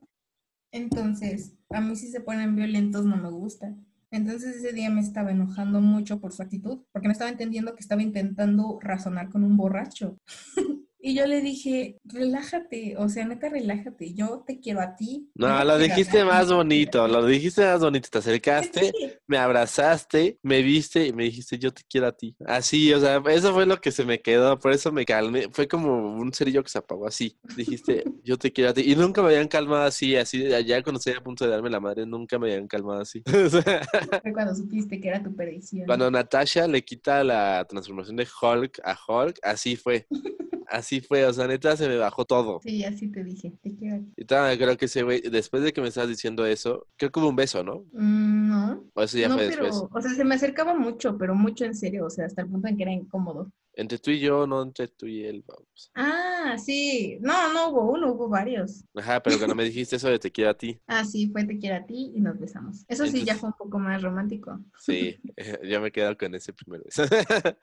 Entonces, 0.71 1.55
a 1.69 1.81
mí 1.81 1.95
si 1.95 2.07
se 2.07 2.21
ponen 2.21 2.55
violentos 2.55 3.05
no 3.05 3.17
me 3.17 3.29
gusta. 3.29 3.75
Entonces 4.13 4.57
ese 4.57 4.73
día 4.73 4.91
me 4.91 5.01
estaba 5.01 5.31
enojando 5.31 5.81
mucho 5.81 6.19
por 6.19 6.33
su 6.33 6.43
actitud, 6.43 6.83
porque 6.91 7.07
no 7.07 7.11
estaba 7.11 7.31
entendiendo 7.31 7.73
que 7.73 7.79
estaba 7.79 8.03
intentando 8.03 8.77
razonar 8.79 9.29
con 9.29 9.43
un 9.43 9.57
borracho. 9.57 10.19
y 11.05 11.15
yo 11.15 11.27
le 11.27 11.41
dije, 11.41 11.97
relájate, 12.05 12.95
o 12.97 13.09
sea, 13.09 13.25
neta, 13.27 13.49
relájate, 13.49 14.13
yo 14.13 14.45
te 14.47 14.61
quiero 14.61 14.79
a 14.79 14.95
ti. 14.95 15.29
No, 15.35 15.47
lo 15.65 15.73
a 15.73 15.77
dijiste 15.77 16.19
nadie". 16.19 16.31
más 16.31 16.49
bonito, 16.49 17.05
lo 17.09 17.25
dijiste 17.25 17.61
más 17.65 17.81
bonito. 17.81 18.07
Te 18.09 18.19
acercaste, 18.19 18.93
Sí, 18.97 19.11
me 19.27 19.37
abrazaste, 19.37 20.39
me 20.43 20.61
viste 20.61 21.05
y 21.07 21.11
me 21.11 21.25
dijiste, 21.25 21.59
yo 21.59 21.73
te 21.73 21.81
quiero 21.89 22.07
a 22.07 22.13
ti. 22.13 22.37
Así, 22.45 22.93
o 22.93 23.01
sea, 23.01 23.21
eso 23.27 23.53
fue 23.53 23.65
lo 23.65 23.81
que 23.81 23.91
se 23.91 24.05
me 24.05 24.21
quedó, 24.21 24.57
por 24.57 24.71
eso 24.71 24.93
me 24.93 25.03
calmé. 25.03 25.49
Fue 25.51 25.67
como 25.67 26.15
un 26.15 26.31
cerillo 26.31 26.63
que 26.63 26.69
se 26.69 26.77
apagó 26.77 27.05
así. 27.05 27.37
Dijiste, 27.57 28.03
yo 28.23 28.37
te 28.37 28.53
quiero 28.53 28.69
a 28.69 28.73
ti. 28.73 28.89
Y 28.89 28.95
nunca 28.95 29.21
me 29.21 29.27
habían 29.27 29.49
calmado 29.49 29.83
así, 29.83 30.15
así, 30.15 30.47
ya 30.65 30.81
cuando 30.83 30.99
estoy 30.99 31.15
a 31.15 31.21
punto 31.21 31.43
de 31.43 31.51
darme 31.51 31.69
la 31.69 31.81
madre, 31.81 32.05
nunca 32.05 32.39
me 32.39 32.49
habían 32.49 32.67
calmado 32.69 33.01
así. 33.01 33.21
Fue 34.21 34.31
cuando 34.33 34.55
supiste 34.55 35.01
que 35.01 35.09
era 35.09 35.21
tu 35.21 35.35
perdición. 35.35 35.85
cuando 35.85 36.09
Natasha 36.09 36.65
le 36.65 36.81
quita 36.85 37.25
la 37.25 37.65
transformación 37.67 38.15
de 38.15 38.25
Hulk 38.41 38.79
a 38.85 38.97
Hulk, 39.05 39.39
así 39.43 39.75
fue. 39.75 40.07
Así 40.73 41.01
fue, 41.01 41.23
o 41.25 41.31
sea, 41.33 41.47
neta 41.47 41.77
se 41.77 41.87
me 41.87 41.97
bajó 41.97 42.25
todo. 42.25 42.59
Sí, 42.61 42.83
así 42.83 43.11
te 43.11 43.23
dije, 43.23 43.53
te 43.61 43.75
quiero. 43.75 44.03
Y 44.15 44.25
todavía 44.25 44.57
creo 44.57 44.75
que 44.77 44.85
ese 44.85 45.03
güey, 45.03 45.21
después 45.21 45.61
de 45.63 45.71
que 45.71 45.81
me 45.81 45.87
estabas 45.89 46.09
diciendo 46.09 46.45
eso, 46.47 46.87
creo 46.97 47.11
que 47.11 47.19
hubo 47.19 47.29
un 47.29 47.35
beso, 47.35 47.63
¿no? 47.63 47.85
Mm, 47.93 48.49
no, 48.49 48.83
O 48.95 49.03
eso 49.03 49.17
ya 49.19 49.29
no, 49.29 49.35
fue 49.35 49.49
pero, 49.49 49.65
después. 49.65 49.91
o 49.91 50.01
sea, 50.01 50.11
se 50.15 50.23
me 50.25 50.35
acercaba 50.35 50.73
mucho, 50.73 51.17
pero 51.17 51.35
mucho 51.35 51.65
en 51.65 51.75
serio, 51.75 52.05
o 52.05 52.09
sea, 52.09 52.25
hasta 52.25 52.41
el 52.41 52.49
punto 52.49 52.67
en 52.67 52.77
que 52.77 52.83
era 52.83 52.91
incómodo. 52.91 53.51
Entre 53.75 53.97
tú 53.97 54.11
y 54.11 54.19
yo, 54.19 54.45
no 54.45 54.61
entre 54.61 54.87
tú 54.87 55.07
y 55.07 55.23
él, 55.23 55.43
vamos. 55.47 55.91
Ah, 55.95 56.55
sí. 56.63 57.17
No, 57.21 57.51
no 57.53 57.69
hubo 57.69 57.91
uno, 57.91 58.11
hubo 58.13 58.29
varios. 58.29 58.83
Ajá, 58.95 59.21
pero 59.23 59.37
cuando 59.37 59.55
me 59.55 59.63
dijiste 59.63 59.95
eso 59.95 60.09
de 60.09 60.19
te 60.19 60.31
quiero 60.31 60.51
a 60.51 60.53
ti. 60.57 60.79
Ah, 60.87 61.03
sí, 61.03 61.29
fue 61.31 61.43
te 61.45 61.57
quiero 61.57 61.77
a 61.77 61.85
ti 61.85 62.11
y 62.15 62.21
nos 62.21 62.39
besamos. 62.39 62.85
Eso 62.87 63.07
sí 63.07 63.23
ya 63.25 63.35
fue 63.35 63.49
un 63.49 63.55
poco 63.57 63.79
más 63.79 64.01
romántico. 64.01 64.59
Sí, 64.79 65.19
yo 65.63 65.81
me 65.81 65.91
quedo 65.91 66.15
con 66.17 66.35
ese 66.35 66.53
primero. 66.53 66.83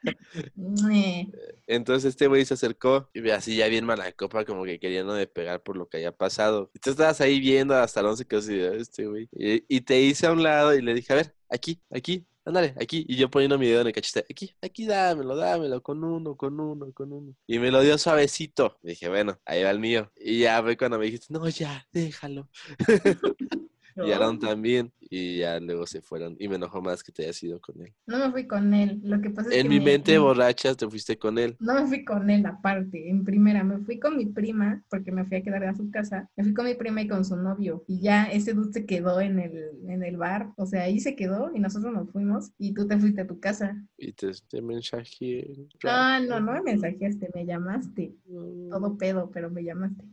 Eh, 0.91 1.27
Entonces 1.67 2.11
este 2.11 2.27
güey 2.27 2.45
se 2.45 2.55
acercó 2.55 3.09
y 3.15 3.29
así 3.31 3.57
ya 3.57 3.69
bien 3.69 3.85
mala 3.85 4.11
copa, 4.13 4.45
como 4.45 4.65
que 4.65 4.79
queriendo 4.79 5.15
de 5.15 5.27
pegar 5.27 5.63
por 5.63 5.77
lo 5.77 5.89
que 5.89 5.99
haya 5.99 6.13
pasado. 6.13 6.71
Y 6.75 6.79
tú 6.81 6.91
estabas 6.91 7.21
ahí 7.21 7.41
viendo 7.41 7.75
hasta 7.75 8.01
el 8.01 8.07
11 8.07 8.27
que 8.27 8.37
así, 8.37 8.61
"Ah, 8.61 8.73
este 8.75 9.07
güey. 9.07 9.29
Y, 9.33 9.65
y 9.69 9.81
te 9.83 10.01
hice 10.01 10.27
a 10.27 10.33
un 10.33 10.43
lado 10.43 10.75
y 10.75 10.83
le 10.83 10.95
dije, 10.95 11.13
a 11.13 11.17
ver, 11.17 11.35
aquí, 11.49 11.81
aquí, 11.91 12.27
ándale, 12.45 12.75
aquí. 12.81 13.05
Y 13.09 13.17
yo 13.17 13.31
poniendo 13.31 13.59
mi 13.59 13.67
dedo 13.69 13.83
en 13.83 13.89
el 13.89 13.93
cachete, 13.93 14.27
aquí, 14.31 14.55
aquí, 14.63 14.87
dámelo, 14.87 15.37
dámelo, 15.37 15.83
con 15.83 16.03
uno, 16.05 16.37
con 16.37 16.59
uno, 16.61 16.93
con 16.93 17.13
uno. 17.13 17.35
Y 17.47 17.59
me 17.59 17.71
lo 17.71 17.81
dio 17.83 17.99
suavecito. 17.99 18.79
dije, 18.83 19.09
bueno, 19.09 19.39
ahí 19.45 19.63
va 19.63 19.71
el 19.71 19.79
mío. 19.79 20.11
Y 20.17 20.41
ya 20.41 20.63
fue 20.63 20.77
cuando 20.77 20.99
me 20.99 21.07
dijiste, 21.07 21.27
no, 21.31 21.49
ya, 21.49 21.87
déjalo. 21.93 22.49
Y 24.07 24.13
Aaron 24.13 24.39
también. 24.39 24.93
Y 25.13 25.39
ya 25.39 25.59
luego 25.59 25.87
se 25.87 26.01
fueron. 26.03 26.37
Y 26.39 26.47
me 26.49 26.57
enojó 26.57 26.81
más 26.81 27.03
que 27.03 27.11
te 27.11 27.25
hayas 27.25 27.43
ido 27.43 27.61
con 27.61 27.81
él. 27.83 27.93
No 28.07 28.19
me 28.19 28.31
fui 28.31 28.47
con 28.47 28.73
él. 28.75 29.01
Lo 29.03 29.21
que 29.21 29.31
pasa 29.31 29.51
es 29.51 29.57
En 29.57 29.63
que 29.65 29.69
mi 29.69 29.79
me- 29.81 29.87
mente 29.87 30.13
me- 30.13 30.19
borracha 30.19 30.75
te 30.75 30.89
fuiste 30.89 31.19
con 31.19 31.37
él. 31.39 31.57
No 31.59 31.75
me 31.75 31.87
fui 31.89 32.05
con 32.05 32.31
él 32.31 32.47
aparte, 32.47 33.09
en 33.11 33.25
primera, 33.25 33.65
me 33.65 33.79
fui 33.81 33.99
con 33.99 34.17
mi 34.17 34.27
prima, 34.27 34.83
porque 34.89 35.11
me 35.11 35.25
fui 35.25 35.39
a 35.39 35.43
quedar 35.43 35.65
a 35.65 35.75
su 35.75 35.91
casa, 35.91 36.31
me 36.37 36.45
fui 36.45 36.55
con 36.55 36.67
mi 36.67 36.75
prima 36.75 37.03
y 37.03 37.09
con 37.09 37.25
su 37.25 37.37
novio, 37.37 37.85
y 37.89 38.01
ya 38.01 38.25
ese 38.25 38.53
dude 38.55 38.73
se 38.73 38.87
quedó 38.87 39.21
en 39.21 39.39
el, 39.41 39.71
en 39.89 40.03
el 40.05 40.17
bar, 40.17 40.51
o 40.57 40.67
sea, 40.67 40.83
ahí 40.83 41.01
se 41.01 41.17
quedó 41.17 41.51
y 41.55 41.59
nosotros 41.61 41.93
nos 41.93 42.11
fuimos 42.11 42.53
y 42.59 42.73
tú 42.75 42.87
te 42.87 42.99
fuiste 42.99 43.23
a 43.23 43.27
tu 43.27 43.41
casa. 43.41 43.77
Y 43.99 44.13
te, 44.13 44.31
te 44.49 44.63
mensajeé. 44.63 45.67
Ah, 45.85 46.21
no, 46.27 46.39
no 46.41 46.53
me 46.53 46.63
mensajeaste, 46.63 47.31
me 47.35 47.45
llamaste, 47.47 48.15
Mm. 48.27 48.71
todo 48.71 48.97
pedo, 48.97 49.31
pero 49.33 49.51
me 49.51 49.65
llamaste. 49.65 50.05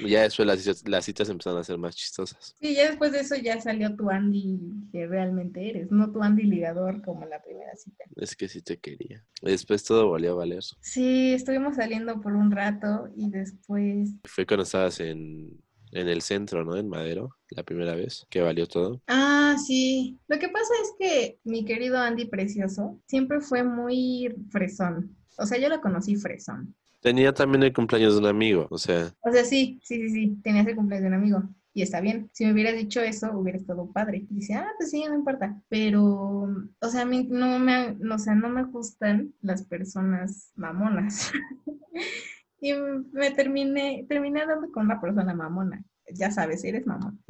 Y 0.00 0.10
ya 0.10 0.22
después 0.22 0.46
las, 0.46 0.86
las 0.88 1.04
citas 1.04 1.28
empezaron 1.30 1.58
a 1.60 1.64
ser 1.64 1.78
más 1.78 1.96
chistosas. 1.96 2.54
Sí, 2.60 2.74
ya 2.74 2.88
después 2.88 3.07
de 3.10 3.20
eso 3.20 3.36
ya 3.36 3.60
salió 3.60 3.94
tu 3.96 4.10
Andy 4.10 4.60
que 4.92 5.06
realmente 5.06 5.68
eres, 5.68 5.90
no 5.90 6.10
tu 6.12 6.22
Andy 6.22 6.44
ligador 6.44 7.02
como 7.02 7.24
la 7.26 7.42
primera 7.42 7.74
cita. 7.76 8.04
Es 8.16 8.34
que 8.36 8.48
sí 8.48 8.62
te 8.62 8.78
quería. 8.78 9.24
Después 9.42 9.84
todo 9.84 10.08
volvió 10.08 10.32
a 10.32 10.36
valer. 10.36 10.62
Sí, 10.80 11.32
estuvimos 11.32 11.76
saliendo 11.76 12.20
por 12.20 12.34
un 12.34 12.50
rato 12.50 13.08
y 13.16 13.30
después 13.30 14.10
Fue 14.24 14.46
cuando 14.46 14.64
estabas 14.64 15.00
en, 15.00 15.60
en 15.92 16.08
el 16.08 16.22
centro, 16.22 16.64
¿no? 16.64 16.76
En 16.76 16.88
Madero, 16.88 17.36
la 17.50 17.62
primera 17.62 17.94
vez, 17.94 18.26
que 18.30 18.40
valió 18.40 18.66
todo. 18.66 19.02
Ah, 19.06 19.56
sí. 19.64 20.18
Lo 20.28 20.38
que 20.38 20.48
pasa 20.48 20.72
es 20.82 20.92
que 20.98 21.38
mi 21.44 21.64
querido 21.64 21.98
Andy 21.98 22.26
Precioso 22.26 23.00
siempre 23.06 23.40
fue 23.40 23.62
muy 23.62 24.34
fresón. 24.50 25.16
O 25.38 25.46
sea, 25.46 25.58
yo 25.58 25.68
lo 25.68 25.80
conocí 25.80 26.16
fresón. 26.16 26.74
Tenía 27.00 27.32
también 27.32 27.62
el 27.62 27.72
cumpleaños 27.72 28.14
de 28.14 28.20
un 28.20 28.26
amigo, 28.26 28.66
o 28.70 28.78
sea, 28.78 29.14
O 29.20 29.30
sea, 29.30 29.44
sí, 29.44 29.78
sí, 29.84 29.96
sí, 30.00 30.10
sí. 30.10 30.38
Tenía 30.42 30.62
ese 30.62 30.74
cumpleaños 30.74 31.04
de 31.04 31.08
un 31.08 31.14
amigo. 31.14 31.42
Y 31.74 31.82
está 31.82 32.00
bien. 32.00 32.30
Si 32.32 32.44
me 32.44 32.52
hubieras 32.52 32.74
dicho 32.74 33.00
eso, 33.00 33.30
hubiera 33.32 33.58
estado 33.58 33.90
padre. 33.92 34.26
Y 34.30 34.34
dice, 34.34 34.54
ah, 34.54 34.70
pues 34.76 34.90
sí, 34.90 35.04
no 35.06 35.14
importa. 35.14 35.60
Pero, 35.68 36.48
o 36.80 36.88
sea, 36.88 37.02
a 37.02 37.04
mí 37.04 37.26
no 37.30 37.58
me, 37.58 37.96
o 38.10 38.18
sea, 38.18 38.34
no 38.34 38.48
me 38.48 38.64
gustan 38.64 39.34
las 39.42 39.62
personas 39.64 40.52
mamonas. 40.56 41.30
y 42.60 42.72
me 43.12 43.30
terminé, 43.30 44.06
terminé 44.08 44.46
dando 44.46 44.70
con 44.72 44.86
una 44.86 45.00
persona 45.00 45.34
mamona. 45.34 45.84
Ya 46.12 46.30
sabes, 46.30 46.64
eres 46.64 46.86
mamón. 46.86 47.22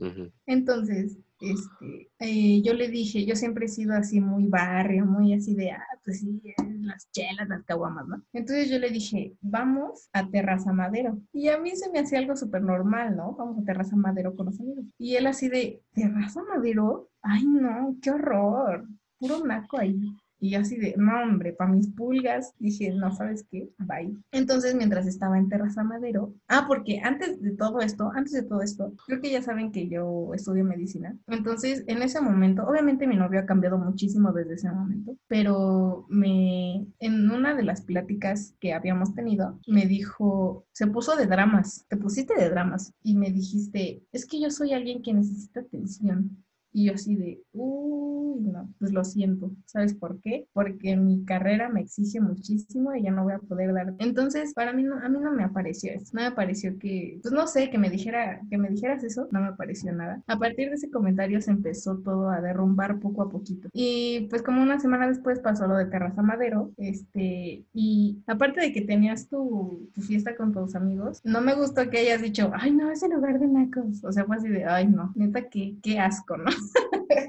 Entonces, 0.47 1.19
este, 1.41 2.08
eh, 2.21 2.63
yo 2.63 2.75
le 2.75 2.89
dije, 2.89 3.25
yo 3.25 3.37
siempre 3.37 3.67
he 3.67 3.69
sido 3.69 3.95
así 3.95 4.21
muy 4.21 4.47
barrio, 4.47 5.07
muy 5.07 5.35
así 5.35 5.55
de, 5.55 5.71
ah, 5.71 5.87
pues 6.05 6.21
sí, 6.21 6.43
eh, 6.45 6.55
las 6.81 7.11
chelas, 7.13 7.49
las 7.49 7.65
caguamas, 7.65 8.09
¿no? 8.09 8.23
Entonces 8.33 8.69
yo 8.69 8.79
le 8.79 8.91
dije, 8.91 9.37
vamos 9.41 10.09
a 10.13 10.29
Terraza 10.29 10.73
Madero. 10.73 11.21
Y 11.33 11.49
a 11.49 11.59
mí 11.59 11.77
se 11.77 11.91
me 11.91 12.01
hacía 12.01 12.19
algo 12.19 12.35
súper 12.35 12.63
normal, 12.63 13.17
¿no? 13.17 13.35
Vamos 13.37 13.59
a 13.59 13.65
Terraza 13.65 13.95
Madero 13.95 14.35
con 14.35 14.47
los 14.47 14.59
amigos. 14.61 14.85
Y 14.99 15.15
él 15.15 15.27
así 15.29 15.49
de, 15.49 15.83
¿Terraza 15.93 16.43
Madero? 16.43 17.09
Ay, 17.23 17.47
no, 17.47 17.97
qué 18.03 18.11
horror, 18.11 18.89
puro 19.19 19.45
naco 19.45 19.79
ahí. 19.79 20.01
Y 20.41 20.55
así 20.55 20.77
de, 20.77 20.95
no, 20.97 21.23
hombre, 21.23 21.53
para 21.53 21.73
mis 21.73 21.89
pulgas, 21.89 22.55
dije, 22.59 22.93
no, 22.93 23.13
¿sabes 23.13 23.45
qué? 23.51 23.71
Bye. 23.79 24.17
Entonces, 24.33 24.75
mientras 24.75 25.07
estaba 25.07 25.39
en 25.39 25.49
Terraza 25.49 25.83
Madero, 25.83 26.35
ah, 26.49 26.65
porque 26.69 27.01
antes 27.03 27.41
de 27.43 27.53
todo 27.53 27.81
esto, 27.81 28.11
antes 28.15 28.33
de 28.33 28.43
todo 28.43 28.63
esto, 28.63 28.93
creo 29.07 29.21
que 29.21 29.31
ya 29.31 29.43
saben 29.43 29.73
que 29.73 29.89
yo 29.89 30.33
estudio 30.35 30.65
medicina. 30.65 31.17
Entonces, 31.27 31.85
en 31.87 32.03
ese 32.03 32.21
momento, 32.21 32.65
obviamente 32.65 33.07
mi 33.07 33.17
novio 33.17 33.41
ha 33.41 33.47
cambiado 33.47 33.79
muchísimo 33.79 34.33
desde 34.33 34.55
ese 34.55 34.71
momento, 34.71 35.17
pero 35.27 36.07
me, 36.09 36.87
en 37.01 37.31
una 37.31 37.55
de 37.55 37.65
las 37.65 37.83
pláticas 37.83 38.55
que 38.61 38.73
habíamos 38.73 39.15
tenido, 39.15 39.59
me 39.67 39.87
dijo, 39.87 40.67
se 40.73 40.87
puso 40.87 41.17
de 41.17 41.27
dramas, 41.27 41.85
te 41.89 41.97
pusiste 41.97 42.35
de 42.35 42.51
dramas 42.51 42.93
y 43.03 43.17
me 43.17 43.31
dijiste, 43.31 44.03
es 44.13 44.27
que 44.27 44.41
yo 44.41 44.51
soy 44.51 44.73
alguien 44.73 45.03
que 45.03 45.15
necesita 45.15 45.61
atención. 45.61 46.45
Y 46.73 46.87
yo 46.87 46.95
así 46.95 47.17
de, 47.17 47.43
uy, 47.53 48.41
no, 48.41 48.73
pues 48.79 48.93
lo 48.93 49.05
siento. 49.05 49.51
¿Sabes 49.65 49.95
por 49.95 50.21
qué? 50.21 50.47
Porque 50.53 50.97
mi 50.97 51.25
carrera 51.25 51.69
me 51.69 51.81
exige 51.81 52.21
muchísimo 52.21 52.95
y 52.95 53.03
ya 53.03 53.11
no 53.11 53.25
voy 53.25 53.35
a 53.35 53.39
poder 53.39 53.73
dar. 53.73 53.95
Entonces, 53.99 54.53
para 54.55 54.73
mí 54.73 54.83
no, 54.83 54.97
a 54.99 55.09
mí 55.09 55.19
no 55.21 55.33
me 55.33 55.45
apareció 55.45 55.93
eso. 55.93 56.11
No 56.13 56.23
me 56.23 56.33
pareció 56.33 56.79
que, 56.79 57.19
pues 57.23 57.33
no 57.33 57.47
sé, 57.47 57.71
que 57.71 57.79
me 57.79 57.91
dijera, 57.91 58.41
que 58.51 58.59
me 58.59 58.69
dijeras 58.69 59.03
eso, 59.05 59.29
no 59.31 59.41
me 59.41 59.53
pareció 59.55 59.93
nada. 59.93 60.23
A 60.27 60.39
partir 60.39 60.69
de 60.69 60.77
ese 60.77 60.91
comentario 60.91 61.41
se 61.41 61.51
empezó 61.51 61.99
todo 61.99 62.31
a 62.31 62.41
derrumbar 62.41 63.01
poco 63.01 63.23
a 63.23 63.31
poquito. 63.31 63.69
Y 63.73 64.27
pues 64.31 64.43
como 64.43 64.63
una 64.63 64.79
semana 64.81 65.09
después 65.09 65.41
pasó 65.41 65.67
lo 65.67 65.77
de 65.77 65.87
Terraza 65.87 66.23
Madero, 66.23 66.73
este, 66.77 67.65
y 67.73 68.23
aparte 68.27 68.61
de 68.61 68.73
que 68.73 68.83
tenías 68.83 69.29
tu, 69.29 69.89
fiesta 70.07 70.37
con 70.37 70.53
tus 70.53 70.75
amigos, 70.75 71.21
no 71.25 71.41
me 71.41 71.55
gustó 71.55 71.91
que 71.91 71.99
hayas 71.99 72.23
dicho, 72.23 72.51
ay 72.55 72.73
no, 72.73 72.91
ese 72.91 73.09
lugar 73.09 73.39
de 73.39 73.49
nacos. 73.49 74.05
O 74.05 74.13
sea, 74.13 74.25
fue 74.25 74.37
así 74.37 74.49
de, 74.49 74.65
ay 74.65 74.87
no, 74.87 75.13
neta, 75.15 75.49
qué, 75.49 75.77
qué 75.83 75.99
asco, 75.99 76.37
¿no? 76.37 76.51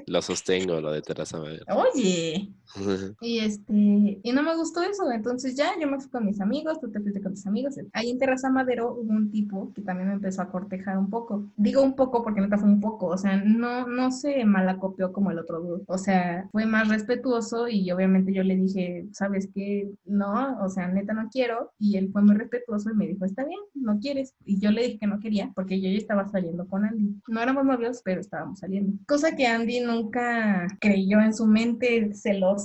Lo 0.06 0.22
sostengo, 0.22 0.80
lo 0.80 0.92
de 0.92 1.02
Madero. 1.38 1.64
Oye, 1.68 2.48
y 3.20 3.38
este, 3.38 4.20
y 4.22 4.32
no 4.32 4.42
me 4.42 4.56
gustó 4.56 4.82
eso, 4.82 5.10
entonces 5.10 5.56
ya 5.56 5.72
yo 5.80 5.88
me 5.88 5.98
fui 5.98 6.10
con 6.10 6.26
mis 6.26 6.40
amigos, 6.40 6.80
tú 6.80 6.90
te 6.90 7.00
fuiste 7.00 7.20
con 7.20 7.34
tus 7.34 7.46
amigos. 7.46 7.76
Ahí 7.92 8.10
en 8.10 8.18
Terraza 8.18 8.50
Madero 8.50 8.94
hubo 8.94 9.12
un 9.12 9.30
tipo 9.30 9.72
que 9.74 9.82
también 9.82 10.08
me 10.08 10.14
empezó 10.14 10.42
a 10.42 10.50
cortejar 10.50 10.98
un 10.98 11.10
poco. 11.10 11.44
Digo 11.56 11.82
un 11.82 11.94
poco 11.94 12.22
porque 12.22 12.40
neta 12.40 12.58
fue 12.58 12.68
un 12.68 12.80
poco, 12.80 13.06
o 13.06 13.18
sea, 13.18 13.36
no, 13.36 13.86
no 13.86 14.10
se 14.10 14.44
malacopió 14.44 15.12
como 15.12 15.30
el 15.30 15.38
otro 15.38 15.60
dude. 15.60 15.84
O 15.86 15.98
sea, 15.98 16.48
fue 16.52 16.66
más 16.66 16.88
respetuoso 16.88 17.68
y 17.68 17.90
obviamente 17.90 18.32
yo 18.32 18.42
le 18.42 18.56
dije, 18.56 19.06
¿sabes 19.12 19.48
qué? 19.54 19.90
No, 20.04 20.58
o 20.62 20.68
sea, 20.68 20.88
neta 20.88 21.12
no 21.12 21.28
quiero. 21.30 21.72
Y 21.78 21.96
él 21.96 22.10
fue 22.12 22.22
muy 22.22 22.36
respetuoso 22.36 22.90
y 22.90 22.94
me 22.94 23.06
dijo, 23.06 23.24
está 23.24 23.44
bien, 23.44 23.60
no 23.74 23.98
quieres. 23.98 24.34
Y 24.44 24.60
yo 24.60 24.70
le 24.70 24.82
dije 24.82 24.98
que 24.98 25.06
no 25.06 25.20
quería 25.20 25.50
porque 25.54 25.80
yo 25.80 25.90
ya 25.90 25.98
estaba 25.98 26.26
saliendo 26.26 26.66
con 26.66 26.84
Andy. 26.84 27.20
No 27.28 27.40
éramos 27.40 27.64
novios, 27.64 28.00
pero 28.04 28.20
estábamos 28.20 28.60
saliendo. 28.60 28.92
Cosa 29.06 29.34
que 29.36 29.46
Andy 29.46 29.80
nunca 29.80 30.66
creyó 30.80 31.20
en 31.20 31.34
su 31.34 31.46
mente 31.46 32.14
celosa, 32.14 32.59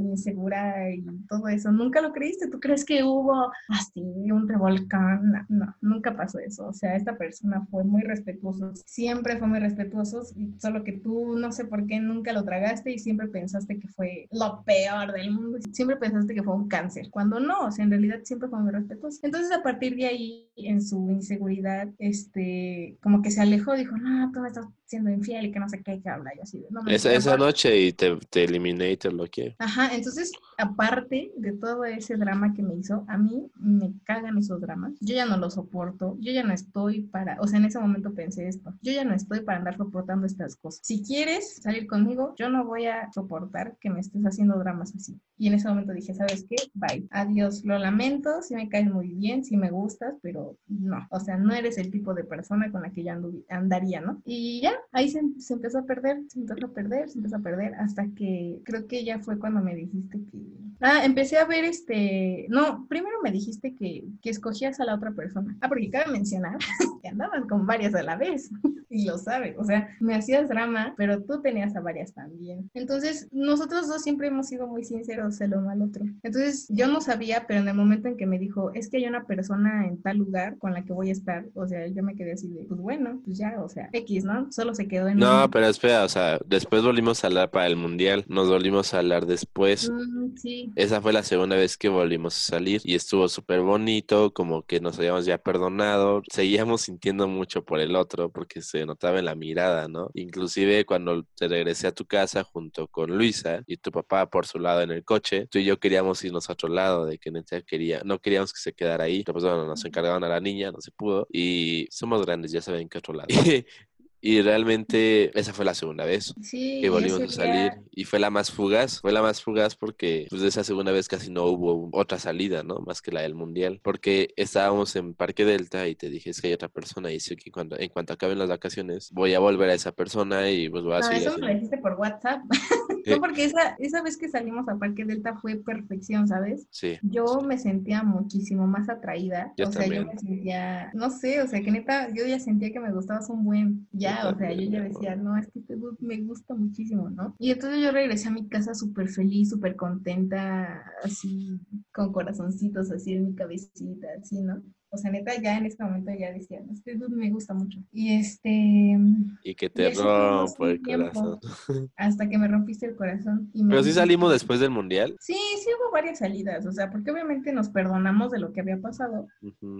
insegura 0.00 0.90
y 0.92 1.04
todo 1.28 1.48
eso. 1.48 1.72
Nunca 1.72 2.00
lo 2.00 2.12
creíste. 2.12 2.48
¿Tú 2.48 2.60
crees 2.60 2.84
que 2.84 3.02
hubo 3.02 3.50
así 3.68 4.00
un 4.30 4.48
revolcán? 4.48 5.46
No, 5.48 5.74
nunca 5.80 6.16
pasó 6.16 6.38
eso. 6.38 6.66
O 6.68 6.72
sea, 6.72 6.96
esta 6.96 7.16
persona 7.16 7.66
fue 7.70 7.84
muy 7.84 8.02
respetuoso. 8.02 8.72
Siempre 8.86 9.38
fue 9.38 9.48
muy 9.48 9.58
respetuoso, 9.58 10.22
solo 10.58 10.84
que 10.84 10.92
tú 10.92 11.36
no 11.36 11.52
sé 11.52 11.64
por 11.64 11.86
qué 11.86 12.00
nunca 12.00 12.32
lo 12.32 12.44
tragaste 12.44 12.92
y 12.92 12.98
siempre 12.98 13.28
pensaste 13.28 13.78
que 13.78 13.88
fue 13.88 14.28
lo 14.30 14.62
peor 14.64 15.12
del 15.12 15.30
mundo. 15.30 15.58
Siempre 15.72 15.96
pensaste 15.96 16.34
que 16.34 16.42
fue 16.42 16.54
un 16.54 16.68
cáncer, 16.68 17.08
cuando 17.10 17.40
no, 17.40 17.66
o 17.66 17.70
sea, 17.70 17.84
en 17.84 17.90
realidad 17.90 18.20
siempre 18.22 18.48
fue 18.48 18.60
muy 18.60 18.72
respetuoso. 18.72 19.20
Entonces, 19.22 19.52
a 19.52 19.62
partir 19.62 19.96
de 19.96 20.06
ahí, 20.06 20.48
en 20.56 20.82
su 20.82 21.10
inseguridad, 21.10 21.88
este, 21.98 22.96
como 23.02 23.22
que 23.22 23.30
se 23.30 23.40
alejó, 23.40 23.74
dijo, 23.74 23.96
no, 23.96 24.30
me 24.30 24.48
estás 24.48 24.66
siendo 24.94 25.10
infiel 25.10 25.46
y 25.46 25.52
que 25.52 25.58
no 25.58 25.68
sé 25.68 25.82
qué, 25.82 26.00
que 26.00 26.08
habla. 26.08 26.30
Así, 26.42 26.64
no 26.70 26.82
me 26.82 26.94
Esa, 26.94 27.12
esa 27.12 27.36
noche 27.36 27.76
y 27.78 27.92
te, 27.92 28.16
te 28.30 28.44
eliminé 28.44 28.92
y 28.92 28.96
te 28.96 29.08
bloqueé. 29.08 29.56
Ajá, 29.58 29.94
entonces, 29.94 30.32
aparte 30.56 31.32
de 31.36 31.52
todo 31.52 31.84
ese 31.84 32.16
drama 32.16 32.54
que 32.54 32.62
me 32.62 32.74
hizo, 32.74 33.04
a 33.08 33.18
mí 33.18 33.50
me 33.56 33.92
cagan 34.04 34.38
esos 34.38 34.60
dramas. 34.60 34.92
Yo 35.00 35.14
ya 35.14 35.26
no 35.26 35.36
los 35.36 35.54
soporto, 35.54 36.16
yo 36.20 36.32
ya 36.32 36.44
no 36.44 36.52
estoy 36.52 37.02
para, 37.02 37.40
o 37.40 37.46
sea, 37.46 37.58
en 37.58 37.64
ese 37.64 37.78
momento 37.78 38.14
pensé 38.14 38.48
esto, 38.48 38.72
yo 38.82 38.92
ya 38.92 39.04
no 39.04 39.14
estoy 39.14 39.40
para 39.40 39.58
andar 39.58 39.76
soportando 39.76 40.26
estas 40.26 40.56
cosas. 40.56 40.80
Si 40.84 41.02
quieres 41.02 41.56
salir 41.62 41.86
conmigo, 41.86 42.34
yo 42.36 42.48
no 42.48 42.64
voy 42.64 42.86
a 42.86 43.10
soportar 43.12 43.76
que 43.80 43.90
me 43.90 44.00
estés 44.00 44.22
haciendo 44.24 44.58
dramas 44.58 44.94
así. 44.94 45.18
Y 45.36 45.48
en 45.48 45.54
ese 45.54 45.68
momento 45.68 45.92
dije, 45.92 46.14
¿sabes 46.14 46.46
qué? 46.48 46.56
Bye. 46.74 47.06
Adiós, 47.10 47.64
lo 47.64 47.78
lamento, 47.78 48.42
si 48.42 48.54
me 48.54 48.68
caes 48.68 48.90
muy 48.90 49.08
bien, 49.08 49.44
si 49.44 49.56
me 49.56 49.70
gustas, 49.70 50.14
pero 50.22 50.56
no, 50.68 51.06
o 51.10 51.20
sea, 51.20 51.36
no 51.36 51.52
eres 51.52 51.78
el 51.78 51.90
tipo 51.90 52.14
de 52.14 52.24
persona 52.24 52.70
con 52.70 52.82
la 52.82 52.90
que 52.90 53.04
yo 53.04 53.12
andaría, 53.48 54.00
¿no? 54.00 54.22
Y 54.24 54.60
ya, 54.60 54.74
ahí 54.92 55.10
se, 55.10 55.20
empezó 55.52 55.78
a 55.78 55.84
perder, 55.84 56.18
se 56.28 56.40
empezó 56.40 56.66
a 56.66 56.72
perder, 56.72 57.10
se 57.10 57.18
empezó 57.18 57.36
a 57.36 57.40
perder, 57.40 57.74
hasta 57.74 58.06
que 58.14 58.60
creo 58.64 58.86
que 58.86 59.04
ya 59.04 59.18
fue 59.18 59.38
cuando 59.38 59.60
me 59.60 59.74
dijiste 59.74 60.18
que... 60.30 60.38
Ah, 60.80 61.04
empecé 61.04 61.38
a 61.38 61.46
ver 61.46 61.64
este... 61.64 62.46
No, 62.48 62.86
primero 62.88 63.22
me 63.22 63.32
dijiste 63.32 63.74
que, 63.74 64.04
que 64.20 64.30
escogías 64.30 64.80
a 64.80 64.84
la 64.84 64.94
otra 64.94 65.12
persona. 65.12 65.56
Ah, 65.60 65.68
porque 65.68 65.90
cabe 65.90 66.12
mencionar 66.12 66.58
que 67.02 67.08
andabas 67.08 67.44
con 67.46 67.66
varias 67.66 67.94
a 67.94 68.02
la 68.02 68.16
vez. 68.16 68.50
y 68.94 69.04
lo 69.06 69.18
sabes, 69.18 69.56
o 69.58 69.64
sea, 69.64 69.88
me 69.98 70.14
hacías 70.14 70.48
drama, 70.48 70.94
pero 70.96 71.22
tú 71.22 71.42
tenías 71.42 71.74
a 71.74 71.80
varias 71.80 72.12
también. 72.12 72.70
Entonces, 72.74 73.28
nosotros 73.32 73.88
dos 73.88 74.02
siempre 74.02 74.28
hemos 74.28 74.46
sido 74.46 74.68
muy 74.68 74.84
sinceros 74.84 75.40
el 75.40 75.54
uno 75.54 75.70
al 75.70 75.82
otro. 75.82 76.04
Entonces, 76.22 76.68
yo 76.68 76.86
no 76.86 77.00
sabía, 77.00 77.44
pero 77.48 77.60
en 77.60 77.68
el 77.68 77.74
momento 77.74 78.06
en 78.06 78.16
que 78.16 78.26
me 78.26 78.38
dijo, 78.38 78.72
es 78.72 78.88
que 78.88 78.98
hay 78.98 79.06
una 79.06 79.24
persona 79.24 79.86
en 79.86 80.00
tal 80.00 80.18
lugar 80.18 80.58
con 80.58 80.72
la 80.72 80.84
que 80.84 80.92
voy 80.92 81.08
a 81.08 81.12
estar, 81.12 81.46
o 81.54 81.66
sea, 81.66 81.86
yo 81.88 82.02
me 82.04 82.14
quedé 82.14 82.32
así 82.32 82.48
de, 82.48 82.66
pues 82.66 82.80
bueno, 82.80 83.20
pues 83.24 83.36
ya, 83.36 83.60
o 83.60 83.68
sea, 83.68 83.88
X, 83.92 84.24
¿no? 84.24 84.52
Solo 84.64 84.74
se 84.74 84.88
quedó 84.88 85.08
en... 85.08 85.18
No, 85.18 85.50
pero 85.50 85.66
espera, 85.66 86.04
o 86.04 86.08
sea, 86.08 86.38
después 86.46 86.82
volvimos 86.82 87.22
a 87.22 87.26
hablar 87.26 87.50
para 87.50 87.66
el 87.66 87.76
mundial, 87.76 88.24
nos 88.28 88.48
volvimos 88.48 88.94
a 88.94 89.00
hablar 89.00 89.26
después. 89.26 89.90
Mm, 89.90 90.36
sí. 90.38 90.72
Esa 90.74 91.02
fue 91.02 91.12
la 91.12 91.22
segunda 91.22 91.54
vez 91.54 91.76
que 91.76 91.90
volvimos 91.90 92.34
a 92.34 92.40
salir 92.40 92.80
y 92.82 92.94
estuvo 92.94 93.28
súper 93.28 93.60
bonito, 93.60 94.32
como 94.32 94.62
que 94.62 94.80
nos 94.80 94.98
habíamos 94.98 95.26
ya 95.26 95.36
perdonado, 95.36 96.22
seguíamos 96.30 96.80
sintiendo 96.80 97.28
mucho 97.28 97.62
por 97.62 97.78
el 97.78 97.94
otro 97.94 98.32
porque 98.32 98.62
se 98.62 98.86
notaba 98.86 99.18
en 99.18 99.26
la 99.26 99.34
mirada, 99.34 99.86
¿no? 99.86 100.08
Inclusive 100.14 100.86
cuando 100.86 101.24
te 101.36 101.46
regresé 101.46 101.88
a 101.88 101.92
tu 101.92 102.06
casa 102.06 102.42
junto 102.42 102.88
con 102.88 103.14
Luisa 103.14 103.62
y 103.66 103.76
tu 103.76 103.92
papá 103.92 104.30
por 104.30 104.46
su 104.46 104.58
lado 104.58 104.80
en 104.80 104.92
el 104.92 105.04
coche, 105.04 105.46
tú 105.50 105.58
y 105.58 105.64
yo 105.64 105.78
queríamos 105.78 106.24
irnos 106.24 106.48
a 106.48 106.54
otro 106.54 106.70
lado, 106.70 107.04
de 107.04 107.18
que 107.18 107.30
neta 107.30 107.60
quería, 107.60 108.00
no 108.02 108.18
queríamos 108.18 108.54
que 108.54 108.60
se 108.60 108.72
quedara 108.72 109.04
ahí, 109.04 109.24
pero 109.24 109.34
pues 109.34 109.44
bueno, 109.44 109.66
nos 109.66 109.84
encargaron 109.84 110.24
a 110.24 110.28
la 110.28 110.40
niña, 110.40 110.72
no 110.72 110.80
se 110.80 110.90
pudo 110.90 111.26
y 111.30 111.86
somos 111.90 112.24
grandes, 112.24 112.50
ya 112.50 112.62
saben 112.62 112.88
que 112.88 112.96
otro 112.96 113.12
lado. 113.12 113.28
Y 114.26 114.40
realmente 114.40 115.38
esa 115.38 115.52
fue 115.52 115.66
la 115.66 115.74
segunda 115.74 116.06
vez 116.06 116.34
sí, 116.40 116.80
que 116.80 116.88
volvimos 116.88 117.20
a 117.20 117.28
salir. 117.28 117.72
Y 117.90 118.04
fue 118.04 118.18
la 118.18 118.30
más 118.30 118.50
fugaz. 118.50 119.02
Fue 119.02 119.12
la 119.12 119.20
más 119.20 119.42
fugaz 119.42 119.76
porque 119.76 120.28
pues 120.30 120.40
de 120.40 120.48
esa 120.48 120.64
segunda 120.64 120.92
vez 120.92 121.08
casi 121.08 121.30
no 121.30 121.44
hubo 121.44 121.90
otra 121.92 122.18
salida, 122.18 122.62
¿no? 122.62 122.78
Más 122.86 123.02
que 123.02 123.12
la 123.12 123.20
del 123.20 123.34
mundial. 123.34 123.80
Porque 123.82 124.30
estábamos 124.36 124.96
en 124.96 125.12
Parque 125.12 125.44
Delta 125.44 125.86
y 125.88 125.94
te 125.94 126.08
dije 126.08 126.30
es 126.30 126.40
que 126.40 126.46
hay 126.46 126.54
otra 126.54 126.70
persona 126.70 127.12
y 127.12 127.20
sé 127.20 127.36
que 127.36 127.50
cuando, 127.50 127.78
en 127.78 127.90
cuanto 127.90 128.14
acaben 128.14 128.38
las 128.38 128.48
vacaciones 128.48 129.10
voy 129.12 129.34
a 129.34 129.40
volver 129.40 129.68
a 129.68 129.74
esa 129.74 129.92
persona 129.92 130.50
y 130.50 130.70
pues 130.70 130.84
voy 130.84 130.94
a 130.94 131.00
no, 131.00 131.06
seguir. 131.06 131.28
Eso 131.28 131.38
me 131.38 131.46
lo 131.48 131.54
dijiste 131.54 131.76
por 131.76 131.92
WhatsApp. 131.92 132.40
no, 133.06 133.20
porque 133.20 133.44
esa, 133.44 133.76
esa 133.78 134.02
vez 134.02 134.16
que 134.16 134.30
salimos 134.30 134.66
a 134.70 134.78
Parque 134.78 135.04
Delta 135.04 135.36
fue 135.36 135.56
perfección, 135.56 136.26
¿sabes? 136.28 136.66
Sí. 136.70 136.98
Yo 137.02 137.42
me 137.42 137.58
sentía 137.58 138.02
muchísimo 138.02 138.66
más 138.66 138.88
atraída. 138.88 139.52
Yo 139.58 139.68
o 139.68 139.70
sea, 139.70 139.82
también. 139.82 140.04
yo 140.04 140.12
me 140.14 140.18
sentía, 140.18 140.90
no 140.94 141.10
sé, 141.10 141.42
o 141.42 141.46
sea, 141.46 141.60
que 141.60 141.70
neta, 141.70 142.08
yo 142.14 142.24
ya 142.24 142.40
sentía 142.40 142.72
que 142.72 142.80
me 142.80 142.90
gustabas 142.90 143.28
un 143.28 143.44
buen. 143.44 143.86
Ya, 143.92 144.13
O 144.22 144.36
sea, 144.36 144.52
yo 144.52 144.70
ya 144.70 144.82
decía, 144.82 145.16
no, 145.16 145.36
es 145.36 145.48
que 145.52 145.60
me 146.00 146.22
gusta 146.22 146.54
muchísimo, 146.54 147.10
¿no? 147.10 147.34
Y 147.38 147.50
entonces 147.50 147.82
yo 147.82 147.90
regresé 147.90 148.28
a 148.28 148.32
mi 148.32 148.48
casa 148.48 148.74
súper 148.74 149.08
feliz, 149.08 149.50
súper 149.50 149.76
contenta, 149.76 150.84
así, 151.02 151.60
con 151.92 152.12
corazoncitos 152.12 152.90
así 152.90 153.14
en 153.14 153.26
mi 153.26 153.34
cabecita, 153.34 154.08
así, 154.20 154.40
¿no? 154.40 154.62
O 154.94 154.98
sea, 154.98 155.10
neta, 155.10 155.32
ya 155.40 155.58
en 155.58 155.66
este 155.66 155.84
momento 155.84 156.12
ya 156.18 156.32
decía, 156.32 156.60
"No, 156.64 156.72
este 156.72 156.94
dude 156.94 157.16
me 157.16 157.30
gusta 157.30 157.54
mucho. 157.54 157.80
Y 157.92 158.14
este, 158.14 158.98
Y 159.42 159.54
que 159.54 159.68
te 159.70 159.90
rompo 159.90 160.66
el 160.66 160.80
corazón. 160.80 161.38
hasta 161.96 162.28
que 162.28 162.38
me 162.38 162.48
rompiste 162.48 162.86
el 162.86 162.96
corazón. 162.96 163.50
Y 163.52 163.62
me 163.62 163.70
Pero 163.70 163.82
sí 163.82 163.92
salimos 163.92 164.32
después 164.32 164.60
del 164.60 164.70
mundial. 164.70 165.16
Sí, 165.20 165.34
sí 165.34 165.70
hubo 165.78 165.92
varias 165.92 166.18
salidas, 166.18 166.66
o 166.66 166.72
sea, 166.72 166.90
porque 166.90 167.10
obviamente 167.10 167.52
nos 167.52 167.68
perdonamos 167.68 168.30
de 168.30 168.38
lo 168.40 168.52
que 168.52 168.60
había 168.60 168.80
pasado. 168.80 169.26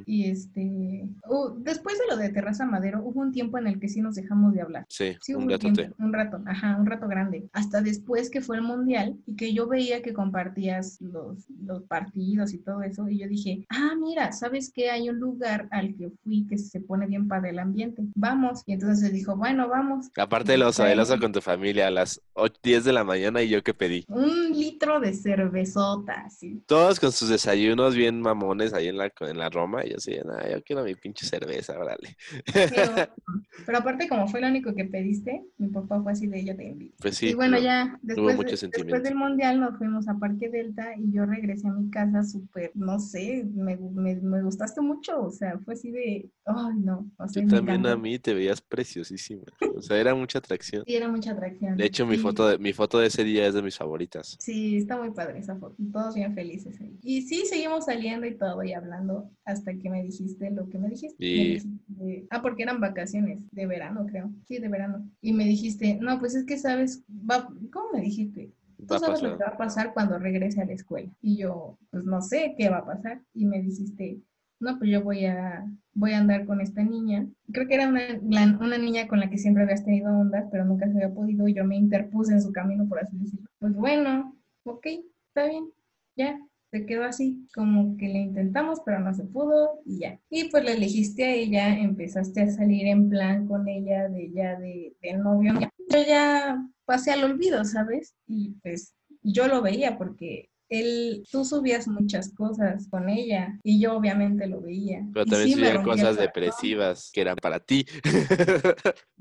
Y 0.06 0.30
este, 0.30 1.08
uh, 1.28 1.54
después 1.58 1.98
de 1.98 2.06
lo 2.08 2.16
de 2.16 2.30
Terraza 2.30 2.66
Madero, 2.66 3.02
hubo 3.04 3.20
un 3.20 3.32
tiempo 3.32 3.58
en 3.58 3.66
el 3.66 3.80
que 3.80 3.88
sí 3.88 4.00
nos 4.00 4.14
dejamos 4.14 4.54
de 4.54 4.62
hablar. 4.62 4.86
Sí, 4.88 5.16
Sí, 5.20 5.34
un 5.34 5.46
tiempo, 5.58 5.94
un 5.98 6.12
rato, 6.12 6.42
ajá, 6.46 6.76
un 6.76 6.86
rato 6.86 7.08
grande. 7.08 7.48
Hasta 7.52 7.80
después 7.80 8.30
que 8.30 8.40
fue 8.40 8.56
el 8.56 8.62
mundial 8.62 9.16
y 9.26 9.36
que 9.36 9.52
yo 9.54 9.66
veía 9.66 10.02
que 10.02 10.12
compartías 10.12 11.00
los, 11.00 11.48
los 11.64 11.82
partidos 11.84 12.52
y 12.52 12.58
todo 12.58 12.82
eso. 12.82 13.08
Y 13.08 13.18
yo 13.20 13.28
dije, 13.28 13.66
ah, 13.70 13.94
mira, 13.98 14.32
¿sabes 14.32 14.70
qué? 14.72 14.90
Hay 14.90 15.03
un 15.08 15.18
lugar 15.20 15.68
al 15.70 15.94
que 15.96 16.10
fui 16.22 16.46
que 16.46 16.58
se 16.58 16.80
pone 16.80 17.06
bien 17.06 17.28
para 17.28 17.48
el 17.50 17.58
ambiente. 17.58 18.02
Vamos. 18.14 18.62
Y 18.66 18.72
entonces 18.74 19.04
él 19.08 19.12
dijo, 19.14 19.36
bueno, 19.36 19.68
vamos. 19.68 20.10
Aparte 20.16 20.54
el 20.54 20.62
oso, 20.62 20.86
el 20.86 20.98
oso 21.00 21.18
con 21.18 21.32
tu 21.32 21.40
familia 21.40 21.88
a 21.88 21.90
las 21.90 22.20
8, 22.34 22.58
10 22.62 22.84
de 22.84 22.92
la 22.92 23.04
mañana 23.04 23.42
y 23.42 23.48
yo 23.48 23.62
que 23.62 23.74
pedí. 23.74 24.04
Un 24.08 24.50
litro 24.52 25.00
de 25.00 25.12
cervezota, 25.14 26.22
así. 26.26 26.62
Todos 26.66 26.98
con 27.00 27.12
sus 27.12 27.28
desayunos 27.28 27.94
bien 27.94 28.20
mamones 28.20 28.72
ahí 28.74 28.88
en 28.88 28.98
la, 28.98 29.12
en 29.20 29.38
la 29.38 29.48
Roma 29.50 29.84
y 29.84 29.90
yo 29.90 29.96
así, 29.96 30.16
"Nah, 30.24 30.48
yo 30.50 30.62
quiero 30.62 30.84
mi 30.84 30.94
pinche 30.94 31.26
cerveza, 31.26 31.78
órale. 31.78 32.16
Pero, 32.52 32.54
pero 33.66 33.78
aparte, 33.78 34.08
como 34.08 34.26
fue 34.28 34.40
lo 34.40 34.48
único 34.48 34.74
que 34.74 34.84
pediste, 34.84 35.42
mi 35.58 35.68
papá 35.68 36.00
fue 36.02 36.12
así 36.12 36.26
de 36.26 36.44
yo 36.44 36.56
te 36.56 36.64
invito. 36.64 36.96
Pues 37.00 37.16
sí. 37.16 37.28
y 37.28 37.34
bueno, 37.34 37.56
no, 37.56 37.62
ya 37.62 37.98
después, 38.02 38.36
mucho 38.36 38.50
de- 38.50 38.56
sentimiento. 38.56 38.94
después 38.94 39.02
del 39.02 39.14
mundial 39.18 39.60
nos 39.60 39.76
fuimos 39.78 40.08
a 40.08 40.14
Parque 40.18 40.48
Delta 40.48 40.94
y 40.96 41.12
yo 41.12 41.26
regresé 41.26 41.68
a 41.68 41.72
mi 41.72 41.90
casa 41.90 42.22
súper, 42.24 42.72
no 42.74 42.98
sé, 42.98 43.44
me, 43.54 43.76
me, 43.76 44.16
me 44.16 44.42
gustaste 44.42 44.80
mucho, 44.80 44.93
o 45.20 45.30
sea, 45.30 45.58
fue 45.58 45.74
así 45.74 45.90
de, 45.90 46.30
ay 46.46 46.78
no, 46.78 47.10
o 47.18 47.28
sea, 47.28 47.42
me 47.42 47.50
también 47.50 47.86
a 47.86 47.96
mí 47.96 48.18
te 48.18 48.34
veías 48.34 48.60
preciosísima. 48.60 49.42
O 49.76 49.82
sea, 49.82 49.98
era 49.98 50.14
mucha 50.14 50.38
atracción. 50.38 50.84
Sí, 50.86 50.94
era 50.94 51.08
mucha 51.08 51.32
atracción. 51.32 51.76
De 51.76 51.84
hecho, 51.86 52.06
mi 52.06 52.16
Sí. 52.16 52.22
foto 52.22 52.48
de, 52.48 52.58
mi 52.58 52.72
foto 52.72 52.98
de 52.98 53.06
ese 53.08 53.24
día 53.24 53.46
es 53.46 53.54
de 53.54 53.62
mis 53.62 53.76
favoritas. 53.76 54.36
Sí, 54.40 54.76
está 54.76 54.96
muy 54.98 55.10
padre 55.10 55.38
esa 55.40 55.56
foto. 55.56 55.76
Todos 55.92 56.14
bien 56.14 56.34
felices 56.34 56.80
ahí. 56.80 56.96
Y 57.02 57.22
sí, 57.22 57.44
seguimos 57.46 57.86
saliendo 57.86 58.26
y 58.26 58.36
todo 58.36 58.62
y 58.62 58.72
hablando 58.72 59.30
hasta 59.44 59.74
que 59.74 59.90
me 59.90 60.02
dijiste 60.02 60.50
lo 60.50 60.68
que 60.68 60.78
me 60.78 60.88
dijiste. 60.88 61.16
Me 61.18 61.26
Y- 61.26 61.44
dijiste- 61.54 62.26
ah, 62.30 62.42
porque 62.42 62.62
eran 62.62 62.80
vacaciones 62.80 63.40
de 63.50 63.66
verano, 63.66 64.06
creo. 64.06 64.30
Sí, 64.46 64.58
de 64.58 64.68
verano. 64.68 65.08
Y 65.20 65.32
me 65.32 65.44
dijiste, 65.44 65.98
no, 66.00 66.18
pues 66.18 66.34
es 66.34 66.44
que 66.44 66.58
sabes, 66.58 67.02
va, 67.08 67.48
¿cómo 67.72 67.92
me 67.92 68.00
dijiste? 68.00 68.52
Tú 68.86 68.98
sabes 68.98 69.22
lo 69.22 69.38
que 69.38 69.44
va 69.44 69.50
a 69.50 69.56
pasar 69.56 69.94
cuando 69.94 70.18
regrese 70.18 70.60
a 70.60 70.66
la 70.66 70.72
escuela. 70.74 71.08
Y 71.22 71.38
yo, 71.38 71.78
pues 71.90 72.04
no 72.04 72.20
sé 72.20 72.54
qué 72.58 72.68
va 72.68 72.78
a 72.78 72.84
pasar. 72.86 73.22
Y 73.32 73.46
me 73.46 73.62
dijiste, 73.62 74.18
no, 74.60 74.78
pues 74.78 74.90
yo 74.90 75.02
voy 75.02 75.26
a, 75.26 75.66
voy 75.92 76.12
a 76.12 76.18
andar 76.18 76.46
con 76.46 76.60
esta 76.60 76.82
niña. 76.82 77.26
Creo 77.52 77.66
que 77.66 77.74
era 77.74 77.88
una, 77.88 78.58
una 78.60 78.78
niña 78.78 79.06
con 79.08 79.20
la 79.20 79.28
que 79.30 79.38
siempre 79.38 79.62
habías 79.62 79.84
tenido 79.84 80.12
ondas, 80.12 80.46
pero 80.50 80.64
nunca 80.64 80.86
se 80.86 80.92
había 80.92 81.14
podido. 81.14 81.46
Y 81.48 81.54
yo 81.54 81.64
me 81.64 81.76
interpuse 81.76 82.32
en 82.32 82.42
su 82.42 82.52
camino, 82.52 82.88
por 82.88 83.00
así 83.00 83.16
decirlo. 83.16 83.48
Pues 83.58 83.74
bueno, 83.74 84.36
ok, 84.64 84.86
está 85.28 85.46
bien, 85.46 85.70
ya. 86.16 86.38
Se 86.70 86.86
quedó 86.86 87.04
así, 87.04 87.46
como 87.54 87.96
que 87.96 88.08
le 88.08 88.18
intentamos, 88.18 88.80
pero 88.84 88.98
no 88.98 89.14
se 89.14 89.22
pudo 89.22 89.80
y 89.84 90.00
ya. 90.00 90.18
Y 90.28 90.48
pues 90.50 90.64
la 90.64 90.72
elegiste 90.72 91.22
a 91.22 91.32
ella, 91.32 91.78
empezaste 91.78 92.42
a 92.42 92.50
salir 92.50 92.88
en 92.88 93.08
plan 93.08 93.46
con 93.46 93.68
ella 93.68 94.08
de 94.08 94.32
ya 94.32 94.58
de, 94.58 94.96
de 95.00 95.12
novio. 95.12 95.54
Yo 95.88 95.98
ya 96.04 96.66
pasé 96.84 97.12
al 97.12 97.22
olvido, 97.22 97.64
¿sabes? 97.64 98.16
Y 98.26 98.56
pues 98.60 98.92
yo 99.22 99.46
lo 99.46 99.62
veía 99.62 99.96
porque 99.96 100.50
él, 100.80 101.24
tú 101.30 101.44
subías 101.44 101.88
muchas 101.88 102.32
cosas 102.34 102.88
con 102.88 103.08
ella 103.08 103.58
y 103.62 103.80
yo 103.80 103.96
obviamente 103.96 104.46
lo 104.46 104.60
veía. 104.60 105.02
Pero 105.12 105.26
Y 105.26 105.30
también 105.30 105.48
sí 105.48 105.54
subía 105.54 105.82
cosas 105.82 106.16
depresivas 106.16 107.10
que 107.12 107.20
eran 107.20 107.36
para 107.36 107.60
ti. 107.60 107.86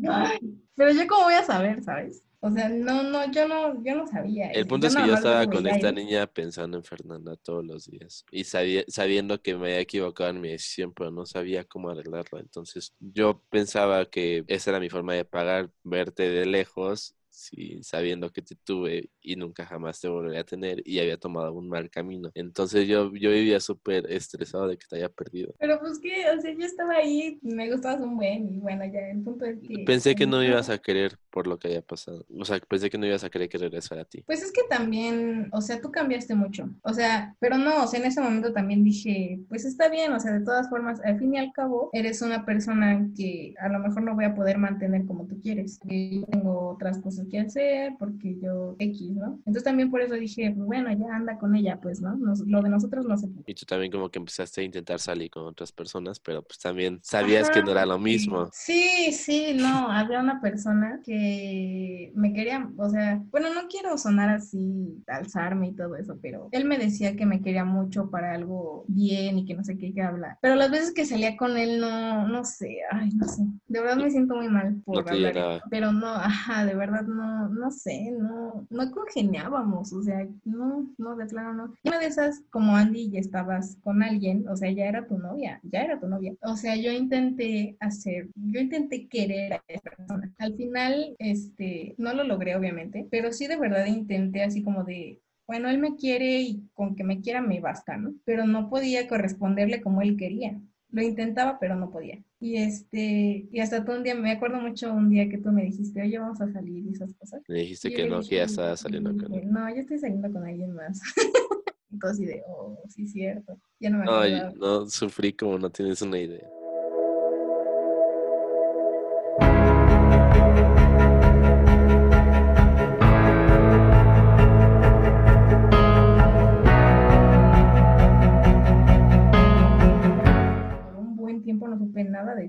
Ay, 0.08 0.40
pero 0.76 0.92
yo 0.92 1.08
cómo 1.08 1.24
voy 1.24 1.36
a 1.36 1.44
saber, 1.44 1.84
¿sabes? 1.84 2.24
O 2.46 2.52
sea, 2.52 2.68
no, 2.68 3.04
no, 3.04 3.32
yo 3.32 3.48
no, 3.48 3.82
yo 3.86 3.96
no 3.96 4.06
sabía. 4.06 4.52
El 4.52 4.68
punto 4.68 4.88
es 4.88 4.96
que 4.96 5.08
yo 5.08 5.14
estaba 5.14 5.48
con 5.48 5.66
esta 5.66 5.94
niña 5.94 6.28
pensando 6.28 6.76
en 6.76 6.84
Fernanda 6.84 7.38
todos 7.38 7.64
los 7.64 7.86
días 7.86 8.26
y 8.32 8.44
sabía, 8.44 8.84
sabiendo 8.90 9.42
que 9.42 9.56
me 9.56 9.68
había 9.68 9.80
equivocado 9.80 10.32
en 10.32 10.42
mi 10.42 10.50
decisión, 10.50 10.92
pero 10.94 11.10
no 11.10 11.26
sabía 11.26 11.64
cómo 11.64 11.90
arreglarla. 11.90 12.42
Entonces 12.42 12.94
yo 13.00 13.42
pensaba 13.50 14.10
que 14.10 14.44
esa 14.48 14.72
era 14.72 14.82
mi 14.82 14.90
forma 14.90 15.14
de 15.14 15.24
pagar, 15.24 15.70
verte 15.84 16.30
de 16.30 16.46
lejos, 16.46 17.16
sí, 17.34 17.80
sabiendo 17.82 18.32
que 18.32 18.42
te 18.42 18.56
tuve 18.56 19.10
y 19.22 19.36
nunca 19.36 19.66
jamás 19.66 20.00
te 20.00 20.08
volvería 20.08 20.42
a 20.42 20.46
tener 20.46 20.82
y 20.86 21.00
había 21.00 21.18
tomado 21.18 21.54
un 21.54 21.68
mal 21.68 21.90
camino. 21.90 22.32
Entonces 22.36 22.88
yo, 22.88 23.12
yo 23.14 23.32
vivía 23.32 23.60
súper 23.60 24.10
estresado 24.12 24.68
de 24.68 24.78
que 24.78 24.86
te 24.88 24.98
haya 24.98 25.10
perdido. 25.10 25.54
Pero 25.60 25.80
pues 25.80 26.00
que, 26.00 26.30
o 26.30 26.40
sea, 26.40 26.54
yo 26.54 26.66
estaba 26.66 26.94
ahí, 26.94 27.40
me 27.42 27.70
gustabas 27.72 28.02
un 28.02 28.16
buen 28.16 28.54
y 28.54 28.60
bueno, 28.60 28.86
ya 28.86 29.10
el 29.10 29.22
punto 29.24 29.46
es 29.46 29.60
que... 29.60 29.84
Pensé 29.84 30.16
que 30.16 30.28
no 30.28 30.44
ibas 30.44 30.70
a 30.70 30.78
querer 30.78 31.18
por 31.32 31.48
lo 31.48 31.58
que 31.58 31.70
había 31.70 31.82
pasado. 31.82 32.26
O 32.38 32.46
sea, 32.46 32.60
pensé 32.60 32.90
que 32.90 32.98
no 32.98 33.08
ibas 33.08 33.24
a 33.24 33.30
querer 33.30 33.50
que 33.50 33.58
regresara 33.58 34.04
a 34.04 34.06
ti. 34.06 34.22
Pues 34.26 34.44
es 34.44 34.52
que 34.52 34.62
también, 34.70 35.50
o 35.52 35.62
sea, 35.62 35.82
tú 35.82 35.92
cambiaste 35.92 36.36
mucho. 36.36 36.70
O 36.84 36.94
sea, 36.94 37.36
pero 37.40 37.58
no, 37.58 37.84
o 37.84 37.88
sea, 37.88 38.00
en 38.00 38.06
ese 38.06 38.22
momento 38.22 38.54
también 38.54 38.84
dije, 38.84 39.40
pues 39.50 39.66
está 39.66 39.90
bien, 39.90 40.14
o 40.14 40.20
sea, 40.20 40.32
de 40.32 40.46
todas 40.46 40.70
formas, 40.70 41.02
al 41.04 41.18
fin 41.18 41.34
y 41.34 41.40
al 41.40 41.52
cabo, 41.52 41.90
eres 41.94 42.22
una 42.22 42.46
persona 42.46 43.10
que 43.18 43.56
a 43.60 43.70
lo 43.70 43.80
mejor 43.80 44.04
no 44.04 44.14
voy 44.14 44.26
a 44.26 44.36
poder 44.36 44.60
mantener 44.60 45.06
como 45.06 45.26
tú 45.26 45.40
quieres. 45.42 45.80
Que 45.80 46.20
yo 46.20 46.26
tengo 46.26 46.70
otras 46.70 47.00
cosas 47.00 47.23
qué 47.30 47.40
hacer, 47.40 47.94
porque 48.00 48.38
yo 48.42 48.76
X, 48.80 49.12
¿no? 49.12 49.36
Entonces 49.40 49.64
también 49.64 49.90
por 49.90 50.02
eso 50.02 50.14
dije, 50.16 50.52
pues, 50.56 50.66
bueno, 50.66 50.92
ya 50.92 51.16
anda 51.16 51.38
con 51.38 51.56
ella, 51.56 51.80
pues, 51.82 52.02
¿no? 52.02 52.18
lo 52.46 52.62
de 52.62 52.70
nosotros 52.70 53.06
no 53.06 53.18
se 53.18 53.28
puede. 53.28 53.44
Y 53.48 53.54
tú 53.54 53.66
también 53.66 53.92
como 53.92 54.10
que 54.10 54.20
empezaste 54.20 54.62
a 54.62 54.64
intentar 54.64 55.00
salir 55.00 55.30
con 55.30 55.46
otras 55.46 55.72
personas, 55.72 56.20
pero 56.20 56.42
pues 56.42 56.60
también 56.60 57.00
sabías 57.04 57.50
que 57.50 57.62
no 57.62 57.72
era 57.72 57.86
lo 57.86 58.00
mismo. 58.00 58.50
Sí, 58.52 59.12
sí, 59.12 59.54
no, 59.56 59.92
había 59.92 60.20
una 60.20 60.42
persona 60.42 61.02
que 61.04 62.12
me 62.16 62.34
quería, 62.34 62.70
o 62.78 62.90
sea, 62.90 63.22
bueno, 63.32 63.54
no 63.54 63.68
quiero 63.68 63.98
sonar 63.98 64.30
así, 64.30 65.04
alzarme 65.08 65.70
y 65.70 65.76
todo 65.76 65.96
eso, 65.96 66.18
pero 66.22 66.50
él 66.52 66.66
me 66.66 66.78
decía 66.78 67.16
que 67.16 67.26
me 67.26 67.42
quería 67.42 67.66
mucho 67.66 68.10
para 68.10 68.34
algo 68.34 68.86
bien 68.88 69.40
y 69.40 69.46
que 69.46 69.54
no 69.54 69.64
sé 69.64 69.78
qué, 69.78 69.94
que 69.94 70.02
hablar. 70.02 70.38
Pero 70.42 70.56
las 70.56 70.72
veces 70.72 70.94
que 70.94 71.06
salía 71.06 71.38
con 71.38 71.58
él, 71.58 71.80
no, 71.80 72.28
no 72.28 72.44
sé, 72.44 72.78
ay, 72.92 73.10
no 73.14 73.28
sé. 73.28 73.44
De 73.68 73.82
verdad 73.82 73.98
me 73.98 74.12
siento 74.12 74.36
muy 74.36 74.50
mal 74.50 74.82
por 74.86 75.08
hablar. 75.10 75.62
Pero 75.70 75.92
no, 75.92 76.08
ajá, 76.08 76.66
de 76.66 76.76
verdad 76.76 77.04
no, 77.14 77.50
no 77.50 77.72
sé, 77.72 78.12
no, 78.12 78.66
no 78.70 78.92
congeniábamos, 78.92 79.94
o 79.94 80.02
sea, 80.04 80.28
no, 80.44 80.90
no, 80.98 81.16
de 81.16 81.26
plano 81.26 81.54
no. 81.54 81.74
Una 81.84 82.00
de 82.00 82.08
esas, 82.08 82.42
como 82.50 82.76
Andy, 82.76 83.10
ya 83.10 83.20
estabas 83.20 83.78
con 83.82 84.04
alguien, 84.04 84.48
o 84.48 84.56
sea, 84.56 84.72
ya 84.72 84.86
era 84.86 85.08
tu 85.08 85.18
novia, 85.18 85.60
ya 85.64 85.84
era 85.84 86.00
tu 86.00 86.08
novia. 86.08 86.34
O 86.42 86.56
sea, 86.56 86.76
yo 86.76 86.92
intenté 86.92 87.78
hacer, 87.80 88.30
yo 88.36 88.60
intenté 88.60 89.08
querer 89.08 89.54
a 89.54 89.64
esa 89.68 89.92
persona. 89.92 90.34
Al 90.38 90.56
final, 90.56 91.16
este, 91.20 91.96
no 91.98 92.14
lo 92.14 92.24
logré, 92.24 92.56
obviamente, 92.56 93.08
pero 93.10 93.32
sí 93.32 93.48
de 93.48 93.58
verdad 93.58 93.86
intenté 93.86 94.44
así 94.44 94.64
como 94.64 94.84
de, 94.84 95.22
bueno, 95.48 95.70
él 95.70 95.78
me 95.78 95.96
quiere 95.96 96.42
y 96.42 96.70
con 96.74 96.96
que 96.96 97.04
me 97.04 97.22
quiera 97.22 97.42
me 97.42 97.60
basta, 97.60 97.98
¿no? 97.98 98.14
Pero 98.26 98.46
no 98.46 98.70
podía 98.70 99.08
corresponderle 99.08 99.82
como 99.82 100.02
él 100.02 100.18
quería. 100.18 100.60
Lo 100.94 101.02
intentaba, 101.02 101.58
pero 101.60 101.76
no 101.76 101.90
podía. 101.90 102.24
Y 102.40 102.58
este, 102.58 103.48
y 103.52 103.60
hasta 103.60 103.84
tú 103.84 103.94
un 103.94 104.04
día, 104.04 104.14
me 104.14 104.32
acuerdo 104.32 104.58
mucho 104.58 104.94
un 104.94 105.10
día 105.10 105.28
que 105.28 105.40
tú 105.40 105.52
me 105.52 105.64
dijiste, 105.64 106.02
oye, 106.02 106.20
vamos 106.20 106.40
a 106.40 106.52
salir 106.52 106.86
y 106.86 106.92
esas 106.92 107.12
cosas. 107.16 107.42
Me 107.48 107.60
dijiste 107.60 107.92
que 107.92 108.08
no, 108.08 108.22
que 108.22 108.36
ya 108.36 108.44
estaba 108.44 108.78
saliendo 108.78 109.12
con 109.18 109.34
él. 109.34 109.52
No, 109.52 109.68
yo 109.70 109.82
estoy 109.82 109.98
saliendo 109.98 110.32
con 110.32 110.46
alguien 110.46 110.72
más. 110.74 111.02
Entonces, 111.92 112.28
de, 112.28 112.44
oh, 112.48 112.78
sí, 112.90 113.08
cierto. 113.08 113.60
Ya 113.80 113.90
no 113.90 113.98
me 113.98 114.04
acuerdo. 114.04 114.54
No, 114.56 114.82
no, 114.82 114.90
sufrí 114.90 115.34
como 115.34 115.58
no 115.58 115.72
tienes 115.72 116.02
una 116.04 116.20
idea. 116.20 116.48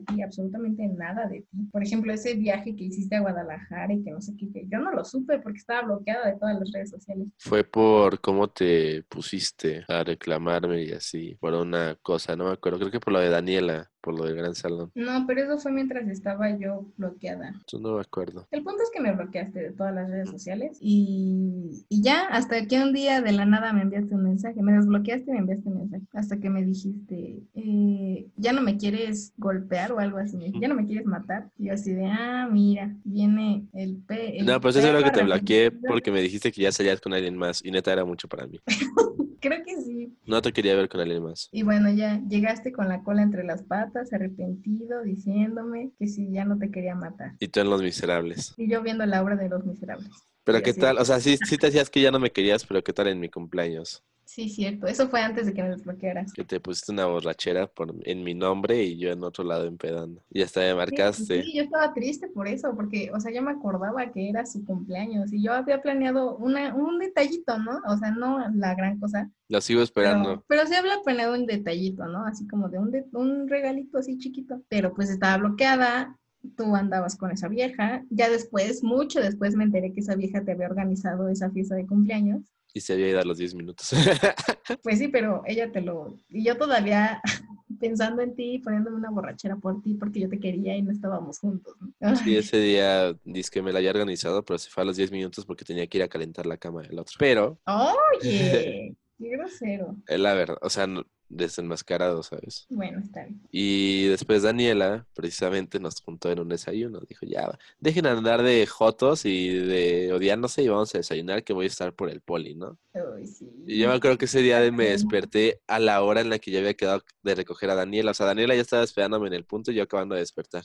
Ti, 0.04 0.22
absolutamente 0.22 0.86
nada 0.88 1.26
de 1.28 1.40
ti. 1.40 1.68
Por 1.72 1.82
ejemplo, 1.82 2.12
ese 2.12 2.34
viaje 2.34 2.74
que 2.76 2.84
hiciste 2.84 3.16
a 3.16 3.20
Guadalajara 3.20 3.92
y 3.92 4.02
que 4.02 4.10
no 4.10 4.20
sé 4.20 4.34
qué, 4.36 4.48
yo 4.68 4.78
no 4.78 4.92
lo 4.92 5.04
supe 5.04 5.38
porque 5.38 5.58
estaba 5.58 5.82
bloqueada 5.82 6.30
de 6.30 6.38
todas 6.38 6.58
las 6.58 6.70
redes 6.72 6.90
sociales. 6.90 7.28
Fue 7.38 7.64
por 7.64 8.20
cómo 8.20 8.48
te 8.48 9.02
pusiste 9.04 9.84
a 9.88 10.04
reclamarme 10.04 10.84
y 10.84 10.92
así, 10.92 11.36
por 11.40 11.54
una 11.54 11.96
cosa, 12.02 12.36
no 12.36 12.46
me 12.46 12.52
acuerdo, 12.52 12.78
creo 12.78 12.90
que 12.90 13.00
por 13.00 13.12
lo 13.12 13.20
de 13.20 13.30
Daniela 13.30 13.90
por 14.04 14.18
lo 14.18 14.26
del 14.26 14.36
gran 14.36 14.54
salón. 14.54 14.92
No, 14.94 15.24
pero 15.26 15.42
eso 15.42 15.58
fue 15.58 15.72
mientras 15.72 16.06
estaba 16.08 16.50
yo 16.58 16.86
bloqueada. 16.98 17.54
Yo 17.66 17.78
no 17.78 17.94
me 17.94 18.02
acuerdo. 18.02 18.46
El 18.50 18.62
punto 18.62 18.82
es 18.82 18.90
que 18.92 19.00
me 19.00 19.12
bloqueaste 19.12 19.58
de 19.58 19.72
todas 19.72 19.94
las 19.94 20.10
redes 20.10 20.28
sociales 20.28 20.76
y, 20.78 21.86
y 21.88 22.02
ya, 22.02 22.26
hasta 22.26 22.66
que 22.66 22.82
un 22.82 22.92
día 22.92 23.22
de 23.22 23.32
la 23.32 23.46
nada 23.46 23.72
me 23.72 23.80
enviaste 23.80 24.14
un 24.14 24.24
mensaje, 24.24 24.62
me 24.62 24.72
desbloqueaste 24.72 25.30
y 25.30 25.32
me 25.32 25.38
enviaste 25.38 25.68
un 25.70 25.78
mensaje, 25.78 26.04
hasta 26.12 26.38
que 26.38 26.50
me 26.50 26.62
dijiste, 26.62 27.44
eh, 27.54 28.28
ya 28.36 28.52
no 28.52 28.60
me 28.60 28.76
quieres 28.76 29.32
golpear 29.38 29.92
o 29.92 29.98
algo 29.98 30.18
así, 30.18 30.52
ya 30.60 30.68
no 30.68 30.74
me 30.74 30.84
quieres 30.84 31.06
matar. 31.06 31.48
Y 31.58 31.68
yo 31.68 31.72
así 31.72 31.94
de, 31.94 32.04
ah, 32.04 32.46
mira, 32.52 32.94
viene 33.04 33.64
el 33.72 33.96
P. 33.96 34.42
no, 34.44 34.60
pues 34.60 34.76
eso 34.76 34.88
es 34.88 34.92
lo 34.92 35.02
que 35.02 35.12
te 35.12 35.24
bloqueé 35.24 35.70
porque 35.70 36.12
me 36.12 36.20
dijiste 36.20 36.52
que 36.52 36.60
ya 36.60 36.72
salías 36.72 37.00
con 37.00 37.14
alguien 37.14 37.38
más 37.38 37.64
y 37.64 37.70
neta 37.70 37.90
era 37.90 38.04
mucho 38.04 38.28
para 38.28 38.46
mí. 38.46 38.60
Creo 39.44 39.62
que 39.62 39.78
sí. 39.82 40.16
No 40.24 40.40
te 40.40 40.54
quería 40.54 40.74
ver 40.74 40.88
con 40.88 41.02
alguien 41.02 41.22
más. 41.22 41.50
Y 41.52 41.64
bueno, 41.64 41.90
ya 41.92 42.18
llegaste 42.26 42.72
con 42.72 42.88
la 42.88 43.02
cola 43.02 43.20
entre 43.20 43.44
las 43.44 43.62
patas, 43.62 44.10
arrepentido, 44.14 45.02
diciéndome 45.02 45.90
que 45.98 46.08
si 46.08 46.32
ya 46.32 46.46
no 46.46 46.56
te 46.56 46.70
quería 46.70 46.94
matar. 46.94 47.32
Y 47.38 47.48
tú 47.48 47.60
en 47.60 47.68
Los 47.68 47.82
Miserables. 47.82 48.54
Y 48.56 48.70
yo 48.70 48.82
viendo 48.82 49.04
la 49.04 49.22
obra 49.22 49.36
de 49.36 49.50
Los 49.50 49.66
Miserables. 49.66 50.10
Pero 50.44 50.62
qué 50.62 50.74
tal, 50.74 50.98
o 50.98 51.04
sea, 51.04 51.20
sí, 51.20 51.38
sí 51.48 51.56
te 51.56 51.66
decías 51.66 51.90
que 51.90 52.02
ya 52.02 52.10
no 52.10 52.20
me 52.20 52.30
querías, 52.30 52.64
pero 52.64 52.84
qué 52.84 52.92
tal 52.92 53.08
en 53.08 53.18
mi 53.18 53.30
cumpleaños. 53.30 54.02
Sí, 54.24 54.48
cierto. 54.48 54.86
Eso 54.86 55.08
fue 55.08 55.20
antes 55.20 55.46
de 55.46 55.54
que 55.54 55.62
me 55.62 55.70
desbloquearas. 55.70 56.32
Que 56.32 56.44
te 56.44 56.58
pusiste 56.58 56.92
una 56.92 57.06
borrachera 57.06 57.66
por, 57.66 57.94
en 58.04 58.24
mi 58.24 58.34
nombre 58.34 58.82
y 58.82 58.98
yo 58.98 59.10
en 59.10 59.22
otro 59.22 59.44
lado 59.44 59.66
empedando. 59.66 60.22
Y 60.30 60.42
hasta 60.42 60.60
me 60.60 60.74
marcaste. 60.74 61.42
Sí, 61.42 61.54
yo 61.54 61.62
estaba 61.62 61.92
triste 61.92 62.28
por 62.28 62.48
eso, 62.48 62.74
porque, 62.74 63.10
o 63.14 63.20
sea, 63.20 63.32
yo 63.32 63.42
me 63.42 63.52
acordaba 63.52 64.10
que 64.10 64.28
era 64.28 64.46
su 64.46 64.64
cumpleaños 64.64 65.32
y 65.32 65.42
yo 65.42 65.52
había 65.52 65.82
planeado 65.82 66.36
una, 66.36 66.74
un 66.74 66.98
detallito, 66.98 67.58
¿no? 67.58 67.80
O 67.86 67.96
sea, 67.96 68.10
no 68.10 68.40
la 68.54 68.74
gran 68.74 68.98
cosa. 68.98 69.30
Lo 69.48 69.60
sigo 69.60 69.82
esperando. 69.82 70.42
Pero, 70.48 70.66
sí 70.66 70.74
había 70.74 71.00
planeado 71.04 71.34
un 71.34 71.46
detallito, 71.46 72.06
¿no? 72.06 72.26
Así 72.26 72.46
como 72.48 72.68
de 72.68 72.78
un, 72.78 72.92
un 73.12 73.48
regalito 73.48 73.98
así 73.98 74.18
chiquito. 74.18 74.62
Pero 74.68 74.94
pues 74.94 75.10
estaba 75.10 75.36
bloqueada, 75.36 76.18
tú 76.56 76.74
andabas 76.74 77.16
con 77.16 77.30
esa 77.30 77.48
vieja. 77.48 78.04
Ya 78.10 78.28
después, 78.28 78.82
mucho 78.82 79.20
después, 79.20 79.54
me 79.54 79.64
enteré 79.64 79.92
que 79.92 80.00
esa 80.00 80.14
vieja 80.14 80.44
te 80.44 80.52
había 80.52 80.66
organizado 80.66 81.28
esa 81.28 81.50
fiesta 81.50 81.74
de 81.74 81.86
cumpleaños. 81.86 82.42
Y 82.72 82.80
se 82.80 82.94
había 82.94 83.10
ido 83.10 83.20
a 83.20 83.24
los 83.24 83.38
10 83.38 83.54
minutos. 83.54 83.92
pues 84.82 84.98
sí, 84.98 85.08
pero 85.08 85.42
ella 85.46 85.70
te 85.70 85.80
lo... 85.80 86.16
Y 86.28 86.44
yo 86.44 86.56
todavía 86.56 87.20
pensando 87.78 88.22
en 88.22 88.34
ti, 88.34 88.58
poniéndome 88.58 88.96
una 88.96 89.10
borrachera 89.10 89.56
por 89.56 89.80
ti, 89.80 89.94
porque 89.94 90.20
yo 90.20 90.28
te 90.28 90.40
quería 90.40 90.76
y 90.76 90.82
no 90.82 90.90
estábamos 90.90 91.38
juntos. 91.38 91.74
Sí, 92.22 92.36
ese 92.36 92.58
día 92.58 93.16
dice 93.24 93.50
que 93.52 93.62
me 93.62 93.72
la 93.72 93.78
había 93.78 93.90
organizado, 93.90 94.44
pero 94.44 94.58
se 94.58 94.70
fue 94.70 94.82
a 94.82 94.86
los 94.86 94.96
10 94.96 95.12
minutos 95.12 95.44
porque 95.46 95.64
tenía 95.64 95.86
que 95.86 95.98
ir 95.98 96.04
a 96.04 96.08
calentar 96.08 96.46
la 96.46 96.56
cama 96.56 96.82
del 96.82 96.98
otro. 96.98 97.14
Pero... 97.18 97.60
Oye, 97.66 98.96
qué 99.18 99.28
grosero. 99.28 99.96
Es 100.06 100.18
la 100.18 100.34
verdad, 100.34 100.58
o 100.60 100.70
sea, 100.70 100.86
desenmascarado, 101.34 102.22
¿sabes? 102.22 102.66
Bueno, 102.70 103.00
está 103.00 103.24
bien. 103.24 103.40
Y 103.50 104.06
después 104.06 104.42
Daniela, 104.42 105.06
precisamente, 105.14 105.80
nos 105.80 106.00
juntó 106.00 106.30
en 106.30 106.40
un 106.40 106.48
desayuno. 106.48 107.00
Dijo, 107.08 107.26
ya, 107.26 107.58
dejen 107.80 108.06
andar 108.06 108.42
de 108.42 108.66
jotos 108.66 109.24
y 109.24 109.48
de 109.48 110.12
odiándose 110.12 110.62
y 110.62 110.68
vamos 110.68 110.94
a 110.94 110.98
desayunar 110.98 111.44
que 111.44 111.52
voy 111.52 111.64
a 111.64 111.68
estar 111.68 111.92
por 111.94 112.10
el 112.10 112.20
poli, 112.20 112.54
¿no? 112.54 112.78
sí. 113.26 113.50
Y 113.66 113.78
yo 113.78 113.88
me 113.88 113.94
acuerdo 113.94 114.18
que 114.18 114.26
ese 114.26 114.40
día 114.40 114.60
me 114.70 114.90
desperté 114.90 115.60
a 115.66 115.78
la 115.78 116.02
hora 116.02 116.20
en 116.20 116.30
la 116.30 116.38
que 116.38 116.50
ya 116.50 116.60
había 116.60 116.74
quedado 116.74 117.02
de 117.22 117.34
recoger 117.34 117.70
a 117.70 117.74
Daniela. 117.74 118.12
O 118.12 118.14
sea, 118.14 118.26
Daniela 118.26 118.54
ya 118.54 118.62
estaba 118.62 118.84
esperándome 118.84 119.28
en 119.28 119.34
el 119.34 119.44
punto 119.44 119.72
y 119.72 119.74
yo 119.74 119.82
acabando 119.82 120.14
de 120.14 120.20
despertar. 120.20 120.64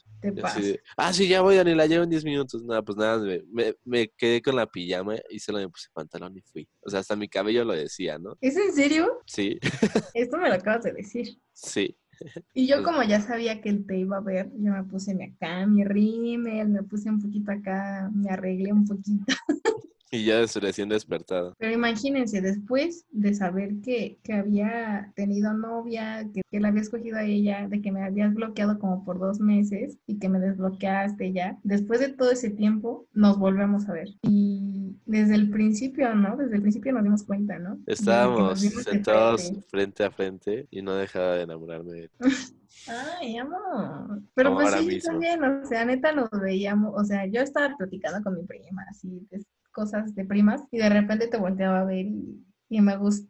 ah, 0.98 1.14
sí, 1.14 1.28
ya 1.28 1.42
voy, 1.42 1.56
Daniela, 1.56 1.88
llevo 1.88 2.04
en 2.04 2.10
10 2.10 2.24
minutos. 2.24 2.64
Nada, 2.64 2.82
pues 2.82 2.98
nada, 2.98 3.18
me, 3.52 3.76
me, 3.84 4.10
quedé 4.10 4.42
con 4.42 4.56
la 4.56 4.68
pijama 4.68 5.16
y 5.30 5.40
solo 5.40 5.60
me 5.60 5.70
puse 5.70 5.90
pantalón 5.94 6.38
y 6.38 6.42
fui. 6.42 6.68
O 6.90 6.92
sea, 6.92 7.02
hasta 7.02 7.16
mi 7.16 7.30
cabello 7.30 7.64
lo 7.66 7.74
decía, 7.74 8.18
¿no? 8.18 8.36
¿Es 8.42 8.58
en 8.58 8.74
serio? 8.74 9.22
Sí. 9.28 9.60
Esto 10.16 10.38
me 10.38 10.50
lo 10.50 10.56
acabas 10.56 10.86
de 10.86 10.94
decir. 10.94 11.40
Sí. 11.54 11.96
Y 12.56 12.66
yo 12.66 12.84
como 12.84 13.04
ya 13.04 13.22
sabía 13.22 13.62
que 13.62 13.70
él 13.70 13.86
te 13.86 13.96
iba 14.00 14.18
a 14.18 14.22
ver, 14.22 14.50
yo 14.58 14.72
me 14.72 14.84
puse 14.86 15.16
acá 15.24 15.68
mi 15.68 15.84
rímel, 15.84 16.70
me 16.70 16.82
puse 16.82 17.12
un 17.12 17.22
poquito 17.22 17.52
acá, 17.52 18.10
me 18.12 18.32
arreglé 18.32 18.74
un 18.74 18.86
poquito. 18.86 19.24
Y 20.12 20.26
ya 20.26 20.44
recién 20.62 20.90
despertado. 20.90 21.54
Pero 21.60 21.74
imagínense, 21.74 22.42
después 22.42 23.06
de 23.12 23.34
saber 23.34 23.80
que, 23.82 24.20
que 24.24 24.34
había 24.34 25.12
tenido 25.16 25.54
novia, 25.54 26.28
que, 26.34 26.42
que, 26.50 26.60
la 26.60 26.70
había 26.70 26.82
escogido 26.82 27.18
a 27.18 27.24
ella, 27.24 27.68
de 27.68 27.82
que 27.82 27.92
me 27.92 28.04
habías 28.04 28.34
bloqueado 28.34 28.80
como 28.80 29.06
por 29.06 29.20
dos 29.20 29.40
meses 29.40 29.98
y 30.08 30.18
que 30.18 30.30
me 30.30 30.40
desbloqueaste 30.40 31.32
ya, 31.32 31.60
después 31.64 32.00
de 32.00 32.10
todo 32.10 32.32
ese 32.32 32.50
tiempo 32.50 33.08
nos 33.14 33.38
volvemos 33.38 33.88
a 33.88 33.94
ver. 33.94 34.10
Y 34.24 34.96
desde 35.06 35.36
el 35.36 35.50
principio, 35.50 36.14
¿no? 36.16 36.38
Desde 36.38 36.56
el 36.56 36.62
principio 36.62 36.94
nos 36.94 37.04
dimos 37.04 37.24
cuenta, 37.24 37.60
¿no? 37.60 37.80
Estábamos 37.86 38.60
sentados 38.60 39.52
frente 39.70 40.04
a 40.04 40.12
frente 40.12 40.68
y 40.72 40.82
no 40.82 40.96
dejaba 40.96 41.36
de 41.36 41.44
enamorarme 41.44 41.94
de 41.94 42.08
ti. 42.10 42.16
Ay, 42.88 43.38
amor. 43.38 44.22
Pero 44.34 44.54
pues 44.54 44.72
sí, 44.74 45.00
también, 45.00 45.44
o 45.44 45.66
sea, 45.66 45.86
neta 45.86 46.12
nos 46.12 46.30
veíamos, 46.32 46.94
o 46.96 47.04
sea, 47.04 47.26
yo 47.26 47.42
estaba 47.42 47.76
platicando 47.78 48.24
con 48.24 48.36
mi 48.36 48.46
prima, 48.46 48.86
así, 48.90 49.28
cosas 49.72 50.16
de 50.16 50.26
primas, 50.26 50.62
y 50.72 50.78
de 50.78 50.90
repente 50.90 51.28
te 51.28 51.38
volteaba 51.38 51.82
a 51.82 51.86
ver 51.86 52.06
y, 52.06 52.46
y 52.70 52.82
me 52.82 52.98
gustó 52.98 53.30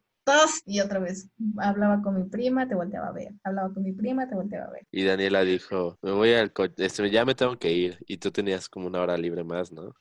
y 0.65 0.79
otra 0.79 0.99
vez 0.99 1.29
hablaba 1.57 2.01
con 2.01 2.15
mi 2.15 2.29
prima, 2.29 2.67
te 2.67 2.75
volteaba 2.75 3.07
a 3.07 3.11
ver. 3.11 3.33
Hablaba 3.43 3.73
con 3.73 3.83
mi 3.83 3.93
prima, 3.93 4.27
te 4.27 4.35
volteaba 4.35 4.67
a 4.67 4.71
ver. 4.71 4.85
Y 4.91 5.03
Daniela 5.03 5.43
dijo, 5.43 5.97
me 6.01 6.11
voy 6.11 6.33
al 6.33 6.53
coche, 6.53 6.73
este, 6.77 7.09
ya 7.09 7.25
me 7.25 7.35
tengo 7.35 7.57
que 7.57 7.71
ir. 7.71 7.97
Y 8.07 8.17
tú 8.17 8.31
tenías 8.31 8.69
como 8.69 8.87
una 8.87 9.01
hora 9.01 9.17
libre 9.17 9.43
más, 9.43 9.71
¿no? 9.71 9.95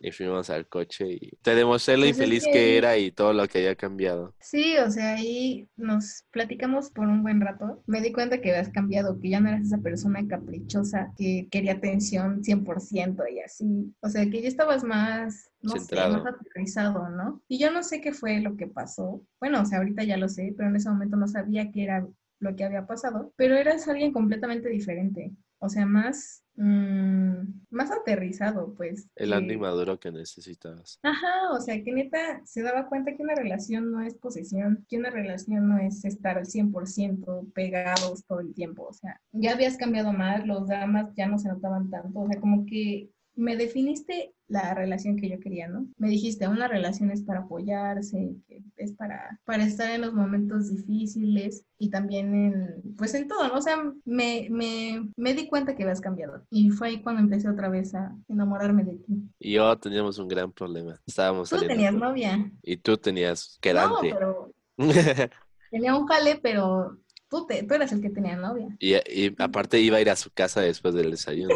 Y 0.00 0.10
fuimos 0.10 0.50
al 0.50 0.66
coche 0.68 1.06
y 1.08 1.30
te 1.42 1.54
demostré 1.54 1.96
lo 1.96 2.02
pues 2.02 2.10
infeliz 2.10 2.44
que... 2.44 2.76
era 2.76 2.96
y 2.98 3.12
todo 3.12 3.32
lo 3.32 3.46
que 3.46 3.58
había 3.58 3.76
cambiado. 3.76 4.34
Sí, 4.40 4.76
o 4.78 4.90
sea, 4.90 5.14
ahí 5.14 5.68
nos 5.76 6.24
platicamos 6.30 6.90
por 6.90 7.06
un 7.06 7.22
buen 7.22 7.40
rato. 7.40 7.82
Me 7.86 8.00
di 8.00 8.12
cuenta 8.12 8.40
que 8.40 8.50
habías 8.50 8.70
cambiado, 8.70 9.20
que 9.20 9.30
ya 9.30 9.40
no 9.40 9.48
eras 9.48 9.66
esa 9.66 9.78
persona 9.78 10.26
caprichosa 10.26 11.12
que 11.16 11.48
quería 11.50 11.74
atención 11.74 12.42
100% 12.42 13.24
y 13.32 13.40
así. 13.40 13.94
O 14.00 14.08
sea, 14.08 14.28
que 14.28 14.42
ya 14.42 14.48
estabas 14.48 14.82
más 14.82 15.50
no 15.62 15.72
Centrado. 15.72 16.14
sé, 16.18 16.22
más 16.22 16.34
aterrizado, 16.34 17.08
¿no? 17.10 17.42
Y 17.48 17.58
yo 17.58 17.70
no 17.70 17.82
sé 17.82 18.00
qué 18.00 18.12
fue 18.12 18.40
lo 18.40 18.56
que 18.56 18.66
pasó. 18.66 19.22
Bueno, 19.40 19.62
o 19.62 19.64
sea, 19.64 19.78
ahorita 19.78 20.04
ya 20.04 20.16
lo 20.16 20.28
sé, 20.28 20.54
pero 20.56 20.68
en 20.68 20.76
ese 20.76 20.90
momento 20.90 21.16
no 21.16 21.28
sabía 21.28 21.70
qué 21.72 21.84
era 21.84 22.06
lo 22.40 22.56
que 22.56 22.64
había 22.64 22.86
pasado, 22.86 23.32
pero 23.36 23.56
eras 23.56 23.88
alguien 23.88 24.12
completamente 24.12 24.68
diferente. 24.68 25.32
O 25.60 25.68
sea, 25.68 25.86
más 25.86 26.44
mm, 26.54 27.40
más 27.70 27.90
aterrizado, 27.90 28.74
pues. 28.76 29.08
El 29.16 29.58
maduro 29.58 29.98
que 29.98 30.12
necesitabas. 30.12 30.98
Ajá, 31.02 31.52
o 31.52 31.60
sea, 31.60 31.82
que 31.82 31.92
neta 31.92 32.40
se 32.44 32.62
daba 32.62 32.88
cuenta 32.88 33.14
que 33.16 33.22
una 33.22 33.34
relación 33.34 33.90
no 33.90 34.00
es 34.02 34.14
posesión, 34.14 34.84
que 34.88 34.98
una 34.98 35.10
relación 35.10 35.68
no 35.68 35.78
es 35.78 36.04
estar 36.04 36.38
al 36.38 36.46
100% 36.46 37.52
pegados 37.52 38.24
todo 38.26 38.40
el 38.40 38.54
tiempo, 38.54 38.84
o 38.84 38.92
sea, 38.92 39.20
ya 39.32 39.52
habías 39.52 39.76
cambiado 39.76 40.12
más, 40.12 40.46
los 40.46 40.66
dramas 40.68 41.12
ya 41.16 41.26
no 41.26 41.38
se 41.38 41.48
notaban 41.48 41.90
tanto, 41.90 42.20
o 42.20 42.28
sea, 42.28 42.40
como 42.40 42.64
que 42.66 43.10
me 43.38 43.56
definiste 43.56 44.34
la 44.48 44.74
relación 44.74 45.16
que 45.16 45.28
yo 45.28 45.38
quería, 45.40 45.68
¿no? 45.68 45.86
Me 45.96 46.08
dijiste, 46.08 46.48
una 46.48 46.68
relación 46.68 47.10
es 47.10 47.22
para 47.22 47.40
apoyarse, 47.40 48.34
es 48.76 48.92
para, 48.92 49.38
para 49.44 49.64
estar 49.64 49.90
en 49.90 50.00
los 50.00 50.12
momentos 50.14 50.68
difíciles 50.70 51.64
y 51.78 51.90
también 51.90 52.34
en, 52.34 52.82
pues 52.96 53.14
en 53.14 53.28
todo, 53.28 53.46
¿no? 53.48 53.54
O 53.54 53.62
sea, 53.62 53.76
me, 54.04 54.48
me, 54.50 55.08
me 55.16 55.34
di 55.34 55.48
cuenta 55.48 55.76
que 55.76 55.82
habías 55.84 56.00
cambiado 56.00 56.44
y 56.50 56.70
fue 56.70 56.88
ahí 56.88 57.02
cuando 57.02 57.22
empecé 57.22 57.48
otra 57.48 57.68
vez 57.68 57.94
a 57.94 58.16
enamorarme 58.28 58.84
de 58.84 58.96
ti. 58.96 59.14
Y 59.38 59.52
yo 59.52 59.78
teníamos 59.78 60.18
un 60.18 60.28
gran 60.28 60.50
problema. 60.52 61.00
Estábamos 61.06 61.48
Tú 61.48 61.56
saliendo. 61.56 61.74
tenías 61.74 61.94
novia. 61.94 62.50
Y 62.62 62.76
tú 62.78 62.96
tenías 62.96 63.54
No, 63.56 63.60
quedante. 63.60 64.10
pero 64.14 64.52
tenía 65.70 65.94
un 65.96 66.06
jale, 66.06 66.40
pero 66.42 66.98
tú, 67.28 67.46
te, 67.46 67.62
tú 67.62 67.74
eras 67.74 67.92
el 67.92 68.00
que 68.00 68.10
tenía 68.10 68.36
novia. 68.36 68.68
y, 68.80 68.94
y 68.94 69.34
aparte 69.38 69.80
iba 69.80 69.98
a 69.98 70.00
ir 70.00 70.10
a 70.10 70.16
su 70.16 70.30
casa 70.30 70.60
después 70.62 70.94
del 70.94 71.10
desayuno. 71.10 71.54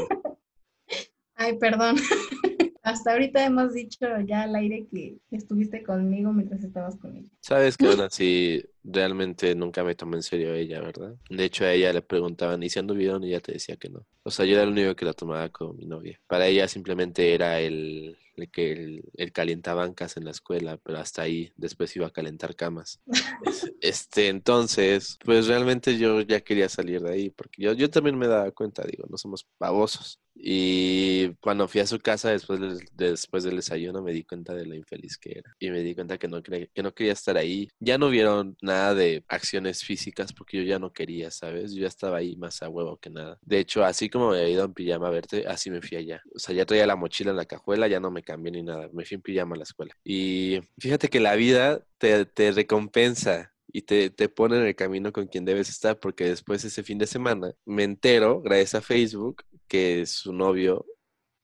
Ay, 1.43 1.59
perdón. 1.59 1.97
Hasta 2.85 3.13
ahorita 3.13 3.45
hemos 3.45 3.75
dicho 3.75 4.07
ya 4.27 4.43
al 4.43 4.55
aire 4.55 4.87
que 4.91 5.19
estuviste 5.33 5.83
conmigo 5.83 6.33
mientras 6.33 6.63
estabas 6.63 6.97
con 6.97 7.17
ella. 7.17 7.29
Sabes 7.41 7.77
que 7.77 7.87
aún 7.87 8.01
así 8.01 8.65
realmente 8.85 9.55
nunca 9.55 9.85
me 9.85 9.95
tomé 9.95 10.17
en 10.17 10.23
serio 10.23 10.55
ella, 10.55 10.81
¿verdad? 10.81 11.15
De 11.31 11.45
hecho, 11.45 11.65
a 11.65 11.73
ella 11.73 11.93
le 11.93 12.03
preguntaban, 12.03 12.63
¿y 12.63 12.71
si 12.71 12.79
anduvieron? 12.79 13.23
Y 13.25 13.29
ella 13.29 13.41
te 13.41 13.53
decía 13.53 13.77
que 13.77 13.89
no. 13.89 14.05
O 14.25 14.31
sea, 14.31 14.47
yo 14.47 14.55
era 14.55 14.63
el 14.63 14.71
único 14.71 14.95
que 14.95 15.05
la 15.05 15.13
tomaba 15.13 15.49
como 15.49 15.75
mi 15.75 15.87
novia. 15.87 16.21
Para 16.29 16.47
ella 16.47 16.67
simplemente 16.69 17.35
era 17.35 17.61
el, 17.61 18.19
el 18.37 18.51
que 18.51 18.73
el, 18.73 19.05
el 19.15 19.33
calientabancas 19.33 20.17
en 20.17 20.25
la 20.25 20.31
escuela, 20.31 20.77
pero 20.83 20.99
hasta 20.99 21.23
ahí 21.23 21.53
después 21.57 21.95
iba 21.97 22.07
a 22.07 22.13
calentar 22.13 22.55
camas. 22.55 23.01
Este, 23.81 24.29
entonces, 24.29 25.19
pues 25.25 25.49
realmente 25.49 25.99
yo 25.99 26.21
ya 26.21 26.41
quería 26.41 26.69
salir 26.69 27.03
de 27.03 27.11
ahí, 27.13 27.31
porque 27.31 27.63
yo, 27.63 27.73
yo 27.73 27.91
también 27.91 28.17
me 28.17 28.29
daba 28.29 28.49
cuenta, 28.53 28.85
digo, 28.85 29.07
no 29.11 29.19
somos 29.19 29.45
babosos. 29.59 30.21
Y 30.35 31.35
cuando 31.41 31.69
fui 31.69 31.81
a 31.81 31.87
su 31.87 31.99
casa 31.99 32.31
después 32.31 32.61
después 32.95 33.45
del 33.45 33.57
desayuno 33.57 34.03
me 34.03 34.13
di 34.13 34.25
cuenta 34.25 34.55
de 34.55 34.67
lo 34.67 34.75
infeliz 34.75 35.17
que 35.19 35.39
era. 35.39 35.55
Y 35.59 35.71
me 35.71 35.81
di 35.81 35.95
cuenta 35.95 36.19
que 36.19 36.29
no, 36.29 36.43
que 36.43 36.83
no 36.83 36.95
quería 36.95 37.13
estar 37.13 37.37
ahí. 37.37 37.69
Ya 37.81 37.99
no 37.99 38.09
vieron 38.09 38.57
nada 38.61 38.95
de 38.95 39.25
acciones 39.29 39.85
físicas 39.85 40.33
porque 40.33 40.59
yo 40.59 40.63
ya 40.65 40.79
no 40.79 40.93
quería, 40.93 41.31
¿sabes? 41.31 41.75
Yo 41.75 41.83
ya 41.83 41.89
estaba 41.89 42.19
ahí 42.19 42.37
más 42.37 42.63
a 42.63 42.69
huevo 42.69 42.97
que 42.99 43.11
nada. 43.11 43.39
De 43.43 43.59
hecho, 43.59 43.85
así 43.85 44.09
como 44.09 44.31
me 44.31 44.39
había 44.39 44.51
ido 44.51 44.65
en 44.65 44.75
pijama 44.75 45.09
a 45.09 45.11
verte, 45.11 45.47
así 45.47 45.71
me 45.71 45.83
fui 45.83 45.97
allá. 45.97 46.23
O 46.35 46.39
sea, 46.39 46.55
ya 46.55 46.67
traía 46.67 46.87
la 46.87 46.97
mochila 46.97 47.31
en 47.31 47.37
la 47.37 47.45
cajuela, 47.45 47.89
ya 47.89 48.01
no 48.01 48.11
me 48.11 48.23
cambié 48.23 48.53
ni 48.53 48.63
nada. 48.63 48.89
Me 48.93 49.05
fui 49.05 49.17
en 49.17 49.23
pijama 49.23 49.55
a 49.55 49.59
la 49.59 49.65
escuela. 49.65 49.95
Y 50.05 50.61
fíjate 50.79 51.09
que 51.09 51.21
la 51.21 51.35
vida 51.37 51.85
te, 51.99 52.25
te 52.25 52.53
recompensa 52.53 53.53
y 53.73 53.83
te, 53.83 54.11
te 54.11 54.29
pone 54.29 54.57
en 54.57 54.67
el 54.67 54.77
camino 54.77 55.13
con 55.13 55.27
quien 55.27 55.45
debes 55.45 55.69
estar, 55.71 55.99
porque 55.99 56.25
después 56.25 56.65
ese 56.65 56.83
fin 56.83 56.99
de 56.99 57.07
semana 57.07 57.55
me 57.65 57.85
entero, 57.85 58.43
gracias 58.43 58.75
a 58.75 58.83
Facebook, 58.83 59.45
que 59.73 60.05
su 60.07 60.35
novio, 60.35 60.85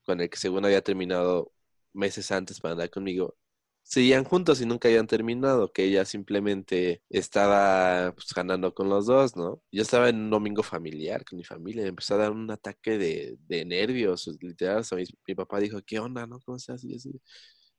con 0.05 0.21
el 0.21 0.29
que 0.31 0.37
según 0.39 0.67
había 0.67 0.83
terminado 0.83 1.53
meses 1.95 2.31
antes 2.31 2.61
para 2.61 2.73
andar 2.73 2.91
conmigo, 2.91 3.39
seguían 3.83 4.25
juntos 4.25 4.61
y 4.61 4.67
nunca 4.67 4.89
habían 4.89 5.07
terminado, 5.07 5.73
que 5.73 5.85
ella 5.85 6.05
simplemente 6.05 7.03
estaba 7.09 8.13
pues, 8.15 8.29
ganando 8.35 8.75
con 8.75 8.91
los 8.91 9.07
dos, 9.07 9.35
¿no? 9.37 9.63
Yo 9.73 9.83
estaba 9.83 10.11
en 10.11 10.17
un 10.17 10.31
domingo 10.31 10.63
familiar 10.63 11.25
con 11.25 11.39
mi 11.39 11.45
familia 11.45 11.83
y 11.83 11.85
me 11.85 11.89
empezó 11.91 12.15
a 12.15 12.19
dar 12.19 12.33
un 12.33 12.51
ataque 12.51 12.99
de, 12.99 13.39
de 13.49 13.65
nervios, 13.65 14.29
literal, 14.43 14.81
o 14.81 14.85
sea, 14.85 14.99
mi, 14.99 15.05
mi 15.27 15.35
papá 15.35 15.59
dijo, 15.61 15.81
¿qué 15.87 15.99
onda, 15.99 16.27
no? 16.27 16.39
¿Cómo 16.41 16.59
estás? 16.59 16.85
Y 16.85 16.95
así. 16.97 17.11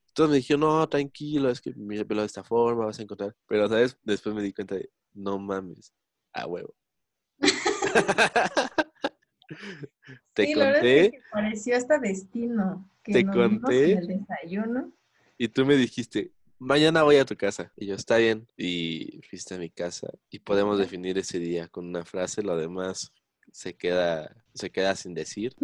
Entonces 0.07 0.31
me 0.31 0.37
dijeron, 0.37 0.61
no, 0.61 0.89
tranquilo, 0.89 1.49
es 1.51 1.61
que 1.61 1.73
mira 1.75 2.01
el 2.01 2.07
pelo 2.07 2.21
de 2.21 2.27
esta 2.27 2.43
forma, 2.43 2.87
vas 2.87 2.99
a 2.99 3.03
encontrar. 3.03 3.35
Pero, 3.47 3.69
¿sabes? 3.69 3.97
Después 4.03 4.35
me 4.35 4.41
di 4.43 4.53
cuenta 4.53 4.75
de, 4.75 4.89
no 5.13 5.37
mames, 5.39 5.93
a 6.33 6.47
huevo. 6.47 6.75
Te 10.33 10.45
sí, 10.45 10.51
es 10.51 10.57
conté 10.57 11.11
que 11.11 11.21
pareció 11.31 11.77
hasta 11.77 11.99
destino. 11.99 12.89
Que 13.03 13.13
Te 13.13 13.23
nos 13.23 13.35
conté. 13.35 13.91
en 13.93 13.97
el 13.99 14.07
desayuno. 14.07 14.93
y 15.37 15.47
tú 15.47 15.65
me 15.65 15.75
dijiste, 15.75 16.31
mañana 16.59 17.03
voy 17.03 17.15
a 17.17 17.25
tu 17.25 17.35
casa. 17.35 17.71
Y 17.75 17.87
yo, 17.87 17.95
está 17.95 18.17
bien. 18.17 18.47
Y 18.57 19.21
fuiste 19.29 19.55
a 19.55 19.57
mi 19.57 19.69
casa 19.69 20.09
y 20.29 20.39
podemos 20.39 20.77
definir 20.77 21.17
ese 21.17 21.39
día 21.39 21.67
con 21.67 21.87
una 21.87 22.05
frase, 22.05 22.43
lo 22.43 22.57
demás 22.57 23.11
se 23.51 23.73
queda, 23.75 24.35
se 24.53 24.69
queda 24.69 24.95
sin 24.95 25.13
decir. 25.13 25.55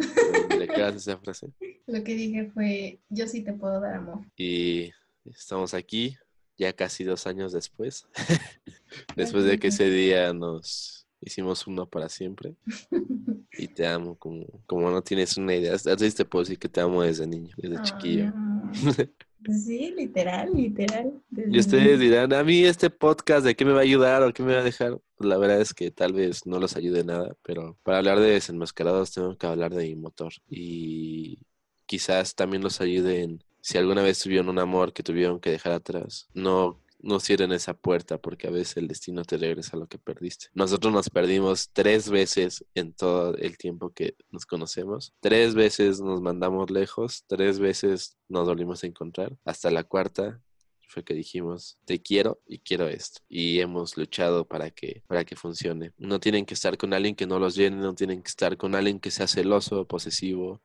¿Le 0.57 0.67
quedas 0.67 0.95
esa 0.95 1.17
frase? 1.17 1.51
Lo 1.87 2.03
que 2.03 2.15
dije 2.15 2.49
fue, 2.51 2.99
yo 3.09 3.27
sí 3.27 3.43
te 3.43 3.53
puedo 3.53 3.79
dar 3.79 3.95
amor. 3.95 4.25
Y 4.35 4.91
estamos 5.25 5.75
aquí, 5.75 6.17
ya 6.57 6.73
casi 6.73 7.03
dos 7.03 7.27
años 7.27 7.51
después, 7.53 8.07
después 9.15 9.43
de 9.43 9.59
que 9.59 9.67
ese 9.67 9.87
día 9.89 10.33
nos 10.33 11.04
hicimos 11.21 11.67
uno 11.67 11.87
para 11.87 12.09
siempre. 12.09 12.55
Y 13.57 13.69
te 13.69 13.87
amo 13.87 14.17
como, 14.17 14.45
como 14.65 14.91
no 14.91 15.01
tienes 15.01 15.37
una 15.37 15.55
idea. 15.55 15.75
Así 15.75 16.11
te 16.11 16.25
puedo 16.25 16.43
decir 16.43 16.59
que 16.59 16.67
te 16.67 16.81
amo 16.81 17.03
desde 17.03 17.25
niño, 17.25 17.55
desde 17.55 17.81
chiquillo. 17.83 18.27
amor. 18.27 18.73
Sí, 19.51 19.93
literal, 19.95 20.51
literal. 20.55 21.21
Y 21.31 21.59
ustedes 21.59 21.99
dirán, 21.99 22.33
a 22.33 22.43
mí 22.43 22.63
este 22.63 22.89
podcast, 22.89 23.45
¿de 23.45 23.55
qué 23.55 23.63
me 23.63 23.73
va 23.73 23.79
a 23.79 23.83
ayudar 23.83 24.23
o 24.23 24.33
qué 24.33 24.41
me 24.41 24.53
va 24.55 24.61
a 24.61 24.63
dejar? 24.63 24.99
Pues 25.15 25.29
la 25.29 25.37
verdad 25.37 25.61
es 25.61 25.73
que 25.73 25.91
tal 25.91 26.13
vez 26.13 26.45
no 26.45 26.59
los 26.59 26.75
ayude 26.75 27.03
nada, 27.03 27.35
pero 27.43 27.77
para 27.83 27.99
hablar 27.99 28.19
de 28.19 28.31
desenmascarados 28.31 29.11
tengo 29.13 29.37
que 29.37 29.47
hablar 29.47 29.73
de 29.73 29.85
mi 29.85 29.95
motor. 29.95 30.33
Y 30.49 31.39
quizás 31.85 32.35
también 32.35 32.63
los 32.63 32.81
ayuden 32.81 33.43
si 33.61 33.77
alguna 33.77 34.01
vez 34.01 34.19
tuvieron 34.19 34.49
un 34.49 34.59
amor 34.59 34.93
que 34.93 35.03
tuvieron 35.03 35.39
que 35.39 35.51
dejar 35.51 35.73
atrás. 35.73 36.27
No, 36.33 36.81
no 37.05 37.19
cierren 37.19 37.51
esa 37.51 37.75
puerta 37.75 38.17
porque 38.17 38.47
a 38.47 38.51
veces 38.51 38.77
el 38.77 38.87
destino 38.87 39.23
te 39.23 39.37
regresa 39.37 39.77
lo 39.77 39.87
que 39.87 39.99
perdiste. 39.99 40.47
Nosotros 40.53 40.91
nos 40.91 41.09
perdimos 41.09 41.69
tres 41.71 42.09
veces 42.09 42.65
en 42.73 42.93
todo 42.93 43.35
el 43.37 43.57
tiempo 43.57 43.93
que 43.93 44.15
nos 44.31 44.45
conocemos. 44.45 45.13
Tres 45.19 45.53
veces 45.53 46.01
nos 46.01 46.21
mandamos 46.21 46.71
lejos, 46.71 47.23
tres 47.27 47.59
veces 47.59 48.17
nos 48.27 48.47
volvimos 48.47 48.83
a 48.83 48.87
encontrar. 48.87 49.37
Hasta 49.45 49.69
la 49.69 49.83
cuarta 49.83 50.41
fue 50.87 51.03
que 51.03 51.13
dijimos, 51.13 51.77
te 51.85 52.01
quiero 52.01 52.41
y 52.47 52.59
quiero 52.59 52.87
esto. 52.87 53.21
Y 53.29 53.59
hemos 53.59 53.97
luchado 53.97 54.47
para 54.47 54.71
que, 54.71 55.03
para 55.07 55.25
que 55.25 55.35
funcione. 55.35 55.93
No 55.97 56.19
tienen 56.19 56.45
que 56.45 56.55
estar 56.55 56.77
con 56.77 56.93
alguien 56.93 57.15
que 57.15 57.27
no 57.27 57.37
los 57.37 57.55
llene, 57.55 57.77
no 57.77 57.93
tienen 57.93 58.23
que 58.23 58.29
estar 58.29 58.57
con 58.57 58.73
alguien 58.73 58.99
que 58.99 59.11
sea 59.11 59.27
celoso, 59.27 59.85
posesivo. 59.85 60.61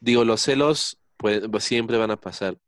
Digo, 0.00 0.24
los 0.24 0.40
celos 0.40 0.98
pues, 1.18 1.42
pues, 1.50 1.64
siempre 1.64 1.98
van 1.98 2.10
a 2.10 2.20
pasar, 2.20 2.58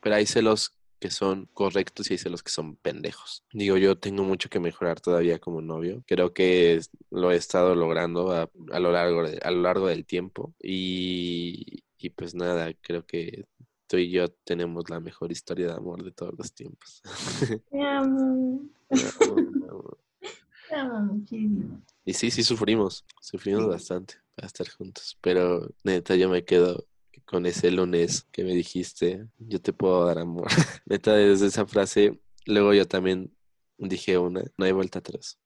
pero 0.00 0.16
hay 0.16 0.26
celos 0.26 0.76
que 1.04 1.10
son 1.10 1.46
correctos 1.52 2.08
y 2.10 2.14
hay 2.14 2.18
celos 2.18 2.42
que 2.42 2.50
son 2.50 2.76
pendejos. 2.76 3.44
Digo, 3.52 3.76
yo 3.76 3.98
tengo 3.98 4.24
mucho 4.24 4.48
que 4.48 4.58
mejorar 4.58 5.02
todavía 5.02 5.38
como 5.38 5.60
novio. 5.60 6.02
Creo 6.06 6.32
que 6.32 6.76
es- 6.76 6.88
lo 7.10 7.30
he 7.30 7.36
estado 7.36 7.74
logrando 7.74 8.32
a, 8.32 8.50
a 8.72 8.80
lo, 8.80 8.90
largo 8.90 9.22
de- 9.28 9.38
a 9.42 9.50
lo 9.50 9.60
largo 9.60 9.86
del 9.88 10.06
tiempo. 10.06 10.54
Y, 10.62 11.84
y 11.98 12.08
pues 12.08 12.34
nada, 12.34 12.72
creo 12.80 13.04
que 13.04 13.44
tú 13.86 13.98
y 13.98 14.10
yo 14.10 14.28
tenemos 14.30 14.88
la 14.88 14.98
mejor 14.98 15.30
historia 15.30 15.66
de 15.66 15.74
amor 15.74 16.02
de 16.02 16.12
todos 16.12 16.32
los 16.38 16.54
tiempos. 16.54 17.02
Te 17.70 17.82
amo, 17.82 18.62
te 18.88 20.74
amo 20.74 21.00
muchísimo. 21.00 21.82
Y 22.06 22.14
sí, 22.14 22.30
sí 22.30 22.42
sufrimos, 22.42 23.04
sufrimos 23.20 23.64
Sí. 23.64 23.68
bastante 23.68 24.14
para 24.34 24.46
estar 24.46 24.68
juntos, 24.70 25.18
pero 25.20 25.68
neta 25.82 26.16
yo 26.16 26.30
me 26.30 26.44
quedo 26.46 26.86
con 27.24 27.46
ese 27.46 27.70
lunes 27.70 28.26
que 28.32 28.44
me 28.44 28.54
dijiste, 28.54 29.26
yo 29.38 29.60
te 29.60 29.72
puedo 29.72 30.04
dar 30.06 30.18
amor. 30.18 30.46
neta, 30.86 31.14
desde 31.14 31.46
esa 31.46 31.66
frase, 31.66 32.20
luego 32.46 32.74
yo 32.74 32.86
también 32.86 33.32
dije 33.78 34.18
una, 34.18 34.42
no 34.56 34.64
hay 34.64 34.72
vuelta 34.72 34.98
atrás, 35.00 35.38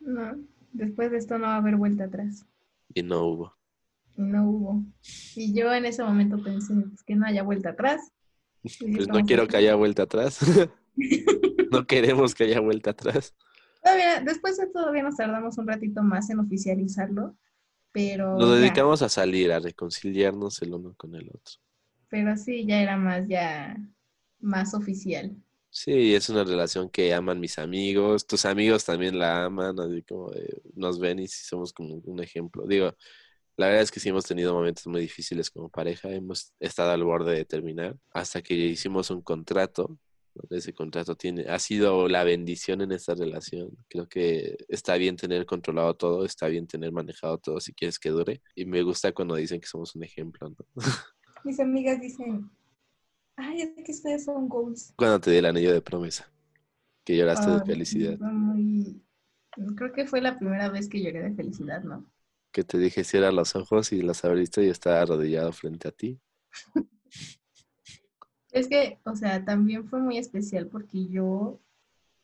No, 0.00 0.36
después 0.72 1.10
de 1.10 1.18
esto 1.18 1.38
no 1.38 1.46
va 1.46 1.54
a 1.54 1.58
haber 1.58 1.76
vuelta 1.76 2.04
atrás. 2.04 2.46
y 2.94 3.02
no 3.02 3.24
hubo. 3.24 3.56
Y 4.16 4.22
no 4.22 4.48
hubo. 4.48 4.84
Y 5.34 5.52
yo 5.52 5.72
en 5.74 5.84
ese 5.84 6.02
momento 6.02 6.42
pensé 6.42 6.74
pues, 6.74 7.02
que 7.02 7.16
no 7.16 7.26
haya 7.26 7.42
vuelta 7.42 7.70
atrás. 7.70 8.00
Y 8.62 8.94
Pues 8.96 9.08
no 9.08 9.20
quiero 9.24 9.46
que 9.46 9.56
haya 9.56 9.74
vuelta 9.74 10.04
atrás, 10.04 10.40
no 11.70 11.86
queremos 11.86 12.34
que 12.34 12.44
haya 12.44 12.60
vuelta 12.60 12.90
atrás. 12.90 13.34
Todavía, 13.82 14.20
después 14.20 14.56
de 14.56 14.66
todavía 14.68 15.02
nos 15.04 15.16
tardamos 15.16 15.58
un 15.58 15.68
ratito 15.68 16.02
más 16.02 16.28
en 16.30 16.40
oficializarlo, 16.40 17.36
pero 17.96 18.40
Nos 18.40 18.54
ya. 18.54 18.56
dedicamos 18.56 19.02
a 19.02 19.08
salir, 19.08 19.50
a 19.52 19.58
reconciliarnos 19.60 20.62
el 20.62 20.74
uno 20.74 20.94
con 20.96 21.14
el 21.16 21.28
otro. 21.28 21.54
Pero 22.08 22.36
sí, 22.36 22.66
ya 22.66 22.80
era 22.82 22.96
más, 22.96 23.28
ya 23.28 23.76
más 24.40 24.74
oficial. 24.74 25.36
Sí, 25.70 26.14
es 26.14 26.30
una 26.30 26.42
relación 26.44 26.88
que 26.88 27.12
aman 27.12 27.38
mis 27.38 27.58
amigos, 27.58 28.26
tus 28.26 28.46
amigos 28.46 28.84
también 28.86 29.18
la 29.18 29.44
aman, 29.44 29.78
así 29.78 30.02
como 30.04 30.30
de- 30.30 30.62
nos 30.74 30.98
ven 30.98 31.18
y 31.18 31.28
somos 31.28 31.72
como 31.74 31.96
un 31.96 32.20
ejemplo. 32.22 32.66
Digo, 32.66 32.94
la 33.56 33.66
verdad 33.68 33.82
es 33.82 33.92
que 33.92 34.00
sí 34.00 34.08
hemos 34.10 34.24
tenido 34.26 34.54
momentos 34.54 34.86
muy 34.88 35.02
difíciles 35.02 35.50
como 35.50 35.70
pareja, 35.70 36.10
hemos 36.10 36.54
estado 36.60 36.92
al 36.92 37.04
borde 37.04 37.34
de 37.34 37.44
terminar 37.46 37.96
hasta 38.12 38.42
que 38.42 38.54
hicimos 38.54 39.10
un 39.10 39.22
contrato 39.22 39.98
Ese 40.50 40.72
contrato 40.72 41.16
tiene, 41.16 41.42
ha 41.48 41.58
sido 41.58 42.08
la 42.08 42.24
bendición 42.24 42.80
en 42.82 42.92
esta 42.92 43.14
relación. 43.14 43.70
Creo 43.88 44.08
que 44.08 44.56
está 44.68 44.96
bien 44.96 45.16
tener 45.16 45.46
controlado 45.46 45.94
todo, 45.94 46.24
está 46.24 46.48
bien 46.48 46.66
tener 46.66 46.92
manejado 46.92 47.38
todo 47.38 47.60
si 47.60 47.72
quieres 47.72 47.98
que 47.98 48.10
dure. 48.10 48.40
Y 48.54 48.64
me 48.66 48.82
gusta 48.82 49.12
cuando 49.12 49.34
dicen 49.36 49.60
que 49.60 49.66
somos 49.66 49.94
un 49.94 50.04
ejemplo, 50.04 50.48
¿no? 50.48 50.56
Mis 51.44 51.60
amigas 51.60 52.00
dicen, 52.00 52.50
ay, 53.36 53.60
es 53.62 53.70
que 53.84 53.92
ustedes 53.92 54.24
son 54.24 54.48
goals. 54.48 54.92
Cuando 54.96 55.20
te 55.20 55.30
di 55.30 55.36
el 55.38 55.46
anillo 55.46 55.72
de 55.72 55.80
promesa, 55.82 56.32
que 57.04 57.16
lloraste 57.16 57.50
de 57.50 57.58
Ay, 57.58 57.66
felicidad. 57.66 58.18
muy- 58.18 59.02
Creo 59.76 59.92
que 59.92 60.06
fue 60.06 60.20
la 60.20 60.38
primera 60.38 60.68
vez 60.68 60.88
que 60.88 61.00
lloré 61.02 61.22
de 61.22 61.34
felicidad, 61.34 61.82
¿no? 61.82 62.04
Que 62.52 62.62
te 62.64 62.78
dije 62.78 63.04
cierra 63.04 63.32
los 63.32 63.56
ojos 63.56 63.90
y 63.92 64.02
los 64.02 64.24
abriste 64.24 64.64
y 64.64 64.68
estaba 64.68 65.00
arrodillado 65.00 65.52
frente 65.52 65.88
a 65.88 65.92
ti. 65.92 66.20
Es 68.56 68.68
que, 68.68 68.98
o 69.04 69.14
sea, 69.14 69.44
también 69.44 69.86
fue 69.86 70.00
muy 70.00 70.16
especial 70.16 70.68
porque 70.68 71.06
yo 71.08 71.60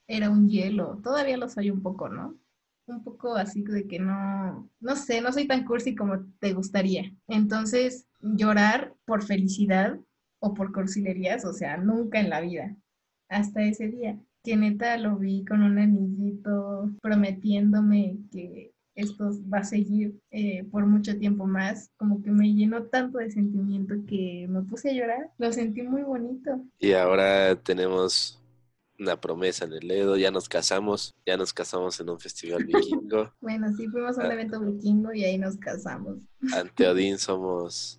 era 0.07 0.31
un 0.31 0.49
hielo. 0.49 0.99
Todavía 1.03 1.37
lo 1.37 1.51
soy 1.51 1.69
un 1.69 1.83
poco, 1.83 2.09
¿no? 2.09 2.39
Un 2.87 3.05
poco 3.05 3.37
así 3.37 3.63
de 3.63 3.87
que 3.87 3.99
no, 3.99 4.71
no 4.81 4.97
sé, 4.97 5.21
no 5.21 5.31
soy 5.31 5.47
tan 5.47 5.67
cursi 5.67 5.95
como 5.95 6.25
te 6.41 6.55
gustaría. 6.55 7.13
Entonces, 7.29 8.07
llorar 8.23 8.95
por 9.05 9.23
felicidad 9.23 10.01
o 10.39 10.55
por 10.55 10.73
cursilerías, 10.73 11.45
o 11.45 11.53
sea, 11.53 11.77
nunca 11.77 12.19
en 12.19 12.31
la 12.31 12.41
vida. 12.41 12.75
Hasta 13.29 13.65
ese 13.65 13.89
día, 13.89 14.19
que 14.43 14.57
neta 14.57 14.97
lo 14.97 15.19
vi 15.19 15.45
con 15.45 15.63
un 15.63 15.79
anillito 15.79 16.93
prometiéndome 17.03 18.17
que 18.31 18.72
esto 18.95 19.31
va 19.53 19.59
a 19.59 19.65
seguir 19.65 20.15
eh, 20.31 20.65
por 20.71 20.87
mucho 20.87 21.19
tiempo 21.19 21.47
más, 21.47 21.91
como 21.97 22.23
que 22.23 22.31
me 22.31 22.53
llenó 22.55 22.85
tanto 22.85 23.19
de 23.19 23.31
sentimiento 23.31 23.95
que 24.07 24.47
me 24.49 24.63
puse 24.63 24.91
a 24.91 24.95
llorar. 24.95 25.31
Lo 25.39 25.53
sentí 25.53 25.83
muy 25.83 26.03
bonito. 26.03 26.63
Y 26.79 26.93
ahora 26.93 27.55
tenemos 27.57 28.39
una 28.99 29.21
promesa 29.21 29.65
en 29.65 29.73
el 29.73 29.89
dedo, 29.89 30.17
ya 30.17 30.31
nos 30.31 30.49
casamos, 30.49 31.13
ya 31.27 31.37
nos 31.37 31.53
casamos 31.53 31.99
en 32.01 32.11
un 32.11 32.21
festival 32.21 32.65
vikingo. 32.65 33.33
Bueno, 33.41 33.67
sí, 33.77 33.89
fuimos 33.89 34.19
a 34.19 34.27
un 34.27 34.33
evento 34.33 34.61
vikingo 34.61 35.13
y 35.13 35.25
ahí 35.25 35.39
nos 35.39 35.57
casamos, 35.57 36.19
Ante 36.55 36.87
Odín 36.87 37.19
somos 37.19 37.99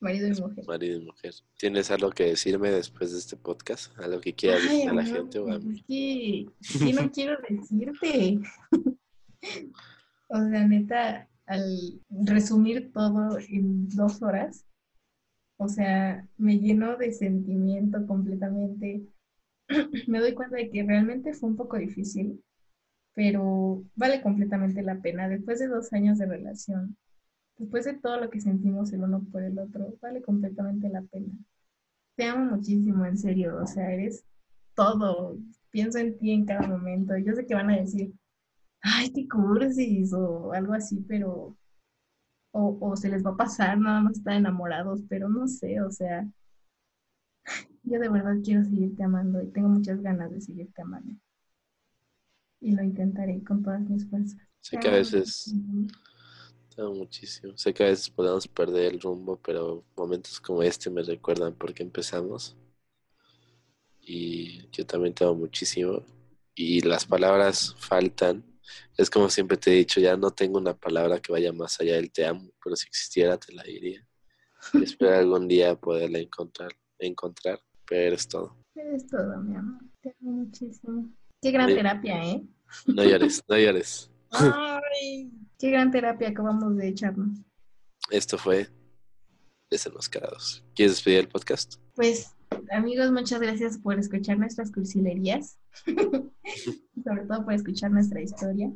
marido 0.00 0.26
y 0.28 0.40
mujer. 0.40 0.64
marido 0.66 1.00
y 1.00 1.04
mujer. 1.04 1.34
¿Tienes 1.58 1.90
algo 1.90 2.10
que 2.10 2.24
decirme 2.24 2.70
después 2.70 3.12
de 3.12 3.18
este 3.18 3.36
podcast? 3.36 3.96
¿Algo 4.00 4.20
que 4.20 4.34
quieras 4.34 4.62
Ay, 4.68 4.76
decir 4.78 4.90
a 4.90 4.94
la 4.94 5.04
gente 5.04 5.38
o 5.38 5.44
a 5.44 5.60
pues 5.60 5.64
mí? 5.64 5.76
es 5.78 5.84
que, 5.86 6.84
¿qué 6.86 6.92
no 6.92 7.10
quiero 7.12 7.36
decirte? 7.48 8.40
O 10.28 10.36
sea, 10.38 10.66
neta, 10.66 11.28
al 11.46 12.00
resumir 12.10 12.92
todo 12.92 13.38
en 13.38 13.88
dos 13.88 14.22
horas, 14.22 14.66
o 15.58 15.68
sea, 15.68 16.28
me 16.36 16.58
llenó 16.58 16.96
de 16.96 17.12
sentimiento 17.12 18.06
completamente. 18.06 19.06
Me 20.08 20.20
doy 20.20 20.34
cuenta 20.34 20.56
de 20.56 20.70
que 20.70 20.82
realmente 20.84 21.34
fue 21.34 21.50
un 21.50 21.56
poco 21.56 21.76
difícil, 21.78 22.42
pero 23.14 23.84
vale 23.96 24.22
completamente 24.22 24.82
la 24.82 25.00
pena. 25.00 25.28
Después 25.28 25.58
de 25.60 25.68
dos 25.68 25.92
años 25.92 26.18
de 26.18 26.26
relación, 26.26 26.96
después 27.58 27.84
de 27.86 27.94
todo 27.94 28.20
lo 28.20 28.30
que 28.30 28.40
sentimos 28.40 28.92
el 28.92 29.02
uno 29.02 29.24
por 29.32 29.42
el 29.42 29.58
otro, 29.58 29.96
vale 30.02 30.22
completamente 30.22 30.88
la 30.88 31.02
pena. 31.02 31.32
Te 32.16 32.24
amo 32.24 32.56
muchísimo, 32.56 33.06
en 33.06 33.18
serio, 33.18 33.58
o 33.62 33.66
sea, 33.66 33.92
eres 33.92 34.24
todo. 34.74 35.38
Pienso 35.70 35.98
en 35.98 36.18
ti 36.18 36.32
en 36.32 36.46
cada 36.46 36.66
momento. 36.68 37.16
Yo 37.18 37.34
sé 37.34 37.46
que 37.46 37.54
van 37.54 37.70
a 37.70 37.76
decir, 37.76 38.12
ay, 38.86 39.12
qué 39.12 39.28
cursis 39.28 40.12
o 40.14 40.52
algo 40.52 40.74
así, 40.74 41.04
pero, 41.08 41.56
o, 42.52 42.78
o 42.80 42.96
se 42.96 43.08
les 43.10 43.24
va 43.24 43.30
a 43.32 43.36
pasar 43.36 43.78
nada 43.78 44.00
más 44.00 44.18
estar 44.18 44.34
enamorados, 44.34 45.02
pero 45.08 45.28
no 45.28 45.48
sé, 45.48 45.80
o 45.82 45.90
sea, 45.90 46.26
yo 47.84 47.98
de 47.98 48.08
verdad 48.10 48.36
quiero 48.44 48.64
seguirte 48.64 49.02
amando 49.02 49.42
y 49.42 49.48
tengo 49.48 49.68
muchas 49.68 50.02
ganas 50.02 50.30
de 50.30 50.40
seguirte 50.40 50.82
amando. 50.82 51.14
Y 52.60 52.72
lo 52.72 52.82
intentaré 52.82 53.42
con 53.42 53.62
todas 53.62 53.80
mis 53.88 54.06
fuerzas. 54.10 54.38
Sé 54.60 54.76
Te 54.76 54.78
que 54.78 54.88
a 54.88 54.92
veces, 54.92 55.56
te 56.74 56.80
amo 56.82 56.94
muchísimo, 56.94 57.56
sé 57.56 57.74
que 57.74 57.82
a 57.84 57.86
veces 57.88 58.10
podemos 58.10 58.46
perder 58.48 58.92
el 58.92 59.00
rumbo, 59.00 59.36
pero 59.42 59.84
momentos 59.96 60.40
como 60.40 60.62
este 60.62 60.90
me 60.90 61.02
recuerdan 61.02 61.54
por 61.54 61.74
qué 61.74 61.82
empezamos. 61.82 62.56
Y 64.00 64.68
yo 64.70 64.86
también 64.86 65.12
te 65.14 65.24
amo 65.24 65.34
muchísimo. 65.34 66.02
Y 66.54 66.80
las 66.80 67.04
palabras 67.04 67.74
faltan. 67.78 68.42
Es 68.96 69.10
como 69.10 69.28
siempre 69.28 69.56
te 69.56 69.72
he 69.72 69.76
dicho, 69.76 70.00
ya 70.00 70.16
no 70.16 70.30
tengo 70.30 70.58
una 70.58 70.74
palabra 70.74 71.20
que 71.20 71.32
vaya 71.32 71.52
más 71.52 71.80
allá 71.80 71.94
del 71.94 72.10
te 72.10 72.26
amo, 72.26 72.50
pero 72.62 72.76
si 72.76 72.86
existiera 72.86 73.38
te 73.38 73.52
la 73.52 73.62
diría. 73.62 74.06
Y 74.72 74.82
espero 74.84 75.16
algún 75.16 75.48
día 75.48 75.74
poderla 75.76 76.18
encontrar, 76.18 76.72
encontrar, 76.98 77.60
pero 77.86 78.14
es 78.14 78.26
todo. 78.26 78.56
Eres 78.74 79.06
todo, 79.06 79.40
mi 79.40 79.56
amor. 79.56 79.82
Te 80.00 80.14
amo 80.20 80.32
muchísimo. 80.32 81.10
Qué 81.40 81.50
gran 81.50 81.68
terapia, 81.68 82.24
¿eh? 82.24 82.42
No 82.86 83.04
llores, 83.04 83.42
no 83.48 83.56
llores. 83.56 84.10
Ay, 84.30 85.30
qué 85.58 85.70
gran 85.70 85.90
terapia 85.90 86.28
acabamos 86.28 86.76
de 86.76 86.88
echarnos. 86.88 87.38
Esto 88.10 88.38
fue 88.38 88.68
Desenmascarados. 89.70 90.64
¿Quieres 90.74 90.94
despedir 90.94 91.18
el 91.18 91.28
podcast? 91.28 91.76
Pues, 91.94 92.35
amigos, 92.70 93.12
muchas 93.12 93.40
gracias 93.40 93.78
por 93.78 93.98
escuchar 93.98 94.38
nuestras 94.38 94.72
cursilerías. 94.72 95.58
Sobre 97.04 97.22
todo 97.26 97.44
por 97.44 97.54
escuchar 97.54 97.90
nuestra 97.90 98.20
historia. 98.20 98.72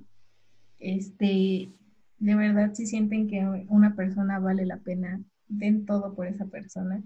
Este, 0.78 1.70
de 2.18 2.34
verdad, 2.34 2.72
si 2.74 2.86
sienten 2.86 3.28
que 3.28 3.66
una 3.68 3.94
persona 3.94 4.38
vale 4.38 4.66
la 4.66 4.78
pena, 4.78 5.20
den 5.48 5.86
todo 5.86 6.14
por 6.14 6.26
esa 6.26 6.46
persona. 6.46 7.02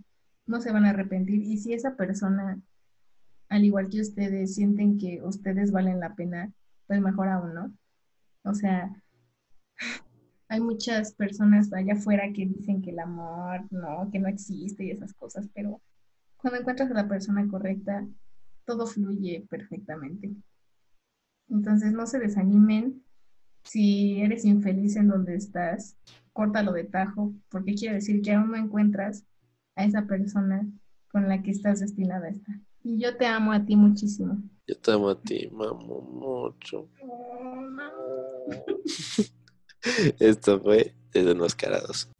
No 0.46 0.60
se 0.60 0.72
van 0.72 0.84
a 0.84 0.90
arrepentir. 0.90 1.42
Y 1.42 1.58
si 1.58 1.72
esa 1.72 1.96
persona, 1.96 2.60
al 3.48 3.64
igual 3.64 3.88
que 3.88 4.00
ustedes, 4.00 4.54
sienten 4.54 4.98
que 4.98 5.22
ustedes 5.22 5.72
valen 5.72 6.00
la 6.00 6.14
pena, 6.14 6.52
pues 6.86 7.00
mejor 7.00 7.28
aún, 7.28 7.54
¿no? 7.54 7.72
O 8.44 8.54
sea, 8.54 8.94
hay 10.48 10.60
muchas 10.60 11.14
personas 11.14 11.72
allá 11.72 11.94
afuera 11.94 12.32
que 12.32 12.46
dicen 12.46 12.82
que 12.82 12.90
el 12.90 12.98
amor, 12.98 13.66
no, 13.70 14.10
que 14.12 14.18
no 14.18 14.28
existe 14.28 14.84
y 14.84 14.90
esas 14.90 15.14
cosas, 15.14 15.48
pero 15.54 15.80
cuando 16.44 16.60
encuentras 16.60 16.90
a 16.90 16.94
la 16.94 17.08
persona 17.08 17.48
correcta, 17.48 18.06
todo 18.66 18.86
fluye 18.86 19.46
perfectamente. 19.48 20.30
Entonces 21.48 21.94
no 21.94 22.06
se 22.06 22.18
desanimen. 22.18 23.02
Si 23.62 24.20
eres 24.20 24.44
infeliz 24.44 24.96
en 24.96 25.08
donde 25.08 25.36
estás, 25.36 25.96
córtalo 26.34 26.72
de 26.72 26.84
tajo, 26.84 27.32
porque 27.48 27.74
quiere 27.74 27.94
decir 27.94 28.20
que 28.20 28.34
aún 28.34 28.50
no 28.50 28.58
encuentras 28.58 29.24
a 29.74 29.86
esa 29.86 30.06
persona 30.06 30.68
con 31.10 31.30
la 31.30 31.42
que 31.42 31.50
estás 31.50 31.80
destinada 31.80 32.26
a 32.26 32.30
estar. 32.32 32.56
Y 32.82 32.98
yo 32.98 33.16
te 33.16 33.24
amo 33.24 33.50
a 33.50 33.64
ti 33.64 33.74
muchísimo. 33.74 34.42
Yo 34.66 34.78
te 34.78 34.92
amo 34.92 35.08
a 35.08 35.18
ti, 35.18 35.48
mamo 35.50 36.02
mucho. 36.02 36.90
Esto 40.18 40.60
fue 40.60 40.94
Desenmascarados. 41.10 42.13